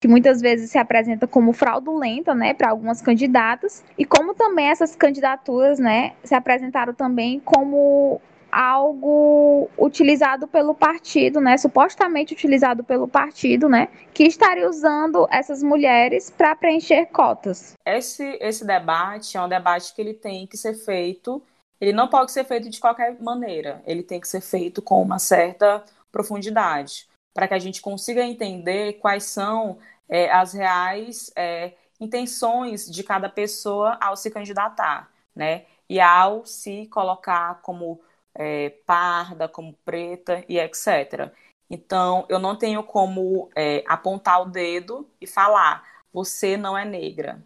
que 0.00 0.06
muitas 0.06 0.40
vezes 0.40 0.70
se 0.70 0.78
apresenta 0.78 1.26
como 1.26 1.52
fraudulenta, 1.52 2.34
né, 2.34 2.54
para 2.54 2.70
algumas 2.70 3.02
candidatas, 3.02 3.84
e 3.98 4.04
como 4.04 4.34
também 4.34 4.68
essas 4.68 4.94
candidaturas, 4.94 5.80
né, 5.80 6.12
se 6.22 6.34
apresentaram 6.34 6.94
também 6.94 7.40
como 7.40 8.20
algo 8.56 9.68
utilizado 9.76 10.48
pelo 10.48 10.74
partido, 10.74 11.42
né, 11.42 11.58
supostamente 11.58 12.32
utilizado 12.32 12.82
pelo 12.82 13.06
partido, 13.06 13.68
né, 13.68 13.88
que 14.14 14.24
estaria 14.24 14.66
usando 14.66 15.28
essas 15.30 15.62
mulheres 15.62 16.30
para 16.30 16.56
preencher 16.56 17.04
cotas. 17.06 17.74
Esse 17.84 18.38
esse 18.40 18.64
debate 18.64 19.36
é 19.36 19.42
um 19.42 19.48
debate 19.48 19.94
que 19.94 20.00
ele 20.00 20.14
tem 20.14 20.46
que 20.46 20.56
ser 20.56 20.72
feito, 20.72 21.42
ele 21.78 21.92
não 21.92 22.08
pode 22.08 22.32
ser 22.32 22.44
feito 22.44 22.70
de 22.70 22.80
qualquer 22.80 23.20
maneira, 23.20 23.82
ele 23.86 24.02
tem 24.02 24.18
que 24.18 24.26
ser 24.26 24.40
feito 24.40 24.80
com 24.80 25.02
uma 25.02 25.18
certa 25.18 25.84
profundidade, 26.10 27.06
para 27.34 27.46
que 27.46 27.52
a 27.52 27.58
gente 27.58 27.82
consiga 27.82 28.24
entender 28.24 28.94
quais 28.94 29.24
são 29.24 29.76
é, 30.08 30.30
as 30.30 30.54
reais 30.54 31.30
é, 31.36 31.72
intenções 32.00 32.90
de 32.90 33.02
cada 33.02 33.28
pessoa 33.28 33.98
ao 34.00 34.16
se 34.16 34.30
candidatar, 34.30 35.10
né? 35.34 35.64
E 35.88 36.00
ao 36.00 36.46
se 36.46 36.86
colocar 36.86 37.60
como 37.60 38.00
é, 38.36 38.70
parda, 38.86 39.48
como 39.48 39.72
preta 39.84 40.44
e 40.48 40.58
etc. 40.58 41.32
Então, 41.68 42.26
eu 42.28 42.38
não 42.38 42.56
tenho 42.56 42.82
como 42.84 43.50
é, 43.56 43.82
apontar 43.86 44.42
o 44.42 44.50
dedo 44.50 45.10
e 45.20 45.26
falar, 45.26 45.84
você 46.12 46.56
não 46.56 46.78
é 46.78 46.84
negra. 46.84 47.44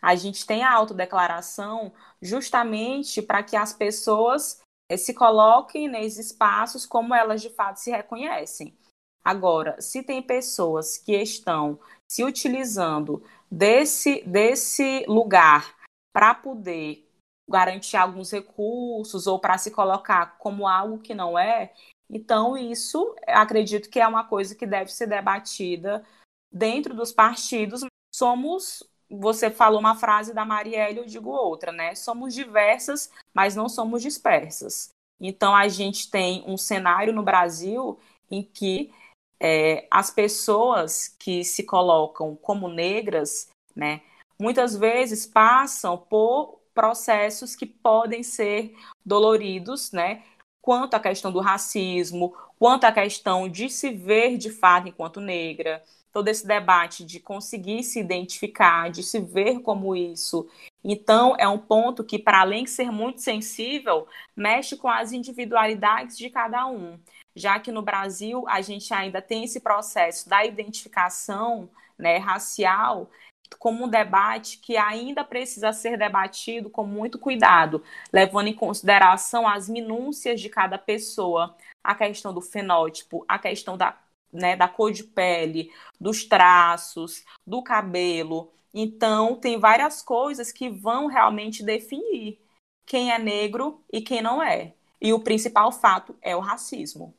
A 0.00 0.14
gente 0.14 0.46
tem 0.46 0.62
a 0.62 0.72
autodeclaração 0.72 1.92
justamente 2.22 3.20
para 3.20 3.42
que 3.42 3.56
as 3.56 3.72
pessoas 3.72 4.60
é, 4.88 4.96
se 4.96 5.12
coloquem 5.12 5.88
nesses 5.88 6.30
espaços 6.30 6.86
como 6.86 7.14
elas 7.14 7.42
de 7.42 7.50
fato 7.50 7.76
se 7.76 7.90
reconhecem. 7.90 8.76
Agora, 9.24 9.80
se 9.80 10.02
tem 10.02 10.22
pessoas 10.22 10.96
que 10.96 11.14
estão 11.14 11.78
se 12.08 12.24
utilizando 12.24 13.22
desse, 13.50 14.22
desse 14.22 15.04
lugar 15.06 15.76
para 16.12 16.34
poder 16.34 17.07
garantir 17.48 17.96
alguns 17.96 18.30
recursos 18.30 19.26
ou 19.26 19.38
para 19.38 19.56
se 19.58 19.70
colocar 19.70 20.36
como 20.38 20.68
algo 20.68 20.98
que 20.98 21.14
não 21.14 21.38
é, 21.38 21.72
então 22.10 22.56
isso 22.56 23.14
acredito 23.26 23.90
que 23.90 24.00
é 24.00 24.06
uma 24.06 24.24
coisa 24.24 24.54
que 24.54 24.66
deve 24.66 24.92
ser 24.92 25.06
debatida 25.06 26.04
dentro 26.50 26.94
dos 26.94 27.12
partidos. 27.12 27.84
Somos, 28.14 28.82
você 29.10 29.50
falou 29.50 29.78
uma 29.78 29.94
frase 29.94 30.32
da 30.32 30.44
Marielle, 30.44 30.98
eu 30.98 31.04
digo 31.06 31.30
outra, 31.30 31.70
né? 31.70 31.94
Somos 31.94 32.34
diversas, 32.34 33.10
mas 33.34 33.54
não 33.54 33.68
somos 33.68 34.02
dispersas. 34.02 34.90
Então 35.20 35.54
a 35.54 35.68
gente 35.68 36.10
tem 36.10 36.42
um 36.46 36.56
cenário 36.56 37.12
no 37.12 37.22
Brasil 37.22 37.98
em 38.30 38.42
que 38.42 38.92
é, 39.40 39.86
as 39.90 40.10
pessoas 40.10 41.14
que 41.18 41.44
se 41.44 41.62
colocam 41.62 42.34
como 42.36 42.68
negras, 42.68 43.48
né, 43.74 44.02
muitas 44.38 44.76
vezes 44.76 45.26
passam 45.26 45.96
por 45.96 46.57
processos 46.78 47.56
que 47.56 47.66
podem 47.66 48.22
ser 48.22 48.72
doloridos, 49.04 49.90
né? 49.90 50.22
Quanto 50.62 50.94
à 50.94 51.00
questão 51.00 51.32
do 51.32 51.40
racismo, 51.40 52.32
quanto 52.56 52.84
à 52.84 52.92
questão 52.92 53.48
de 53.48 53.68
se 53.68 53.90
ver 53.90 54.38
de 54.38 54.48
fato 54.48 54.86
enquanto 54.86 55.20
negra, 55.20 55.82
todo 56.12 56.28
esse 56.28 56.46
debate 56.46 57.04
de 57.04 57.18
conseguir 57.18 57.82
se 57.82 57.98
identificar, 57.98 58.92
de 58.92 59.02
se 59.02 59.18
ver 59.18 59.58
como 59.58 59.96
isso. 59.96 60.48
Então, 60.84 61.34
é 61.36 61.48
um 61.48 61.58
ponto 61.58 62.04
que, 62.04 62.16
para 62.16 62.42
além 62.42 62.62
de 62.62 62.70
ser 62.70 62.92
muito 62.92 63.22
sensível, 63.22 64.06
mexe 64.36 64.76
com 64.76 64.86
as 64.86 65.10
individualidades 65.10 66.16
de 66.16 66.30
cada 66.30 66.64
um. 66.68 66.96
Já 67.34 67.58
que 67.58 67.72
no 67.72 67.82
Brasil 67.82 68.44
a 68.46 68.60
gente 68.60 68.94
ainda 68.94 69.20
tem 69.20 69.42
esse 69.42 69.58
processo 69.58 70.28
da 70.28 70.46
identificação 70.46 71.68
né, 71.98 72.18
racial 72.18 73.10
como 73.58 73.84
um 73.84 73.88
debate 73.88 74.58
que 74.58 74.76
ainda 74.76 75.24
precisa 75.24 75.72
ser 75.72 75.96
debatido 75.96 76.68
com 76.68 76.84
muito 76.84 77.18
cuidado, 77.18 77.82
levando 78.12 78.48
em 78.48 78.54
consideração 78.54 79.46
as 79.46 79.68
minúcias 79.68 80.40
de 80.40 80.48
cada 80.48 80.78
pessoa, 80.78 81.56
a 81.82 81.94
questão 81.94 82.32
do 82.34 82.40
fenótipo, 82.40 83.24
a 83.28 83.38
questão 83.38 83.76
da, 83.76 83.98
né, 84.32 84.56
da 84.56 84.68
cor 84.68 84.92
de 84.92 85.04
pele, 85.04 85.72
dos 86.00 86.24
traços, 86.24 87.24
do 87.46 87.62
cabelo. 87.62 88.52
Então, 88.72 89.36
tem 89.36 89.58
várias 89.58 90.02
coisas 90.02 90.52
que 90.52 90.68
vão 90.68 91.06
realmente 91.06 91.62
definir 91.62 92.38
quem 92.86 93.12
é 93.12 93.18
negro 93.18 93.82
e 93.92 94.00
quem 94.00 94.22
não 94.22 94.42
é. 94.42 94.74
E 95.00 95.12
o 95.12 95.20
principal 95.20 95.70
fato 95.72 96.16
é 96.20 96.34
o 96.36 96.40
racismo. 96.40 97.14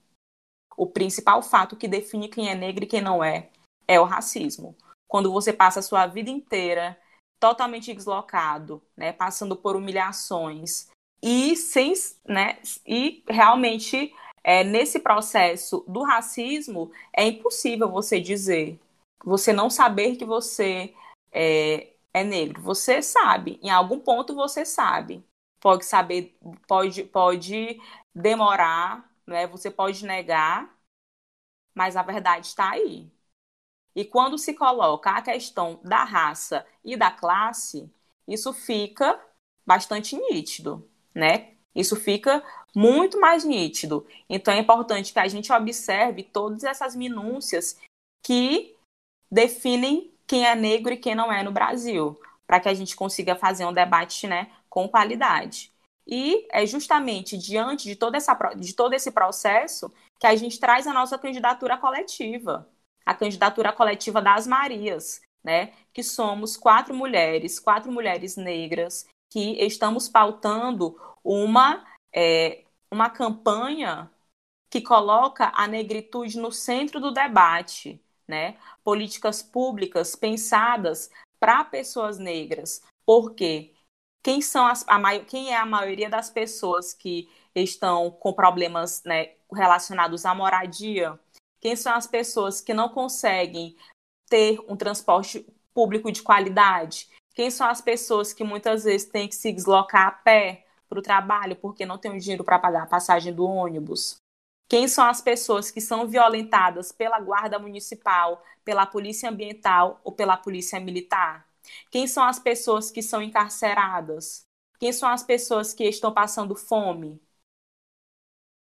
O 0.78 0.88
principal 0.88 1.42
fato 1.42 1.76
que 1.76 1.88
define 1.88 2.30
quem 2.30 2.50
é 2.50 2.56
negro 2.56 2.84
e 2.84 2.88
quem 2.88 3.02
não 3.02 3.24
é 3.24 3.50
é 3.88 4.00
o 4.00 4.04
racismo 4.04 4.76
quando 5.10 5.34
você 5.34 5.51
passa 5.51 5.82
a 5.82 5.84
sua 5.84 6.07
vida 6.07 6.30
inteira 6.30 6.97
totalmente 7.39 7.93
deslocado, 7.93 8.82
né, 8.95 9.12
passando 9.12 9.55
por 9.57 9.76
humilhações 9.76 10.88
e 11.22 11.55
sem, 11.55 11.93
né, 12.28 12.60
e 12.86 13.24
realmente 13.28 14.14
é, 14.43 14.64
nesse 14.64 14.99
processo 14.99 15.84
do 15.88 16.03
racismo 16.03 16.91
é 17.12 17.26
impossível 17.26 17.89
você 17.89 18.22
dizer, 18.22 18.80
você 19.24 19.51
não 19.51 19.70
saber 19.70 20.16
que 20.16 20.26
você 20.26 20.93
é, 21.32 21.93
é 22.14 22.24
negro. 22.24 22.62
Você 22.62 23.01
sabe, 23.01 23.60
em 23.64 23.70
algum 23.70 23.99
ponto 23.99 24.36
você 24.36 24.66
sabe. 24.66 25.24
Pode 25.60 25.86
saber, 25.86 26.38
pode, 26.68 27.03
pode 27.03 27.80
demorar, 28.16 29.10
né? 29.28 29.47
Você 29.47 29.70
pode 29.70 30.05
negar, 30.05 30.74
mas 31.76 31.95
a 31.95 32.01
verdade 32.03 32.47
está 32.47 32.72
aí. 32.72 33.12
E 34.00 34.06
quando 34.06 34.38
se 34.38 34.54
coloca 34.54 35.12
a 35.12 35.22
questão 35.22 35.78
da 35.84 36.06
raça 36.06 36.66
e 36.86 36.95
da 36.95 37.12
classe, 37.12 37.91
isso 38.26 38.54
fica 38.54 39.20
bastante 39.66 40.16
nítido, 40.16 40.89
né? 41.14 41.56
Isso 41.76 41.97
fica 41.97 42.41
muito 42.74 43.20
mais 43.20 43.43
nítido. 43.43 44.08
Então 44.30 44.54
é 44.54 44.60
importante 44.60 45.12
que 45.12 45.20
a 45.20 45.28
gente 45.28 45.52
observe 45.52 46.24
todas 46.24 46.64
essas 46.64 46.95
minúcias 46.95 47.78
que 48.24 48.74
definem 49.30 50.14
quem 50.26 50.47
é 50.47 50.56
negro 50.56 50.93
e 50.93 50.97
quem 50.97 51.14
não 51.14 51.30
é 51.30 51.43
no 51.43 51.52
Brasil, 51.52 52.18
para 52.47 52.62
que 52.62 52.70
a 52.70 52.74
gente 52.74 52.95
consiga 52.95 53.36
fazer 53.36 53.66
um 53.66 53.74
debate, 53.74 54.28
né, 54.28 54.50
com 54.70 54.88
qualidade. 54.88 55.74
E 56.08 56.47
é 56.54 56.66
justamente 56.66 57.38
diante 57.38 57.84
de, 57.84 57.97
toda 57.97 58.16
essa, 58.16 58.34
de 58.56 58.74
todo 58.74 58.93
esse 58.93 59.12
processo 59.12 59.91
que 60.18 60.26
a 60.26 60.38
gente 60.38 60.58
traz 60.58 60.88
a 60.88 60.93
nossa 60.93 61.18
candidatura 61.18 61.76
coletiva 61.76 62.66
a 63.10 63.14
candidatura 63.16 63.74
coletiva 63.74 64.22
das 64.22 64.45
Marias, 64.45 65.20
né? 65.43 65.74
Que 65.91 66.03
somos 66.03 66.55
quatro 66.55 66.93
mulheres, 66.93 67.60
quatro 67.60 67.91
mulheres 67.91 68.38
negras, 68.38 69.07
que 69.32 69.53
estamos 69.66 70.07
pautando 70.07 70.95
uma, 71.24 71.84
é, 72.14 72.66
uma 72.91 73.10
campanha 73.10 74.12
que 74.70 74.80
coloca 74.80 75.51
a 75.55 75.68
negritude 75.68 76.38
no 76.38 76.51
centro 76.51 76.99
do 76.99 77.12
debate, 77.12 77.99
né? 78.28 78.57
Políticas 78.84 79.41
públicas 79.41 80.16
pensadas 80.16 81.10
para 81.39 81.64
pessoas 81.64 82.20
negras. 82.20 82.84
Por 83.07 83.34
quê? 83.34 83.74
Quem, 84.22 84.39
são 84.39 84.68
as, 84.68 84.86
a, 84.88 85.20
quem 85.22 85.51
é 85.51 85.57
a 85.57 85.66
maioria 85.66 86.12
das 86.12 86.30
pessoas 86.30 86.93
que 86.93 87.28
estão 87.55 88.12
com 88.12 88.34
problemas 88.34 89.01
né, 89.03 89.32
relacionados 89.51 90.28
à 90.28 90.36
moradia, 90.36 91.20
quem 91.60 91.76
são 91.76 91.93
as 91.93 92.07
pessoas 92.07 92.62
que 92.62 92.74
não 92.74 92.89
conseguem 92.89 93.76
ter 94.30 94.60
um 94.68 94.76
transporte 94.76 95.45
público 95.74 96.12
de 96.12 96.22
qualidade? 96.22 97.10
Quem 97.34 97.51
são 97.51 97.68
as 97.68 97.82
pessoas 97.82 98.34
que 98.34 98.43
muitas 98.43 98.84
vezes 98.84 99.07
têm 99.07 99.28
que 99.28 99.36
se 99.36 99.51
deslocar 99.51 100.07
a 100.07 100.12
pé 100.12 100.66
para 100.88 100.99
o 100.99 101.01
trabalho 101.01 101.55
porque 101.55 101.86
não 101.86 101.97
tem 101.97 102.12
o 102.12 102.20
dinheiro 102.20 102.43
para 102.43 102.60
pagar 102.60 102.84
a 102.84 102.88
passagem 102.88 103.34
do 103.34 103.45
ônibus? 103.45 104.18
Quem 104.68 104.88
são 104.88 105.05
as 105.05 105.20
pessoas 105.20 105.72
que 105.72 105.82
são 105.82 106.07
violentadas 106.07 106.91
pela 106.91 107.20
guarda 107.20 107.57
municipal, 107.57 108.43
pela 108.64 108.86
polícia 108.86 109.30
ambiental 109.30 109.99
ou 110.03 110.12
pela 110.12 110.38
polícia 110.38 110.80
militar? 110.80 111.47
Quem 111.89 112.07
são 112.07 112.24
as 112.24 112.39
pessoas 112.39 112.91
que 112.91 113.01
são 113.01 113.22
encarceradas? 113.22 114.45
Quem 114.80 114.93
são 114.93 115.10
as 115.10 115.24
pessoas 115.24 115.74
que 115.74 115.84
estão 115.84 116.14
passando 116.14 116.55
fome? 116.55 117.22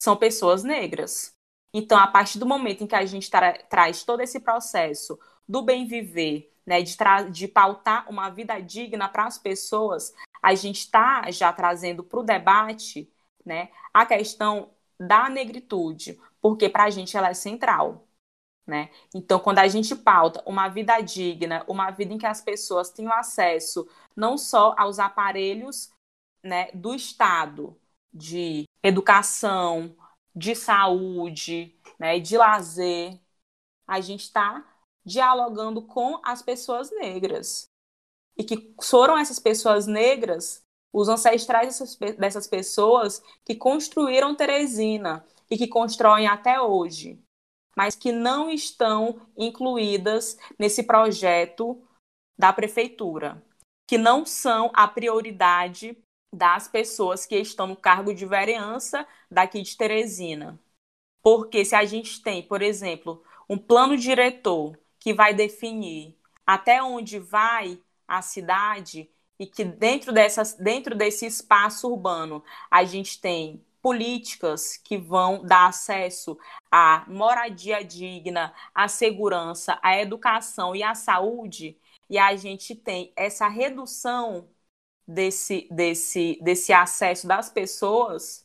São 0.02 0.18
pessoas 0.18 0.64
negras. 0.64 1.32
Então, 1.74 1.98
a 1.98 2.08
partir 2.08 2.38
do 2.40 2.46
momento 2.46 2.84
em 2.84 2.88
que 2.88 2.96
a 2.96 3.06
gente 3.06 3.30
tra 3.30 3.54
traz 3.64 4.04
todo 4.04 4.22
esse 4.22 4.40
processo 4.40 5.18
do 5.48 5.62
bem 5.62 5.86
viver, 5.86 6.54
né, 6.66 6.82
de, 6.82 6.96
de 7.32 7.48
pautar 7.48 8.10
uma 8.10 8.30
vida 8.30 8.60
digna 8.60 9.08
para 9.10 9.26
as 9.26 9.38
pessoas, 9.38 10.14
a 10.42 10.54
gente 10.56 10.80
está 10.80 11.30
já 11.32 11.52
trazendo 11.54 12.04
para 12.04 12.20
o 12.20 12.24
debate 12.24 13.12
né, 13.46 13.70
a 13.94 14.06
questão 14.06 14.72
da 15.00 15.30
negritude, 15.30 16.20
porque 16.42 16.70
para 16.70 16.86
a 16.86 16.90
gente 16.90 17.16
ela 17.18 17.30
é 17.30 17.34
central. 17.34 18.08
Né? 18.66 18.90
Então, 19.14 19.40
quando 19.40 19.60
a 19.60 19.68
gente 19.68 19.96
pauta 19.96 20.44
uma 20.46 20.68
vida 20.70 21.00
digna, 21.02 21.66
uma 21.68 21.90
vida 21.90 22.14
em 22.14 22.18
que 22.18 22.26
as 22.26 22.42
pessoas 22.42 22.90
tenham 22.92 23.12
acesso 23.14 23.88
não 24.16 24.38
só 24.38 24.76
aos 24.78 25.00
aparelhos 25.00 25.92
né, 26.44 26.72
do 26.74 26.94
Estado 26.94 27.78
de 28.14 28.66
educação, 28.84 29.96
de 30.36 30.56
saúde, 30.56 31.76
né, 32.00 32.20
de 32.20 32.38
lazer, 32.38 33.20
a 33.88 34.00
gente 34.00 34.24
está 34.24 34.66
dialogando 35.04 35.82
com 35.82 36.20
as 36.24 36.42
pessoas 36.42 36.92
negras. 36.92 37.70
E 38.38 38.44
que 38.44 38.74
foram 38.82 39.18
essas 39.18 39.40
pessoas 39.40 39.86
negras, 39.86 40.64
os 40.94 41.10
ancestrais 41.10 41.80
dessas, 42.18 42.48
pessoas, 42.48 43.22
que 43.46 43.56
construíram 43.56 44.36
Teresina 44.36 45.26
e 45.50 45.58
que 45.58 45.68
constroem 45.68 46.28
até 46.28 46.62
hoje, 46.62 47.22
mas 47.76 47.96
que 47.96 48.12
não 48.12 48.50
estão 48.50 49.22
incluídas 49.38 50.38
nesse 50.58 50.84
projeto 50.84 51.82
da 52.38 52.52
prefeitura, 52.54 53.44
que 53.88 53.98
não 53.98 54.26
são 54.26 54.72
a 54.74 54.88
prioridade 54.88 55.98
das 56.32 56.68
pessoas 56.68 57.26
que 57.26 57.36
estão 57.36 57.68
no 57.68 57.76
cargo 57.76 58.14
de 58.14 58.26
vereança 58.26 59.06
daqui 59.30 59.62
de 59.62 59.76
Teresina. 59.76 60.60
Porque 61.22 61.66
se 61.66 61.76
a 61.76 61.86
gente 61.86 62.22
tem, 62.22 62.42
por 62.44 62.62
exemplo, 62.62 63.24
um 63.50 63.58
plano 63.58 63.98
diretor 63.98 64.80
que 65.00 65.14
vai 65.14 65.34
definir 65.34 66.18
até 66.46 66.82
onde 66.82 67.20
vai 67.20 67.80
a 68.08 68.22
cidade 68.22 69.10
e 69.40 69.46
que 69.46 69.64
dentro, 69.64 70.12
dessas, 70.14 70.54
dentro 70.54 70.96
desse 70.96 71.26
espaço 71.26 71.90
urbano 71.90 72.44
a 72.70 72.84
gente 72.84 73.20
tem 73.20 73.64
políticas 73.82 74.78
que 74.78 74.98
vão 74.98 75.44
dar 75.44 75.68
acesso 75.68 76.38
à 76.72 77.04
moradia 77.08 77.84
digna, 77.84 78.54
à 78.74 78.88
segurança, 78.88 79.80
à 79.82 80.00
educação 80.00 80.76
e 80.76 80.84
à 80.84 80.94
saúde, 80.94 81.78
e 82.10 82.18
a 82.18 82.36
gente 82.36 82.76
tem 82.76 83.12
essa 83.16 83.48
redução 83.48 84.48
desse, 85.14 85.68
desse, 85.70 86.40
desse 86.42 86.74
acesso 86.74 87.28
das 87.28 87.50
pessoas, 87.50 88.44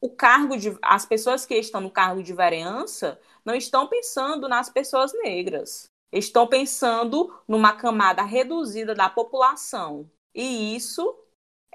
o 0.00 0.10
cargo 0.10 0.56
de 0.56 0.78
as 0.82 1.04
pessoas 1.04 1.44
que 1.44 1.54
estão 1.54 1.80
no 1.80 1.90
cargo 1.90 2.22
de 2.22 2.32
vereança 2.32 3.20
não 3.44 3.54
estão 3.54 3.88
pensando 3.88 4.48
nas 4.48 4.70
pessoas 4.70 5.12
negras, 5.12 5.90
estão 6.12 6.46
pensando 6.46 7.34
numa 7.46 7.72
camada 7.72 8.22
reduzida 8.22 8.94
da 8.94 9.10
população. 9.10 10.08
E 10.34 10.76
isso 10.76 11.18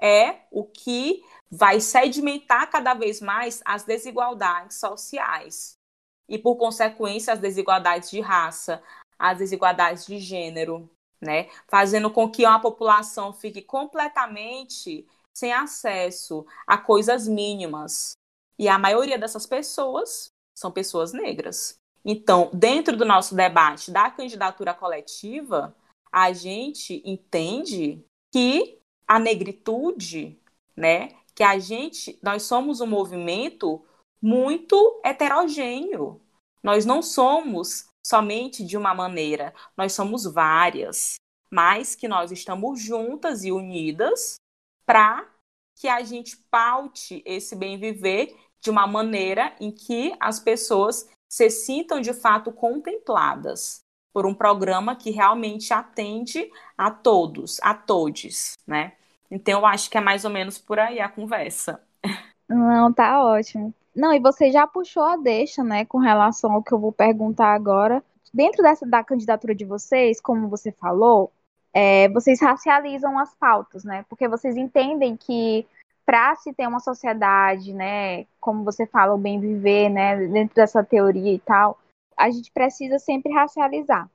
é 0.00 0.40
o 0.50 0.64
que 0.64 1.22
vai 1.50 1.80
sedimentar 1.80 2.70
cada 2.70 2.94
vez 2.94 3.20
mais 3.20 3.60
as 3.64 3.84
desigualdades 3.84 4.78
sociais. 4.78 5.74
E, 6.28 6.38
por 6.38 6.56
consequência, 6.56 7.34
as 7.34 7.38
desigualdades 7.38 8.10
de 8.10 8.20
raça, 8.20 8.82
as 9.18 9.38
desigualdades 9.38 10.06
de 10.06 10.18
gênero, 10.18 10.90
né? 11.20 11.48
Fazendo 11.68 12.10
com 12.10 12.30
que 12.30 12.44
uma 12.44 12.60
população 12.60 13.32
fique 13.32 13.62
completamente 13.62 15.06
sem 15.32 15.52
acesso 15.52 16.46
a 16.66 16.78
coisas 16.78 17.26
mínimas. 17.26 18.12
E 18.58 18.68
a 18.68 18.78
maioria 18.78 19.18
dessas 19.18 19.46
pessoas 19.46 20.28
são 20.56 20.70
pessoas 20.70 21.12
negras. 21.12 21.76
Então, 22.04 22.50
dentro 22.52 22.96
do 22.96 23.04
nosso 23.04 23.34
debate 23.34 23.90
da 23.90 24.10
candidatura 24.10 24.74
coletiva, 24.74 25.74
a 26.12 26.32
gente 26.32 27.02
entende 27.04 28.04
que 28.32 28.78
a 29.06 29.18
negritude, 29.18 30.38
né, 30.76 31.14
que 31.34 31.42
a 31.42 31.58
gente, 31.58 32.18
nós 32.22 32.44
somos 32.44 32.80
um 32.80 32.86
movimento 32.86 33.84
muito 34.22 35.00
heterogêneo. 35.04 36.20
Nós 36.62 36.86
não 36.86 37.02
somos 37.02 37.88
somente 38.04 38.64
de 38.64 38.76
uma 38.76 38.94
maneira, 38.94 39.54
nós 39.76 39.92
somos 39.92 40.24
várias, 40.24 41.16
mas 41.50 41.94
que 41.94 42.08
nós 42.08 42.30
estamos 42.30 42.80
juntas 42.80 43.44
e 43.44 43.52
unidas 43.52 44.36
para 44.86 45.26
que 45.76 45.88
a 45.88 46.02
gente 46.02 46.36
paute 46.50 47.22
esse 47.24 47.56
bem 47.56 47.78
viver 47.78 48.36
de 48.60 48.70
uma 48.70 48.86
maneira 48.86 49.54
em 49.60 49.70
que 49.70 50.14
as 50.20 50.38
pessoas 50.38 51.08
se 51.28 51.50
sintam 51.50 52.00
de 52.00 52.12
fato 52.12 52.52
contempladas 52.52 53.80
por 54.12 54.24
um 54.26 54.34
programa 54.34 54.94
que 54.94 55.10
realmente 55.10 55.74
atende 55.74 56.50
a 56.78 56.90
todos, 56.90 57.58
a 57.60 57.74
todos, 57.74 58.54
né? 58.66 58.96
Então 59.30 59.60
eu 59.60 59.66
acho 59.66 59.90
que 59.90 59.98
é 59.98 60.00
mais 60.00 60.24
ou 60.24 60.30
menos 60.30 60.58
por 60.58 60.78
aí 60.78 61.00
a 61.00 61.08
conversa. 61.08 61.82
Não, 62.48 62.92
tá 62.92 63.22
ótimo. 63.22 63.74
Não, 63.94 64.12
e 64.12 64.18
você 64.18 64.50
já 64.50 64.66
puxou 64.66 65.04
a 65.04 65.16
deixa, 65.16 65.62
né, 65.62 65.84
com 65.84 65.98
relação 65.98 66.52
ao 66.52 66.62
que 66.62 66.72
eu 66.72 66.78
vou 66.78 66.92
perguntar 66.92 67.54
agora. 67.54 68.02
Dentro 68.32 68.62
dessa 68.62 68.84
da 68.84 69.04
candidatura 69.04 69.54
de 69.54 69.64
vocês, 69.64 70.20
como 70.20 70.48
você 70.48 70.72
falou, 70.72 71.30
é, 71.72 72.08
vocês 72.08 72.40
racializam 72.40 73.18
as 73.18 73.34
pautas, 73.34 73.84
né? 73.84 74.04
Porque 74.08 74.28
vocês 74.28 74.56
entendem 74.56 75.16
que 75.16 75.66
para 76.04 76.34
se 76.36 76.52
ter 76.52 76.66
uma 76.66 76.80
sociedade, 76.80 77.72
né, 77.72 78.26
como 78.40 78.62
você 78.64 78.86
fala, 78.86 79.14
o 79.14 79.18
bem 79.18 79.40
viver, 79.40 79.88
né, 79.88 80.26
dentro 80.26 80.54
dessa 80.54 80.84
teoria 80.84 81.32
e 81.32 81.38
tal, 81.38 81.78
a 82.16 82.30
gente 82.30 82.52
precisa 82.52 82.98
sempre 82.98 83.32
racializar. 83.32 84.08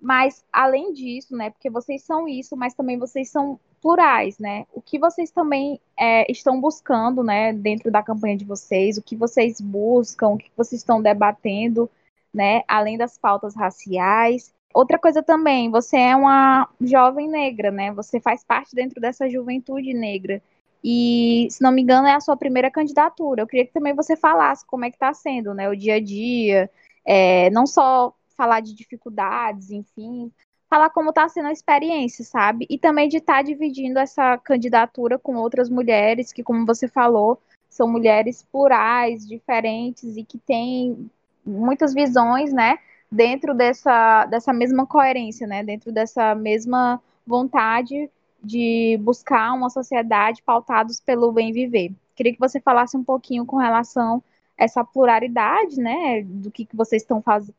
Mas 0.00 0.44
além 0.52 0.92
disso, 0.92 1.36
né, 1.36 1.50
porque 1.50 1.70
vocês 1.70 2.02
são 2.02 2.26
isso, 2.26 2.56
mas 2.56 2.74
também 2.74 2.98
vocês 2.98 3.30
são 3.30 3.58
plurais, 3.80 4.38
né? 4.38 4.66
O 4.72 4.80
que 4.80 4.98
vocês 4.98 5.30
também 5.30 5.80
é, 5.96 6.30
estão 6.30 6.60
buscando, 6.60 7.22
né, 7.22 7.52
dentro 7.52 7.90
da 7.90 8.02
campanha 8.02 8.36
de 8.36 8.44
vocês, 8.44 8.98
o 8.98 9.02
que 9.02 9.16
vocês 9.16 9.60
buscam, 9.60 10.28
o 10.30 10.38
que 10.38 10.50
vocês 10.56 10.80
estão 10.80 11.00
debatendo, 11.00 11.90
né, 12.32 12.62
além 12.68 12.98
das 12.98 13.18
pautas 13.18 13.54
raciais. 13.54 14.52
Outra 14.74 14.98
coisa 14.98 15.22
também, 15.22 15.70
você 15.70 15.96
é 15.96 16.16
uma 16.16 16.68
jovem 16.80 17.28
negra, 17.28 17.70
né? 17.70 17.92
Você 17.92 18.20
faz 18.20 18.44
parte 18.44 18.74
dentro 18.74 19.00
dessa 19.00 19.28
juventude 19.28 19.94
negra. 19.94 20.42
E, 20.84 21.48
se 21.50 21.62
não 21.62 21.72
me 21.72 21.82
engano, 21.82 22.06
é 22.06 22.14
a 22.14 22.20
sua 22.20 22.36
primeira 22.36 22.70
candidatura. 22.70 23.42
Eu 23.42 23.46
queria 23.46 23.66
que 23.66 23.72
também 23.72 23.94
você 23.94 24.16
falasse 24.16 24.66
como 24.66 24.84
é 24.84 24.90
que 24.90 24.96
está 24.96 25.12
sendo, 25.14 25.54
né, 25.54 25.68
o 25.68 25.76
dia 25.76 25.94
a 25.96 26.00
dia, 26.00 26.70
é, 27.04 27.50
não 27.50 27.66
só 27.66 28.14
falar 28.36 28.60
de 28.60 28.74
dificuldades, 28.74 29.70
enfim, 29.70 30.30
falar 30.68 30.90
como 30.90 31.10
está 31.10 31.28
sendo 31.28 31.48
a 31.48 31.52
experiência, 31.52 32.24
sabe? 32.24 32.66
E 32.68 32.78
também 32.78 33.08
de 33.08 33.16
estar 33.18 33.36
tá 33.36 33.42
dividindo 33.42 33.98
essa 33.98 34.36
candidatura 34.38 35.18
com 35.18 35.36
outras 35.36 35.68
mulheres 35.70 36.32
que, 36.32 36.42
como 36.42 36.66
você 36.66 36.86
falou, 36.86 37.40
são 37.68 37.88
mulheres 37.88 38.42
plurais, 38.42 39.26
diferentes 39.26 40.16
e 40.16 40.24
que 40.24 40.38
têm 40.38 41.10
muitas 41.44 41.94
visões, 41.94 42.52
né? 42.52 42.78
Dentro 43.10 43.54
dessa, 43.54 44.26
dessa 44.26 44.52
mesma 44.52 44.86
coerência, 44.86 45.46
né? 45.46 45.62
Dentro 45.64 45.90
dessa 45.90 46.34
mesma 46.34 47.00
vontade 47.26 48.10
de 48.42 48.98
buscar 49.02 49.52
uma 49.54 49.70
sociedade 49.70 50.42
pautados 50.42 51.00
pelo 51.00 51.32
bem 51.32 51.52
viver. 51.52 51.92
Queria 52.14 52.32
que 52.32 52.38
você 52.38 52.60
falasse 52.60 52.96
um 52.96 53.04
pouquinho 53.04 53.46
com 53.46 53.56
relação 53.56 54.22
a 54.58 54.64
essa 54.64 54.84
pluralidade, 54.84 55.80
né? 55.80 56.22
Do 56.22 56.50
que, 56.50 56.66
que 56.66 56.76
vocês 56.76 57.02
estão 57.02 57.22
faz, 57.22 57.50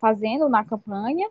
fazendo 0.00 0.48
na 0.48 0.64
campanha 0.64 1.28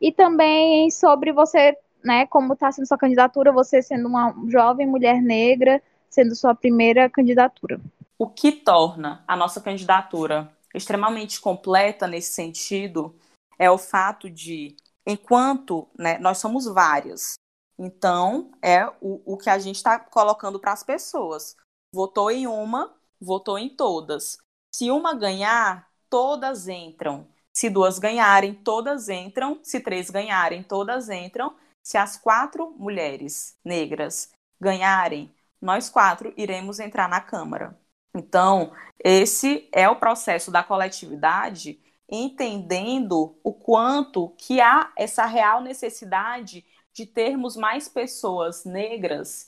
e 0.00 0.12
também 0.12 0.90
sobre 0.90 1.32
você, 1.32 1.76
né, 2.04 2.26
como 2.26 2.52
está 2.52 2.70
sendo 2.70 2.86
sua 2.86 2.98
candidatura, 2.98 3.52
você 3.52 3.82
sendo 3.82 4.08
uma 4.08 4.34
jovem 4.48 4.86
mulher 4.86 5.20
negra, 5.20 5.82
sendo 6.08 6.34
sua 6.34 6.54
primeira 6.54 7.08
candidatura. 7.10 7.80
O 8.18 8.28
que 8.28 8.52
torna 8.52 9.24
a 9.26 9.36
nossa 9.36 9.60
candidatura 9.60 10.50
extremamente 10.74 11.40
completa 11.40 12.06
nesse 12.06 12.32
sentido 12.32 13.14
é 13.58 13.70
o 13.70 13.78
fato 13.78 14.28
de, 14.28 14.76
enquanto 15.06 15.88
né, 15.98 16.18
nós 16.18 16.38
somos 16.38 16.66
várias, 16.66 17.34
então 17.78 18.50
é 18.62 18.86
o, 19.00 19.20
o 19.24 19.36
que 19.36 19.50
a 19.50 19.58
gente 19.58 19.76
está 19.76 19.98
colocando 19.98 20.58
para 20.58 20.72
as 20.72 20.82
pessoas. 20.82 21.56
Votou 21.92 22.30
em 22.30 22.46
uma, 22.46 22.94
votou 23.20 23.58
em 23.58 23.68
todas. 23.68 24.38
Se 24.74 24.90
uma 24.90 25.14
ganhar, 25.14 25.88
todas 26.08 26.68
entram. 26.68 27.26
Se 27.56 27.70
duas 27.70 27.98
ganharem, 27.98 28.52
todas 28.52 29.08
entram. 29.08 29.58
Se 29.62 29.80
três 29.80 30.10
ganharem, 30.10 30.62
todas 30.62 31.08
entram. 31.08 31.56
Se 31.82 31.96
as 31.96 32.18
quatro 32.18 32.74
mulheres 32.76 33.56
negras 33.64 34.30
ganharem, 34.60 35.34
nós 35.58 35.88
quatro 35.88 36.34
iremos 36.36 36.78
entrar 36.78 37.08
na 37.08 37.18
Câmara. 37.18 37.74
Então, 38.14 38.74
esse 39.02 39.70
é 39.72 39.88
o 39.88 39.96
processo 39.96 40.50
da 40.50 40.62
coletividade, 40.62 41.80
entendendo 42.06 43.38
o 43.42 43.54
quanto 43.54 44.34
que 44.36 44.60
há 44.60 44.92
essa 44.94 45.24
real 45.24 45.62
necessidade 45.62 46.62
de 46.92 47.06
termos 47.06 47.56
mais 47.56 47.88
pessoas 47.88 48.66
negras 48.66 49.46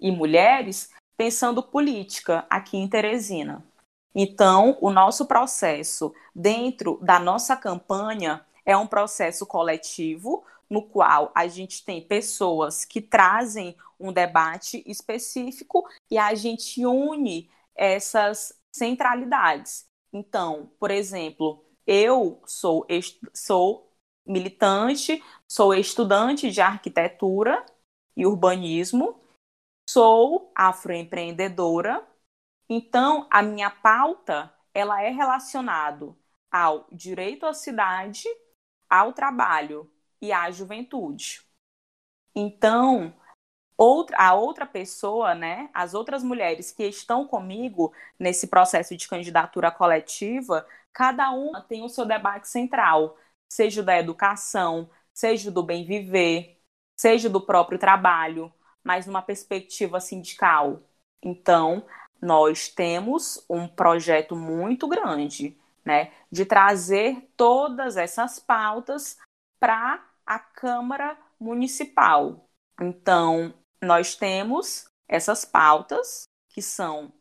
e 0.00 0.10
mulheres 0.10 0.90
pensando 1.14 1.62
política 1.62 2.46
aqui 2.48 2.78
em 2.78 2.88
Teresina. 2.88 3.62
Então, 4.14 4.76
o 4.80 4.90
nosso 4.90 5.26
processo 5.26 6.12
dentro 6.34 6.98
da 7.02 7.18
nossa 7.18 7.56
campanha 7.56 8.44
é 8.64 8.76
um 8.76 8.86
processo 8.86 9.46
coletivo, 9.46 10.44
no 10.68 10.82
qual 10.82 11.32
a 11.34 11.46
gente 11.48 11.84
tem 11.84 12.00
pessoas 12.00 12.84
que 12.84 13.00
trazem 13.00 13.76
um 13.98 14.12
debate 14.12 14.82
específico 14.86 15.88
e 16.10 16.16
a 16.16 16.34
gente 16.34 16.84
une 16.86 17.50
essas 17.74 18.58
centralidades. 18.72 19.86
Então, 20.12 20.70
por 20.78 20.90
exemplo, 20.90 21.64
eu 21.86 22.40
sou, 22.46 22.86
sou 23.34 23.90
militante, 24.26 25.22
sou 25.48 25.74
estudante 25.74 26.50
de 26.50 26.60
arquitetura 26.60 27.64
e 28.16 28.26
urbanismo, 28.26 29.20
sou 29.88 30.52
afroempreendedora. 30.54 32.06
Então, 32.70 33.26
a 33.30 33.42
minha 33.42 33.68
pauta 33.68 34.54
ela 34.72 35.02
é 35.02 35.10
relacionado 35.10 36.16
ao 36.50 36.86
direito 36.92 37.44
à 37.44 37.52
cidade, 37.52 38.24
ao 38.88 39.12
trabalho 39.12 39.90
e 40.22 40.32
à 40.32 40.50
juventude. 40.52 41.42
Então, 42.34 43.14
outra, 43.76 44.16
a 44.18 44.34
outra 44.34 44.66
pessoa, 44.66 45.34
né, 45.34 45.70
as 45.74 45.94
outras 45.94 46.22
mulheres 46.22 46.70
que 46.72 46.84
estão 46.84 47.26
comigo 47.26 47.94
nesse 48.18 48.48
processo 48.48 48.96
de 48.96 49.08
candidatura 49.08 49.70
coletiva, 49.70 50.66
cada 50.92 51.30
uma 51.32 51.62
tem 51.62 51.84
o 51.84 51.88
seu 51.88 52.06
debate 52.06 52.48
central, 52.48 53.18
seja 53.48 53.82
da 53.82 53.98
educação, 53.98 54.90
seja 55.14 55.50
do 55.50 55.62
bem 55.62 55.84
viver, 55.84 56.60
seja 56.96 57.28
do 57.28 57.40
próprio 57.40 57.78
trabalho, 57.78 58.52
mas 58.84 59.06
numa 59.06 59.22
perspectiva 59.22 60.00
sindical. 60.00 60.82
Então, 61.22 61.86
nós 62.20 62.68
temos 62.68 63.44
um 63.48 63.66
projeto 63.66 64.36
muito 64.36 64.86
grande, 64.86 65.56
né, 65.84 66.12
de 66.30 66.44
trazer 66.44 67.28
todas 67.36 67.96
essas 67.96 68.38
pautas 68.38 69.18
para 69.58 70.04
a 70.26 70.38
Câmara 70.38 71.16
Municipal. 71.38 72.46
Então, 72.80 73.54
nós 73.80 74.14
temos 74.14 74.86
essas 75.08 75.44
pautas 75.44 76.24
que 76.48 76.62
são 76.62 77.12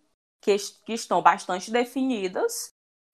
que, 0.42 0.56
que 0.86 0.94
estão 0.94 1.22
bastante 1.22 1.72
definidas, 1.72 2.70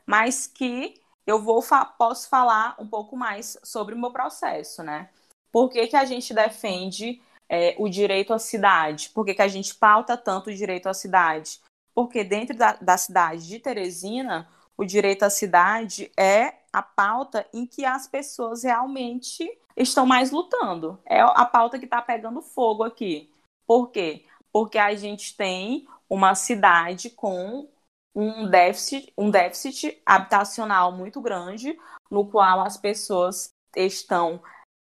mas 0.06 0.46
que 0.48 1.02
eu 1.26 1.42
vou 1.42 1.64
posso 1.98 2.30
falar 2.30 2.76
um 2.80 2.88
pouco 2.88 3.18
mais 3.18 3.58
sobre 3.64 3.96
o 3.96 3.98
meu 3.98 4.12
processo, 4.12 4.84
né? 4.84 5.10
Por 5.52 5.70
que, 5.70 5.88
que 5.88 5.96
a 5.96 6.06
gente 6.06 6.34
defende 6.34 7.22
é, 7.50 7.76
o 7.80 7.90
direito 7.90 8.34
à 8.34 8.40
cidade? 8.40 9.10
Por 9.10 9.26
que, 9.26 9.34
que 9.34 9.42
a 9.42 9.48
gente 9.48 9.74
pauta 9.74 10.16
tanto 10.18 10.50
o 10.50 10.54
direito 10.54 10.88
à 10.88 10.94
cidade? 10.94 11.60
Porque 11.96 12.24
dentro 12.24 12.56
da, 12.56 12.74
da 12.74 12.98
cidade 12.98 13.48
de 13.48 13.58
Teresina, 13.58 14.48
o 14.78 14.84
direito 14.84 15.24
à 15.24 15.30
cidade 15.30 16.12
é 16.18 16.54
a 16.72 16.82
pauta 16.82 17.48
em 17.54 17.66
que 17.66 17.86
as 17.86 18.06
pessoas 18.06 18.64
realmente 18.64 19.50
estão 19.78 20.06
mais 20.06 20.30
lutando. 20.32 21.00
É 21.06 21.22
a 21.22 21.46
pauta 21.46 21.80
que 21.80 21.86
está 21.86 22.02
pegando 22.02 22.42
fogo 22.42 22.84
aqui. 22.84 23.32
Por 23.66 23.92
quê? 23.92 24.26
Porque 24.52 24.78
a 24.78 24.94
gente 24.94 25.36
tem 25.36 25.88
uma 26.10 26.36
cidade 26.36 27.10
com 27.10 27.70
um 28.14 28.50
déficit, 28.50 29.12
um 29.18 29.32
déficit 29.32 30.02
habitacional 30.06 30.92
muito 30.92 31.20
grande, 31.22 31.78
no 32.12 32.28
qual 32.30 32.62
as 32.62 32.78
pessoas 32.78 33.50
estão 33.76 34.42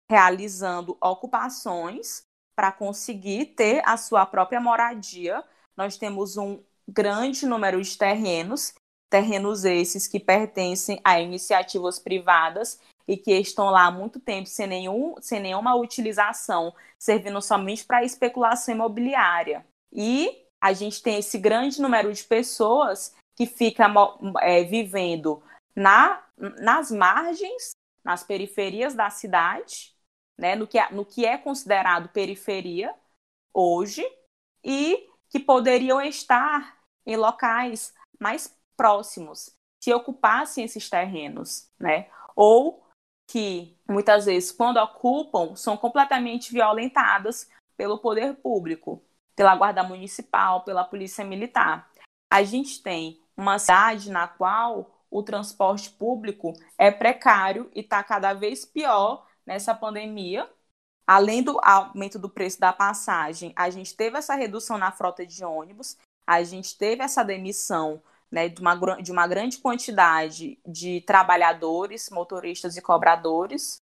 realizando 0.10 0.98
ocupações 1.02 2.24
para 2.56 2.72
conseguir 2.72 3.48
ter 3.56 3.82
a 3.88 3.98
sua 3.98 4.26
própria 4.26 4.60
moradia. 4.60 5.44
Nós 5.76 5.98
temos 5.98 6.38
um 6.38 6.62
grande 6.88 7.46
número 7.46 7.82
de 7.82 7.98
terrenos, 7.98 8.74
terrenos 9.10 9.64
esses 9.64 10.08
que 10.08 10.20
pertencem 10.20 11.00
a 11.04 11.20
iniciativas 11.20 12.00
privadas 12.00 12.80
e 13.08 13.18
que 13.18 13.32
estão 13.38 13.70
lá 13.70 13.86
há 13.86 13.92
muito 13.92 14.20
tempo 14.20 14.48
sem, 14.48 14.68
nenhum, 14.68 15.16
sem 15.22 15.40
nenhuma 15.40 15.76
utilização, 15.76 16.74
servindo 16.98 17.42
somente 17.42 17.86
para 17.86 18.04
especulação 18.04 18.74
imobiliária. 18.74 19.66
E 19.92 20.46
a 20.62 20.74
gente 20.74 21.04
tem 21.04 21.20
esse 21.20 21.38
grande 21.38 21.82
número 21.82 22.12
de 22.14 22.24
pessoas 22.24 23.14
que 23.36 23.46
fica 23.46 23.92
é, 24.42 24.64
vivendo 24.64 25.44
na, 25.76 26.24
nas 26.38 26.90
margens, 26.90 27.72
nas 28.04 28.24
periferias 28.24 28.94
da 28.94 29.10
cidade, 29.10 29.94
né, 30.38 30.56
no, 30.56 30.66
que 30.66 30.80
é, 30.80 30.92
no 30.92 31.06
que 31.06 31.26
é 31.26 31.38
considerado 31.38 32.10
periferia 32.10 32.94
hoje, 33.54 34.04
e 34.64 35.10
que 35.34 35.40
poderiam 35.40 36.00
estar 36.00 36.78
em 37.04 37.18
locais 37.18 37.92
mais 38.20 38.56
próximos, 38.78 39.50
se 39.84 39.92
ocupassem 39.92 40.64
esses 40.64 40.88
terrenos, 40.88 41.72
né? 41.80 42.08
Ou 42.36 42.86
que 43.28 43.76
muitas 43.90 44.26
vezes, 44.26 44.52
quando 44.52 44.78
ocupam, 44.78 45.56
são 45.56 45.76
completamente 45.76 46.52
violentadas 46.52 47.50
pelo 47.76 47.98
poder 47.98 48.36
público, 48.36 49.04
pela 49.36 49.56
Guarda 49.56 49.82
Municipal, 49.82 50.64
pela 50.64 50.84
Polícia 50.84 51.26
Militar. 51.26 51.90
A 52.32 52.44
gente 52.44 52.84
tem 52.84 53.20
uma 53.36 53.58
cidade 53.58 54.12
na 54.12 54.28
qual 54.28 55.04
o 55.10 55.24
transporte 55.24 55.90
público 55.90 56.54
é 56.78 56.92
precário 56.92 57.72
e 57.74 57.80
está 57.80 58.04
cada 58.04 58.34
vez 58.34 58.66
pior 58.66 59.28
nessa 59.48 59.74
pandemia. 59.74 60.48
Além 61.06 61.44
do 61.44 61.60
aumento 61.62 62.18
do 62.18 62.30
preço 62.30 62.60
da 62.60 62.72
passagem, 62.72 63.54
a 63.56 63.70
gente 63.70 63.96
teve 63.96 64.18
essa 64.18 64.36
redução 64.36 64.78
na 64.78 64.92
frota 64.92 65.26
de 65.26 65.44
ônibus, 65.44 65.98
a 66.26 66.44
gente 66.44 66.78
teve 66.78 67.04
essa 67.04 67.24
demissão 67.24 68.02
né, 68.32 68.48
de, 68.48 68.62
uma, 68.62 68.76
de 69.02 69.12
uma 69.12 69.28
grande 69.28 69.58
quantidade 69.58 70.58
de 70.66 71.02
trabalhadores, 71.02 72.10
motoristas 72.10 72.78
e 72.78 72.82
cobradores, 72.82 73.78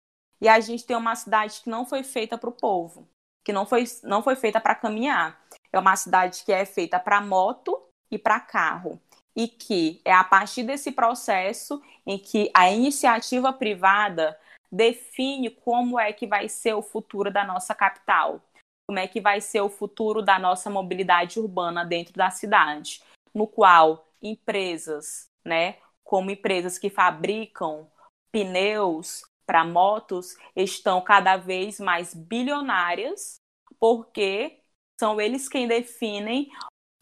e 0.41 0.49
a 0.49 0.61
gente 0.61 0.85
tem 0.85 0.97
uma 0.97 1.17
cidade 1.17 1.63
que 1.63 1.71
não 1.71 1.87
foi 1.87 2.03
feita 2.03 2.37
para 2.37 2.51
o 2.51 2.53
povo, 2.53 3.09
que 3.45 3.53
não 3.53 3.65
foi, 3.65 3.85
não 4.03 4.23
foi 4.23 4.37
feita 4.37 4.61
para 4.61 4.75
caminhar. 4.75 5.41
É 5.73 5.79
uma 5.79 5.97
cidade 5.97 6.45
que 6.45 6.53
é 6.53 6.65
feita 6.67 7.01
para 7.01 7.21
moto 7.21 7.83
e 8.11 8.19
para 8.19 8.39
carro 8.39 9.01
e 9.35 9.49
que 9.49 10.01
é 10.05 10.13
a 10.13 10.25
partir 10.25 10.63
desse 10.63 10.93
processo 10.93 11.83
em 12.07 12.19
que 12.19 12.51
a 12.55 12.71
iniciativa 12.71 13.53
privada 13.53 14.39
define 14.77 15.51
como 15.51 15.99
é 15.99 16.13
que 16.13 16.27
vai 16.27 16.49
ser 16.49 16.75
o 16.75 16.83
futuro 16.83 17.31
da 17.31 17.45
nossa 17.45 17.75
capital, 17.75 18.41
como 18.87 18.99
é 18.99 19.09
que 19.09 19.21
vai 19.21 19.41
ser 19.41 19.63
o 19.63 19.71
futuro 19.71 20.23
da 20.23 20.39
nossa 20.39 20.69
mobilidade 20.69 21.41
urbana 21.41 21.85
dentro 21.85 22.15
da 22.15 22.31
cidade, 22.31 23.03
no 23.35 23.47
qual 23.47 24.07
empresas, 24.23 25.29
né, 25.45 25.79
como 26.05 26.31
empresas 26.31 26.79
que 26.79 26.91
fabricam 26.91 27.91
pneus 28.31 29.25
para 29.47 29.65
motos, 29.65 30.37
estão 30.55 31.01
cada 31.01 31.37
vez 31.37 31.81
mais 31.81 32.13
bilionárias, 32.13 33.37
porque 33.81 34.61
são 34.99 35.21
eles 35.21 35.49
quem 35.49 35.67
definem 35.67 36.51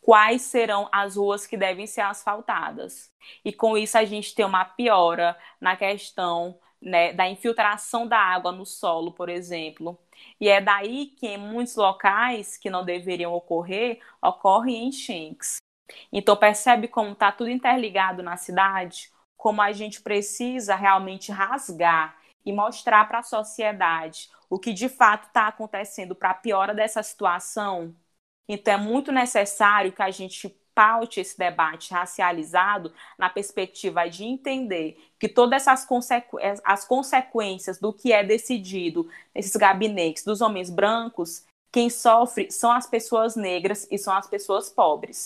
quais 0.00 0.42
serão 0.42 0.88
as 0.92 1.16
ruas 1.16 1.46
que 1.46 1.56
devem 1.56 1.86
ser 1.86 2.02
asfaltadas. 2.02 3.10
E 3.42 3.52
com 3.52 3.76
isso 3.76 3.96
a 3.96 4.04
gente 4.04 4.34
tem 4.34 4.44
uma 4.44 4.64
piora 4.64 5.36
na 5.58 5.76
questão 5.76 6.58
né, 6.84 7.12
da 7.12 7.28
infiltração 7.28 8.06
da 8.06 8.18
água 8.18 8.52
no 8.52 8.66
solo, 8.66 9.12
por 9.12 9.28
exemplo. 9.28 9.98
E 10.40 10.48
é 10.48 10.60
daí 10.60 11.06
que 11.06 11.26
em 11.26 11.38
muitos 11.38 11.76
locais 11.76 12.56
que 12.56 12.70
não 12.70 12.84
deveriam 12.84 13.32
ocorrer, 13.32 14.00
ocorrem 14.22 14.88
enchentes. 14.88 15.56
Então 16.12 16.36
percebe 16.36 16.88
como 16.88 17.12
está 17.12 17.32
tudo 17.32 17.50
interligado 17.50 18.22
na 18.22 18.36
cidade, 18.36 19.10
como 19.36 19.62
a 19.62 19.72
gente 19.72 20.02
precisa 20.02 20.74
realmente 20.76 21.32
rasgar 21.32 22.16
e 22.44 22.52
mostrar 22.52 23.06
para 23.08 23.20
a 23.20 23.22
sociedade 23.22 24.30
o 24.50 24.58
que 24.58 24.72
de 24.72 24.88
fato 24.88 25.26
está 25.28 25.48
acontecendo 25.48 26.14
para 26.14 26.30
a 26.30 26.34
piora 26.34 26.74
dessa 26.74 27.02
situação 27.02 27.94
então, 28.48 28.74
é 28.74 28.76
muito 28.76 29.10
necessário 29.10 29.92
que 29.92 30.02
a 30.02 30.10
gente 30.10 30.54
paute 30.74 31.20
esse 31.20 31.38
debate 31.38 31.92
racializado 31.92 32.92
na 33.18 33.30
perspectiva 33.30 34.08
de 34.08 34.24
entender 34.24 34.98
que 35.18 35.28
todas 35.28 35.62
essas 35.62 35.84
consequ 35.84 36.38
as 36.64 36.84
consequências 36.84 37.78
do 37.78 37.92
que 37.92 38.12
é 38.12 38.24
decidido 38.24 39.08
nesses 39.34 39.54
gabinetes 39.56 40.24
dos 40.24 40.40
homens 40.40 40.70
brancos, 40.70 41.46
quem 41.72 41.88
sofre 41.90 42.50
são 42.50 42.70
as 42.70 42.86
pessoas 42.86 43.36
negras 43.36 43.86
e 43.90 43.98
são 43.98 44.14
as 44.14 44.26
pessoas 44.26 44.70
pobres. 44.70 45.24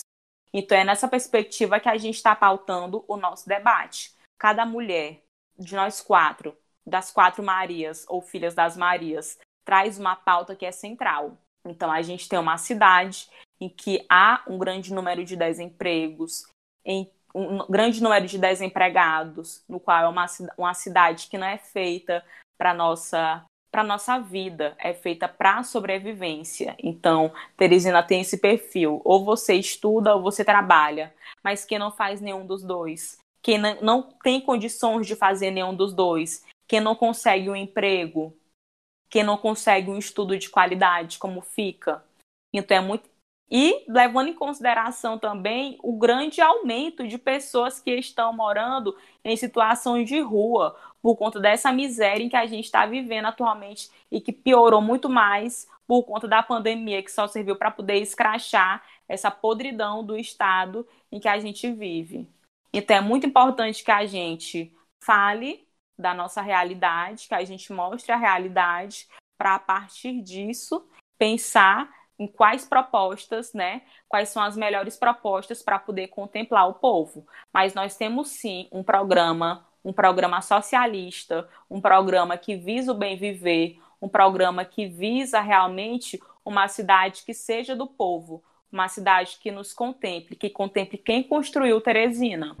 Então, 0.51 0.77
é 0.77 0.83
nessa 0.83 1.07
perspectiva 1.07 1.79
que 1.79 1.89
a 1.89 1.97
gente 1.97 2.15
está 2.15 2.35
pautando 2.35 3.03
o 3.07 3.17
nosso 3.17 3.47
debate. 3.47 4.15
Cada 4.37 4.65
mulher 4.65 5.21
de 5.57 5.75
nós 5.75 6.01
quatro, 6.01 6.57
das 6.85 7.11
quatro 7.11 7.43
Marias 7.43 8.05
ou 8.07 8.21
filhas 8.21 8.55
das 8.55 8.75
Marias, 8.75 9.37
traz 9.63 9.99
uma 9.99 10.15
pauta 10.15 10.55
que 10.55 10.65
é 10.65 10.71
central. 10.71 11.37
Então, 11.63 11.91
a 11.91 12.01
gente 12.01 12.27
tem 12.27 12.39
uma 12.39 12.57
cidade 12.57 13.29
em 13.59 13.69
que 13.69 14.05
há 14.09 14.43
um 14.47 14.57
grande 14.57 14.93
número 14.93 15.23
de 15.23 15.35
desempregos, 15.35 16.47
em 16.85 17.09
um 17.33 17.59
grande 17.69 18.01
número 18.01 18.25
de 18.25 18.37
desempregados, 18.37 19.63
no 19.67 19.79
qual 19.79 20.03
é 20.03 20.07
uma, 20.07 20.25
uma 20.57 20.73
cidade 20.73 21.27
que 21.27 21.37
não 21.37 21.47
é 21.47 21.57
feita 21.57 22.23
para 22.57 22.73
nossa 22.73 23.43
para 23.71 23.83
nossa 23.83 24.17
vida, 24.17 24.75
é 24.79 24.95
feita 24.95 25.27
para 25.27 25.61
sobrevivência. 25.61 26.75
Então, 26.81 27.31
Teresina 27.55 28.01
tem 28.01 28.21
esse 28.21 28.39
perfil: 28.39 28.99
ou 29.05 29.23
você 29.23 29.53
estuda 29.53 30.15
ou 30.15 30.23
você 30.23 30.43
trabalha, 30.43 31.13
mas 31.43 31.65
quem 31.65 31.77
não 31.77 31.91
faz 31.91 32.19
nenhum 32.19 32.45
dos 32.45 32.63
dois, 32.63 33.19
quem 33.43 33.59
não 33.59 34.01
tem 34.23 34.41
condições 34.41 35.05
de 35.05 35.15
fazer 35.15 35.51
nenhum 35.51 35.75
dos 35.75 35.93
dois, 35.93 36.43
quem 36.67 36.79
não 36.79 36.95
consegue 36.95 37.49
um 37.49 37.55
emprego, 37.55 38.35
quem 39.09 39.23
não 39.23 39.37
consegue 39.37 39.89
um 39.89 39.97
estudo 39.97 40.37
de 40.37 40.49
qualidade, 40.49 41.19
como 41.19 41.41
fica. 41.41 42.03
Então 42.51 42.75
é 42.75 42.81
muito 42.81 43.09
e 43.51 43.83
levando 43.87 44.27
em 44.27 44.33
consideração 44.33 45.17
também 45.17 45.77
o 45.81 45.97
grande 45.97 46.39
aumento 46.39 47.07
de 47.07 47.17
pessoas 47.17 47.79
que 47.79 47.91
estão 47.95 48.31
morando 48.31 48.95
em 49.23 49.35
situações 49.35 50.07
de 50.07 50.19
rua 50.19 50.75
por 51.01 51.15
conta 51.15 51.39
dessa 51.39 51.71
miséria 51.71 52.23
em 52.23 52.29
que 52.29 52.35
a 52.35 52.45
gente 52.45 52.65
está 52.65 52.85
vivendo 52.85 53.25
atualmente 53.25 53.89
e 54.11 54.21
que 54.21 54.31
piorou 54.31 54.81
muito 54.81 55.09
mais 55.09 55.67
por 55.87 56.03
conta 56.03 56.27
da 56.27 56.43
pandemia, 56.43 57.01
que 57.01 57.11
só 57.11 57.27
serviu 57.27 57.55
para 57.55 57.71
poder 57.71 57.95
escrachar 57.95 58.83
essa 59.07 59.31
podridão 59.31 60.05
do 60.05 60.15
estado 60.15 60.87
em 61.11 61.19
que 61.19 61.27
a 61.27 61.39
gente 61.39 61.71
vive. 61.71 62.27
Então 62.71 62.95
é 62.95 63.01
muito 63.01 63.25
importante 63.25 63.83
que 63.83 63.91
a 63.91 64.05
gente 64.05 64.71
fale 65.03 65.67
da 65.97 66.13
nossa 66.13 66.41
realidade, 66.41 67.27
que 67.27 67.33
a 67.33 67.43
gente 67.43 67.73
mostre 67.73 68.11
a 68.11 68.17
realidade 68.17 69.07
para 69.37 69.55
a 69.55 69.59
partir 69.59 70.21
disso 70.21 70.87
pensar 71.17 71.89
em 72.19 72.27
quais 72.27 72.65
propostas, 72.65 73.53
né? 73.53 73.81
Quais 74.09 74.29
são 74.29 74.43
as 74.43 74.57
melhores 74.57 74.97
propostas 74.97 75.63
para 75.63 75.79
poder 75.79 76.07
contemplar 76.07 76.67
o 76.67 76.73
povo. 76.73 77.25
Mas 77.53 77.73
nós 77.73 77.95
temos 77.95 78.27
sim 78.27 78.67
um 78.71 78.83
programa, 78.83 79.65
um 79.83 79.93
programa 79.93 80.41
socialista, 80.41 81.47
um 81.69 81.79
programa 81.79 82.37
que 82.37 82.57
visa 82.57 82.91
o 82.91 82.95
bem 82.95 83.15
viver, 83.15 83.79
um 84.01 84.09
programa 84.09 84.65
que 84.65 84.85
visa 84.85 85.39
realmente 85.39 86.21
uma 86.43 86.67
cidade 86.67 87.23
que 87.25 87.33
seja 87.33 87.75
do 87.75 87.87
povo, 87.87 88.43
uma 88.71 88.89
cidade 88.89 89.37
que 89.41 89.51
nos 89.51 89.73
contemple, 89.73 90.35
que 90.35 90.49
contemple 90.49 90.97
quem 90.97 91.23
construiu 91.23 91.79
Teresina. 91.79 92.55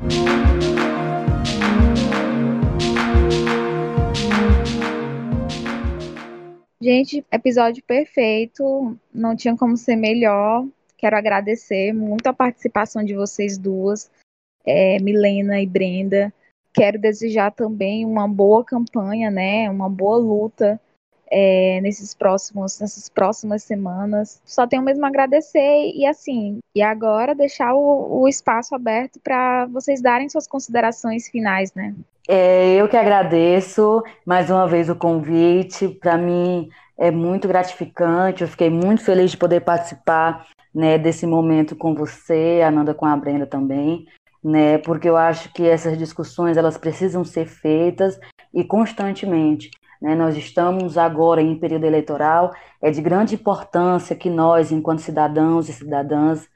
Gente, 6.81 7.25
episódio 7.29 7.83
perfeito, 7.83 8.97
não 9.13 9.35
tinha 9.35 9.55
como 9.57 9.75
ser 9.75 9.97
melhor. 9.97 10.65
Quero 10.97 11.17
agradecer 11.17 11.91
muito 11.93 12.27
a 12.27 12.33
participação 12.33 13.03
de 13.03 13.13
vocês 13.13 13.57
duas, 13.57 14.09
é, 14.65 14.97
Milena 14.99 15.61
e 15.61 15.67
Brenda. 15.67 16.33
Quero 16.73 16.97
desejar 16.97 17.51
também 17.51 18.05
uma 18.05 18.27
boa 18.29 18.63
campanha, 18.63 19.29
né? 19.29 19.69
Uma 19.69 19.89
boa 19.89 20.17
luta 20.17 20.79
é, 21.31 21.79
nesses 21.81 22.13
próximos, 22.13 22.79
nessas 22.79 23.09
próximas 23.09 23.63
semanas. 23.63 24.41
Só 24.45 24.67
tenho 24.67 24.81
mesmo 24.81 25.05
a 25.05 25.09
agradecer 25.09 25.91
e 25.93 26.05
assim, 26.05 26.59
e 26.75 26.81
agora 26.81 27.35
deixar 27.35 27.73
o, 27.73 28.21
o 28.21 28.27
espaço 28.27 28.75
aberto 28.75 29.19
para 29.23 29.65
vocês 29.67 30.01
darem 30.01 30.29
suas 30.29 30.47
considerações 30.47 31.27
finais, 31.27 31.73
né? 31.73 31.93
É, 32.27 32.75
eu 32.75 32.87
que 32.87 32.95
agradeço 32.95 34.03
mais 34.25 34.49
uma 34.49 34.67
vez 34.67 34.89
o 34.89 34.95
convite. 34.95 35.87
Para 35.87 36.17
mim 36.17 36.69
é 36.97 37.09
muito 37.09 37.47
gratificante. 37.47 38.43
Eu 38.43 38.47
fiquei 38.47 38.69
muito 38.69 39.03
feliz 39.03 39.31
de 39.31 39.37
poder 39.37 39.61
participar 39.61 40.45
né, 40.73 40.97
desse 40.97 41.25
momento 41.25 41.75
com 41.75 41.95
você, 41.95 42.61
Ananda, 42.63 42.93
com 42.93 43.05
a 43.05 43.17
Brenda 43.17 43.47
também, 43.47 44.05
né? 44.43 44.77
Porque 44.77 45.09
eu 45.09 45.17
acho 45.17 45.51
que 45.51 45.67
essas 45.67 45.97
discussões 45.97 46.57
elas 46.57 46.77
precisam 46.77 47.23
ser 47.23 47.47
feitas 47.47 48.19
e 48.53 48.63
constantemente. 48.63 49.71
Né? 50.01 50.15
Nós 50.15 50.37
estamos 50.37 50.97
agora 50.97 51.41
em 51.41 51.57
período 51.57 51.85
eleitoral. 51.85 52.51
É 52.81 52.91
de 52.91 53.01
grande 53.01 53.35
importância 53.35 54.15
que 54.15 54.29
nós, 54.29 54.71
enquanto 54.71 54.99
cidadãos 54.99 55.69
e 55.69 55.73
cidadãs, 55.73 56.47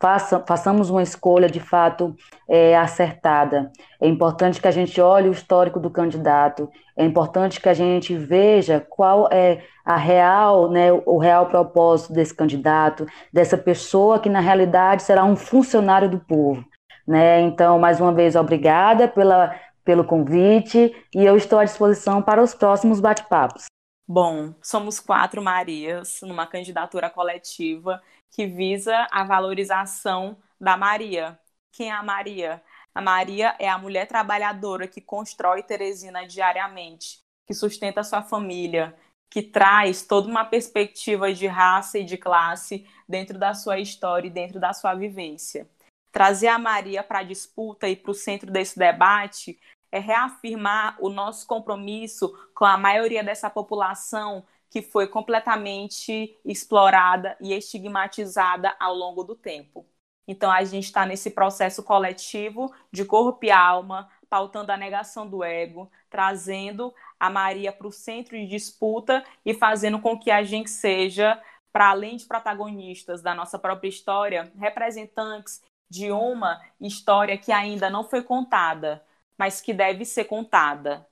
faça, 0.00 0.42
façamos 0.46 0.90
uma 0.90 1.02
escolha 1.02 1.48
de 1.48 1.60
fato 1.60 2.16
é, 2.48 2.76
acertada. 2.76 3.70
É 4.00 4.08
importante 4.08 4.60
que 4.60 4.66
a 4.66 4.72
gente 4.72 5.00
olhe 5.00 5.28
o 5.28 5.32
histórico 5.32 5.78
do 5.78 5.90
candidato, 5.90 6.68
é 6.96 7.04
importante 7.04 7.60
que 7.60 7.68
a 7.68 7.74
gente 7.74 8.16
veja 8.16 8.84
qual 8.88 9.28
é 9.30 9.62
a 9.84 9.96
real, 9.96 10.70
né, 10.70 10.92
o 10.92 11.18
real 11.18 11.46
propósito 11.46 12.12
desse 12.12 12.34
candidato, 12.34 13.06
dessa 13.32 13.56
pessoa 13.56 14.18
que 14.18 14.28
na 14.28 14.40
realidade 14.40 15.02
será 15.02 15.24
um 15.24 15.36
funcionário 15.36 16.08
do 16.08 16.18
povo. 16.18 16.64
Né? 17.06 17.40
Então, 17.40 17.78
mais 17.78 18.00
uma 18.00 18.12
vez, 18.12 18.36
obrigada 18.36 19.08
pela, 19.08 19.54
pelo 19.84 20.04
convite 20.04 20.94
e 21.14 21.24
eu 21.24 21.36
estou 21.36 21.58
à 21.58 21.64
disposição 21.64 22.22
para 22.22 22.42
os 22.42 22.54
próximos 22.54 23.00
bate-papos. 23.00 23.66
Bom, 24.06 24.54
somos 24.62 25.00
quatro 25.00 25.40
Marias 25.40 26.20
numa 26.22 26.46
candidatura 26.46 27.08
coletiva 27.08 28.02
que 28.30 28.46
visa 28.46 29.06
a 29.10 29.24
valorização 29.24 30.36
da 30.60 30.76
Maria. 30.76 31.38
Quem 31.72 31.88
é 31.88 31.92
a 31.92 32.02
Maria? 32.02 32.62
A 32.94 33.00
Maria 33.00 33.56
é 33.58 33.68
a 33.68 33.78
mulher 33.78 34.06
trabalhadora 34.06 34.86
que 34.86 35.00
constrói 35.00 35.62
Teresina 35.62 36.26
diariamente, 36.26 37.20
que 37.46 37.54
sustenta 37.54 38.04
sua 38.04 38.22
família, 38.22 38.94
que 39.30 39.42
traz 39.42 40.02
toda 40.02 40.28
uma 40.28 40.44
perspectiva 40.44 41.32
de 41.32 41.46
raça 41.46 41.98
e 41.98 42.04
de 42.04 42.18
classe 42.18 42.86
dentro 43.08 43.38
da 43.38 43.54
sua 43.54 43.78
história 43.78 44.28
e 44.28 44.30
dentro 44.30 44.60
da 44.60 44.74
sua 44.74 44.94
vivência. 44.94 45.66
Trazer 46.12 46.48
a 46.48 46.58
Maria 46.58 47.02
para 47.02 47.20
a 47.20 47.22
disputa 47.22 47.88
e 47.88 47.96
para 47.96 48.10
o 48.10 48.14
centro 48.14 48.50
desse 48.50 48.78
debate 48.78 49.58
é 49.92 49.98
reafirmar 49.98 50.96
o 50.98 51.10
nosso 51.10 51.46
compromisso 51.46 52.34
com 52.54 52.64
a 52.64 52.78
maioria 52.78 53.22
dessa 53.22 53.50
população 53.50 54.44
que 54.70 54.80
foi 54.80 55.06
completamente 55.06 56.34
explorada 56.44 57.36
e 57.38 57.52
estigmatizada 57.52 58.74
ao 58.80 58.94
longo 58.94 59.22
do 59.22 59.36
tempo. 59.36 59.86
Então, 60.26 60.50
a 60.50 60.64
gente 60.64 60.84
está 60.84 61.04
nesse 61.04 61.30
processo 61.30 61.82
coletivo 61.82 62.72
de 62.90 63.04
corpo 63.04 63.44
e 63.44 63.50
alma, 63.50 64.08
pautando 64.30 64.72
a 64.72 64.76
negação 64.78 65.28
do 65.28 65.44
ego, 65.44 65.90
trazendo 66.08 66.94
a 67.20 67.28
Maria 67.28 67.70
para 67.70 67.86
o 67.86 67.92
centro 67.92 68.34
de 68.34 68.46
disputa 68.46 69.22
e 69.44 69.52
fazendo 69.52 70.00
com 70.00 70.18
que 70.18 70.30
a 70.30 70.42
gente 70.42 70.70
seja, 70.70 71.38
para 71.70 71.90
além 71.90 72.16
de 72.16 72.24
protagonistas 72.24 73.20
da 73.20 73.34
nossa 73.34 73.58
própria 73.58 73.88
história, 73.88 74.50
representantes 74.58 75.60
de 75.90 76.10
uma 76.10 76.58
história 76.80 77.36
que 77.36 77.52
ainda 77.52 77.90
não 77.90 78.04
foi 78.04 78.22
contada, 78.22 79.04
mas 79.42 79.60
que 79.60 79.74
deve 79.74 80.04
ser 80.04 80.22
contada. 80.26 81.04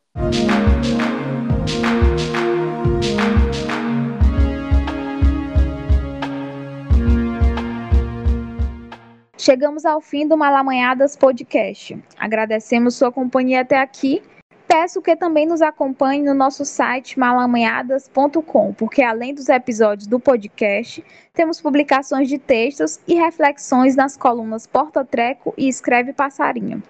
Chegamos 9.37 9.85
ao 9.85 10.01
fim 10.01 10.29
do 10.29 10.37
Malamanhadas 10.37 11.17
Podcast. 11.17 12.01
Agradecemos 12.17 12.95
sua 12.95 13.11
companhia 13.11 13.63
até 13.63 13.81
aqui. 13.81 14.23
Peço 14.69 15.03
que 15.03 15.17
também 15.17 15.45
nos 15.45 15.61
acompanhe 15.61 16.23
no 16.23 16.33
nosso 16.33 16.65
site 16.65 17.19
malamanhadas.com, 17.19 18.73
porque 18.75 19.03
além 19.03 19.35
dos 19.35 19.49
episódios 19.49 20.07
do 20.07 20.21
podcast, 20.21 21.05
temos 21.35 21.61
publicações 21.61 22.29
de 22.29 22.39
textos 22.39 23.01
e 23.09 23.15
reflexões 23.17 23.97
nas 23.97 24.17
colunas 24.17 24.69
Porta 24.69 25.05
Treco 25.05 25.53
e 25.59 25.69
Escreve 25.69 26.13
Passarinho. 26.13 26.81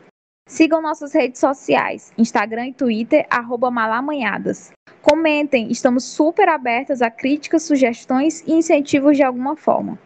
Sigam 0.50 0.82
nossas 0.82 1.12
redes 1.12 1.38
sociais, 1.38 2.12
Instagram 2.18 2.66
e 2.66 2.72
Twitter, 2.72 3.24
arroba 3.30 3.70
malamanhadas. 3.70 4.72
Comentem, 5.00 5.70
estamos 5.70 6.02
super 6.02 6.48
abertas 6.48 7.00
a 7.00 7.08
críticas, 7.08 7.62
sugestões 7.62 8.42
e 8.44 8.54
incentivos 8.54 9.16
de 9.16 9.22
alguma 9.22 9.54
forma. 9.54 9.96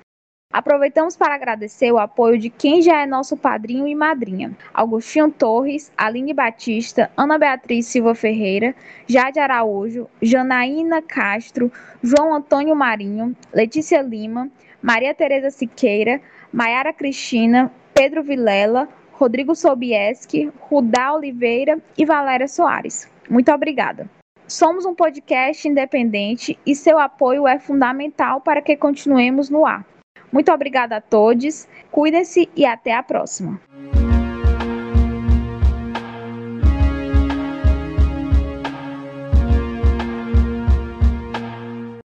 Aproveitamos 0.52 1.16
para 1.16 1.34
agradecer 1.34 1.90
o 1.90 1.98
apoio 1.98 2.38
de 2.38 2.50
quem 2.50 2.82
já 2.82 3.00
é 3.00 3.06
nosso 3.06 3.38
padrinho 3.38 3.88
e 3.88 3.94
madrinha: 3.94 4.54
Augustinho 4.74 5.30
Torres, 5.30 5.90
Aline 5.96 6.34
Batista, 6.34 7.10
Ana 7.16 7.38
Beatriz 7.38 7.86
Silva 7.86 8.14
Ferreira, 8.14 8.74
Jade 9.06 9.40
Araújo, 9.40 10.06
Janaína 10.20 11.00
Castro, 11.00 11.72
João 12.02 12.34
Antônio 12.34 12.76
Marinho, 12.76 13.34
Letícia 13.50 14.02
Lima, 14.02 14.50
Maria 14.82 15.14
Tereza 15.14 15.50
Siqueira, 15.50 16.20
Maiara 16.52 16.92
Cristina, 16.92 17.72
Pedro 17.94 18.22
Vilela, 18.22 18.86
Rodrigo 19.16 19.54
Sobieski, 19.54 20.50
Rudá 20.60 21.14
Oliveira 21.14 21.78
e 21.96 22.04
Valéria 22.04 22.48
Soares. 22.48 23.08
Muito 23.28 23.50
obrigada. 23.52 24.08
Somos 24.46 24.84
um 24.84 24.94
podcast 24.94 25.66
independente 25.66 26.58
e 26.66 26.74
seu 26.74 26.98
apoio 26.98 27.48
é 27.48 27.58
fundamental 27.58 28.40
para 28.40 28.60
que 28.60 28.76
continuemos 28.76 29.48
no 29.48 29.64
ar. 29.64 29.84
Muito 30.30 30.52
obrigada 30.52 30.96
a 30.96 31.00
todos, 31.00 31.66
cuidem-se 31.90 32.48
e 32.56 32.66
até 32.66 32.92
a 32.92 33.02
próxima. 33.02 33.60